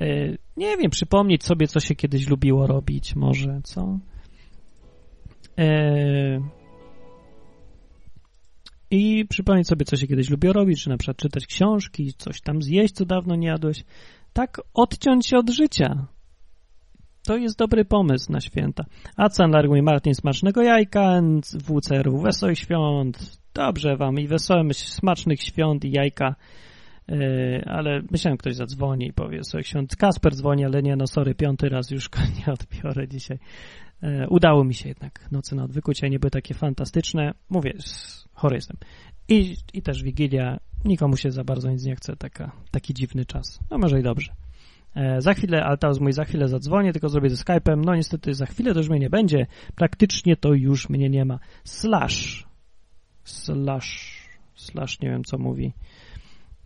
e, 0.00 0.06
nie 0.56 0.76
wiem, 0.76 0.90
przypomnieć 0.90 1.44
sobie, 1.44 1.66
co 1.66 1.80
się 1.80 1.94
kiedyś 1.94 2.28
lubiło 2.28 2.66
robić, 2.66 3.16
może, 3.16 3.60
co? 3.64 3.98
E, 5.58 6.40
I 8.90 9.24
przypomnieć 9.28 9.68
sobie, 9.68 9.84
co 9.84 9.96
się 9.96 10.06
kiedyś 10.06 10.30
lubiło 10.30 10.52
robić, 10.52 10.82
czy 10.82 10.88
na 10.88 10.96
przykład 10.96 11.16
czytać 11.16 11.46
książki, 11.46 12.12
coś 12.18 12.40
tam 12.40 12.62
zjeść, 12.62 12.94
co 12.94 13.04
dawno 13.04 13.36
nie 13.36 13.48
jadłeś. 13.48 13.84
Tak 14.32 14.60
odciąć 14.74 15.26
się 15.26 15.36
od 15.36 15.50
życia. 15.50 16.06
To 17.26 17.36
jest 17.36 17.58
dobry 17.58 17.84
pomysł 17.84 18.32
na 18.32 18.40
święta. 18.40 18.84
Acan 19.16 19.50
Larguj 19.50 19.82
Martin 19.82 20.14
smacznego 20.14 20.62
jajka, 20.62 21.20
WCRW 21.54 22.18
wesołych 22.18 22.58
świąt. 22.58 23.38
Dobrze 23.54 23.96
wam 23.96 24.20
i 24.20 24.28
wesołych, 24.28 24.76
smacznych 24.76 25.42
świąt 25.42 25.84
i 25.84 25.90
jajka. 25.90 26.34
Yy, 27.08 27.64
ale 27.66 28.02
myślałem, 28.10 28.38
ktoś 28.38 28.54
zadzwoni 28.54 29.06
i 29.06 29.12
powie 29.12 29.38
wesołych 29.38 29.66
świąt. 29.66 29.96
Kasper 29.96 30.34
dzwoni, 30.34 30.64
ale 30.64 30.82
nie, 30.82 30.96
no 30.96 31.06
sorry, 31.06 31.34
piąty 31.34 31.68
raz 31.68 31.90
już 31.90 32.08
go 32.08 32.18
nie 32.38 32.52
odbiorę 32.52 33.08
dzisiaj. 33.08 33.38
Yy, 34.02 34.26
udało 34.28 34.64
mi 34.64 34.74
się 34.74 34.88
jednak. 34.88 35.28
Nocy 35.32 35.54
na 35.54 35.64
odwyku 35.64 35.92
nie 36.10 36.18
były 36.18 36.30
takie 36.30 36.54
fantastyczne. 36.54 37.34
Mówię, 37.50 37.72
chory 38.34 38.56
jestem. 38.56 38.76
I, 39.28 39.56
I 39.72 39.82
też 39.82 40.02
Wigilia. 40.02 40.58
Nikomu 40.84 41.16
się 41.16 41.30
za 41.30 41.44
bardzo 41.44 41.70
nic 41.70 41.84
nie 41.84 41.96
chce. 41.96 42.16
Taka, 42.16 42.52
taki 42.70 42.94
dziwny 42.94 43.24
czas. 43.24 43.60
No 43.70 43.78
może 43.78 44.00
i 44.00 44.02
dobrze. 44.02 44.32
E, 44.94 45.20
za 45.20 45.34
chwilę, 45.34 45.76
teraz 45.80 46.00
mój 46.00 46.12
za 46.12 46.24
chwilę 46.24 46.48
zadzwonię, 46.48 46.92
tylko 46.92 47.08
zrobię 47.08 47.30
ze 47.30 47.44
Skype'em. 47.44 47.82
No 47.86 47.94
niestety 47.94 48.34
za 48.34 48.46
chwilę 48.46 48.72
to 48.72 48.80
już 48.80 48.88
mnie 48.88 48.98
nie 48.98 49.10
będzie. 49.10 49.46
Praktycznie 49.74 50.36
to 50.36 50.54
już 50.54 50.88
mnie 50.88 51.10
nie 51.10 51.24
ma. 51.24 51.38
Slash. 51.64 52.46
Slash. 53.24 54.22
Slash 54.54 55.00
nie 55.00 55.10
wiem 55.10 55.24
co 55.24 55.38
mówi. 55.38 55.72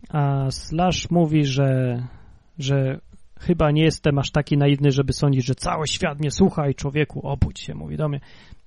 A 0.09 0.51
Slash 0.51 1.11
mówi, 1.11 1.45
że, 1.45 2.01
że 2.59 2.99
chyba 3.39 3.71
nie 3.71 3.83
jestem 3.83 4.19
aż 4.19 4.31
taki 4.31 4.57
naiwny, 4.57 4.91
żeby 4.91 5.13
sądzić, 5.13 5.45
że 5.45 5.55
cały 5.55 5.87
świat 5.87 6.19
mnie 6.19 6.31
słucha 6.31 6.69
i 6.69 6.75
człowieku 6.75 7.27
obudź 7.27 7.59
się, 7.59 7.75
mówi 7.75 7.97
do 7.97 8.09
mnie. 8.09 8.19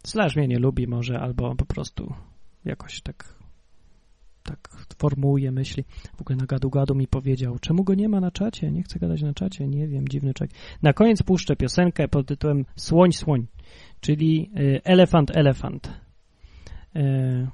Slash 0.06 0.36
mnie 0.36 0.48
nie 0.48 0.58
lubi 0.58 0.86
może, 0.86 1.20
albo 1.20 1.56
po 1.56 1.66
prostu 1.66 2.14
jakoś 2.64 3.00
tak 3.00 3.39
tak 4.50 4.68
formułuje 4.98 5.52
myśli. 5.52 5.84
W 6.16 6.20
ogóle 6.20 6.36
na 6.36 6.46
gadu-gadu 6.46 6.94
mi 6.94 7.06
powiedział, 7.06 7.58
czemu 7.58 7.84
go 7.84 7.94
nie 7.94 8.08
ma 8.08 8.20
na 8.20 8.30
czacie? 8.30 8.70
Nie 8.70 8.82
chcę 8.82 8.98
gadać 8.98 9.22
na 9.22 9.34
czacie, 9.34 9.68
nie 9.68 9.88
wiem, 9.88 10.08
dziwny 10.08 10.34
czek. 10.34 10.50
Na 10.82 10.92
koniec 10.92 11.22
puszczę 11.22 11.56
piosenkę 11.56 12.08
pod 12.08 12.26
tytułem 12.26 12.64
Słoń, 12.76 13.12
słoń, 13.12 13.46
czyli 14.00 14.50
y, 14.60 14.80
Elefant, 14.84 15.36
elefant. 15.36 16.00
Y, 16.96 17.48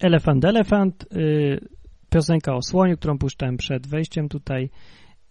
elefant, 0.00 0.44
elefant, 0.44 1.06
y, 1.12 1.68
piosenka 2.10 2.54
o 2.54 2.62
słoniu, 2.62 2.96
którą 2.96 3.18
puszczałem 3.18 3.56
przed 3.56 3.86
wejściem 3.86 4.28
tutaj 4.28 4.70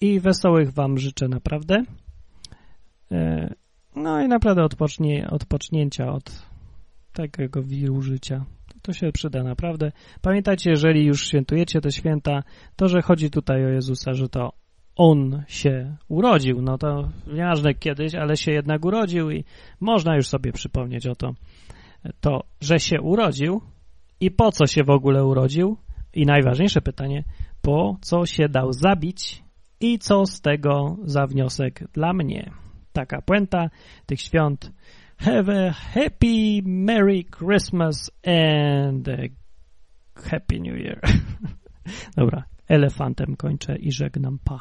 i 0.02 0.20
wesołych 0.20 0.72
wam 0.72 0.98
życzę 0.98 1.28
naprawdę. 1.28 1.84
No 3.96 4.22
i 4.22 4.28
naprawdę 4.28 4.64
odpocznie, 4.64 5.28
odpocznięcia 5.30 6.12
od 6.12 6.46
takiego 7.14 7.64
wiru 7.64 8.02
życia. 8.02 8.46
To 8.82 8.94
się 8.94 9.12
przyda 9.12 9.44
naprawdę. 9.44 9.92
Pamiętajcie, 10.22 10.70
jeżeli 10.70 11.06
już 11.06 11.28
świętujecie 11.28 11.82
te 11.82 11.92
święta, 11.92 12.44
to, 12.76 12.88
że 12.88 13.02
chodzi 13.02 13.30
tutaj 13.30 13.66
o 13.66 13.70
Jezusa, 13.70 14.14
że 14.14 14.30
to 14.30 14.54
On 14.96 15.44
się 15.48 15.96
urodził. 16.08 16.62
No 16.62 16.78
to 16.78 17.10
nieważne 17.28 17.74
kiedyś, 17.74 18.16
ale 18.16 18.38
się 18.38 18.52
jednak 18.52 18.86
urodził 18.86 19.32
i 19.32 19.44
można 19.80 20.16
już 20.16 20.28
sobie 20.28 20.52
przypomnieć 20.52 21.08
o 21.08 21.16
to, 21.16 21.34
to, 22.22 22.44
że 22.62 22.80
się 22.80 23.02
urodził 23.02 23.62
i 24.20 24.32
po 24.32 24.52
co 24.52 24.68
się 24.68 24.84
w 24.84 24.90
ogóle 24.90 25.26
urodził 25.26 25.78
i 26.14 26.26
najważniejsze 26.26 26.82
pytanie, 26.82 27.24
po 27.62 27.98
co 28.02 28.26
się 28.26 28.50
dał 28.50 28.74
zabić 28.74 29.44
i 29.80 30.00
co 30.00 30.26
z 30.26 30.42
tego 30.42 30.98
za 31.04 31.28
wniosek 31.28 31.84
dla 31.94 32.14
mnie. 32.14 32.52
Taka 32.94 33.22
puenta 33.22 33.70
tych 34.06 34.22
świąt. 34.22 34.72
Have 35.22 35.50
a 35.50 35.70
happy 35.70 36.62
Merry 36.62 37.24
Christmas 37.24 38.10
and 38.24 39.08
Happy 40.16 40.60
New 40.60 40.76
Year. 40.76 41.00
Dobra, 42.18 42.44
elefantem 42.68 43.36
kończę 43.36 43.76
i 43.76 43.92
żegnam 43.92 44.40
pa. 44.44 44.60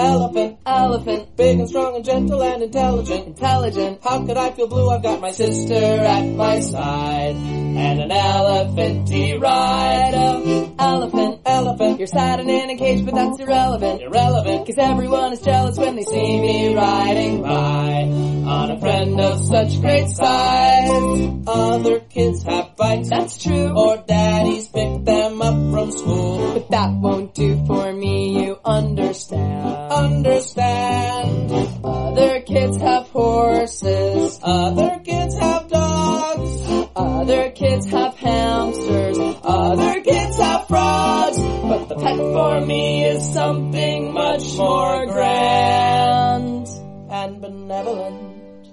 Elephant, 0.00 0.58
elephant, 0.64 1.36
big 1.36 1.60
and 1.60 1.68
strong 1.68 1.94
and 1.94 2.02
gentle 2.02 2.42
and 2.42 2.62
intelligent, 2.62 3.26
intelligent. 3.26 3.98
How 4.02 4.24
could 4.24 4.38
I 4.38 4.50
feel 4.52 4.66
blue? 4.66 4.88
I've 4.88 5.02
got 5.02 5.20
my 5.20 5.30
sister 5.30 5.74
at 5.74 6.24
my 6.24 6.60
side 6.60 7.36
and 7.36 8.00
an 8.00 8.10
elephanty 8.10 9.38
rider. 9.38 10.72
Elephant, 10.78 11.40
elephant, 11.44 11.98
you're 11.98 12.06
sad 12.06 12.40
and 12.40 12.48
in 12.48 12.70
a 12.70 12.76
cage, 12.78 13.04
but 13.04 13.14
that's 13.14 13.40
irrelevant, 13.40 14.00
irrelevant. 14.00 14.66
Cause 14.66 14.78
everyone 14.78 15.34
is 15.34 15.42
jealous 15.42 15.76
when 15.76 15.96
they 15.96 16.04
see 16.04 16.40
me 16.40 16.74
riding 16.74 17.42
by 17.42 18.30
on 18.50 18.70
a 18.70 18.80
friend 18.80 19.20
of 19.20 19.38
such 19.38 19.80
great 19.82 20.08
size. 20.08 21.44
Other 21.46 22.00
kids 22.00 22.42
have 22.44 22.74
bikes, 22.76 23.10
that's 23.10 23.42
true, 23.42 23.68
or 23.76 24.02
daddies 24.08 24.66
pick 24.68 25.04
them 25.04 25.42
up 25.42 25.54
from 25.72 25.92
school. 25.92 26.54
But 26.54 26.70
that 26.70 26.90
won't 26.94 27.34
do 27.34 27.64
for 27.66 27.92
me, 27.92 28.46
you 28.46 28.58
understand 28.64 29.89
understand. 29.90 31.50
Other 31.84 32.40
kids 32.42 32.76
have 32.78 33.08
horses, 33.08 34.38
other 34.42 35.00
kids 35.04 35.36
have 35.38 35.68
dogs, 35.68 36.90
other 36.94 37.50
kids 37.50 37.86
have 37.90 38.16
hamsters, 38.16 39.18
other 39.42 40.00
kids 40.00 40.36
have 40.38 40.66
frogs. 40.68 41.38
But 41.38 41.88
the 41.88 41.96
pet 41.96 42.16
for 42.18 42.60
me 42.60 43.04
is 43.04 43.32
something 43.32 44.12
much 44.12 44.56
more 44.56 45.06
grand 45.06 46.68
and 47.10 47.40
benevolent 47.40 48.70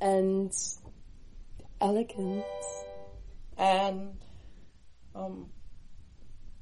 and 0.00 0.52
elegant 1.80 2.44
and 3.56 4.16
um 5.14 5.50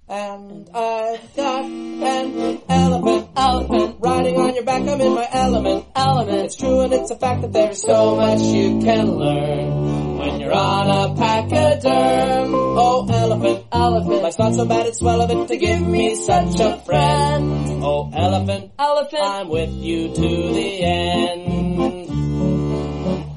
and 0.08 0.68
I've 0.72 1.34
got 1.34 1.64
an 1.64 2.60
elephant, 2.68 3.28
elephant, 3.36 3.96
riding 3.98 4.36
on 4.36 4.54
your 4.54 4.64
back, 4.64 4.82
I'm 4.82 5.00
in 5.00 5.14
my 5.14 5.28
element, 5.32 5.86
element. 5.96 6.44
It's 6.44 6.56
true 6.56 6.80
and 6.80 6.92
it's 6.92 7.10
a 7.10 7.16
fact 7.16 7.42
that 7.42 7.52
there's 7.52 7.82
so 7.82 8.14
much 8.16 8.40
you 8.40 8.80
can 8.80 9.16
learn 9.16 10.18
when 10.18 10.40
you're 10.40 10.54
on 10.54 10.88
a 10.88 11.14
pachyderm. 11.16 12.54
Oh, 12.54 13.08
elephant, 13.10 13.66
elephant, 13.72 14.22
life's 14.22 14.38
not 14.38 14.54
so 14.54 14.64
bad, 14.64 14.86
it's 14.86 15.02
well 15.02 15.22
of 15.22 15.30
it 15.30 15.48
to 15.48 15.56
give 15.56 15.80
me 15.80 16.14
such 16.14 16.60
a 16.60 16.78
friend. 16.84 17.82
Oh, 17.82 18.10
elephant, 18.14 18.72
elephant, 18.78 19.22
I'm 19.22 19.48
with 19.48 19.70
you 19.70 20.14
to 20.14 20.52
the 20.52 20.82
end. 20.82 21.66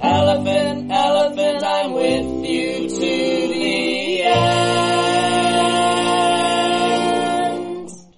Elephant, 0.01 0.91
elephant, 0.91 1.63
I'm 1.63 1.93
with 1.93 2.47
you 2.47 2.89
to 2.89 3.49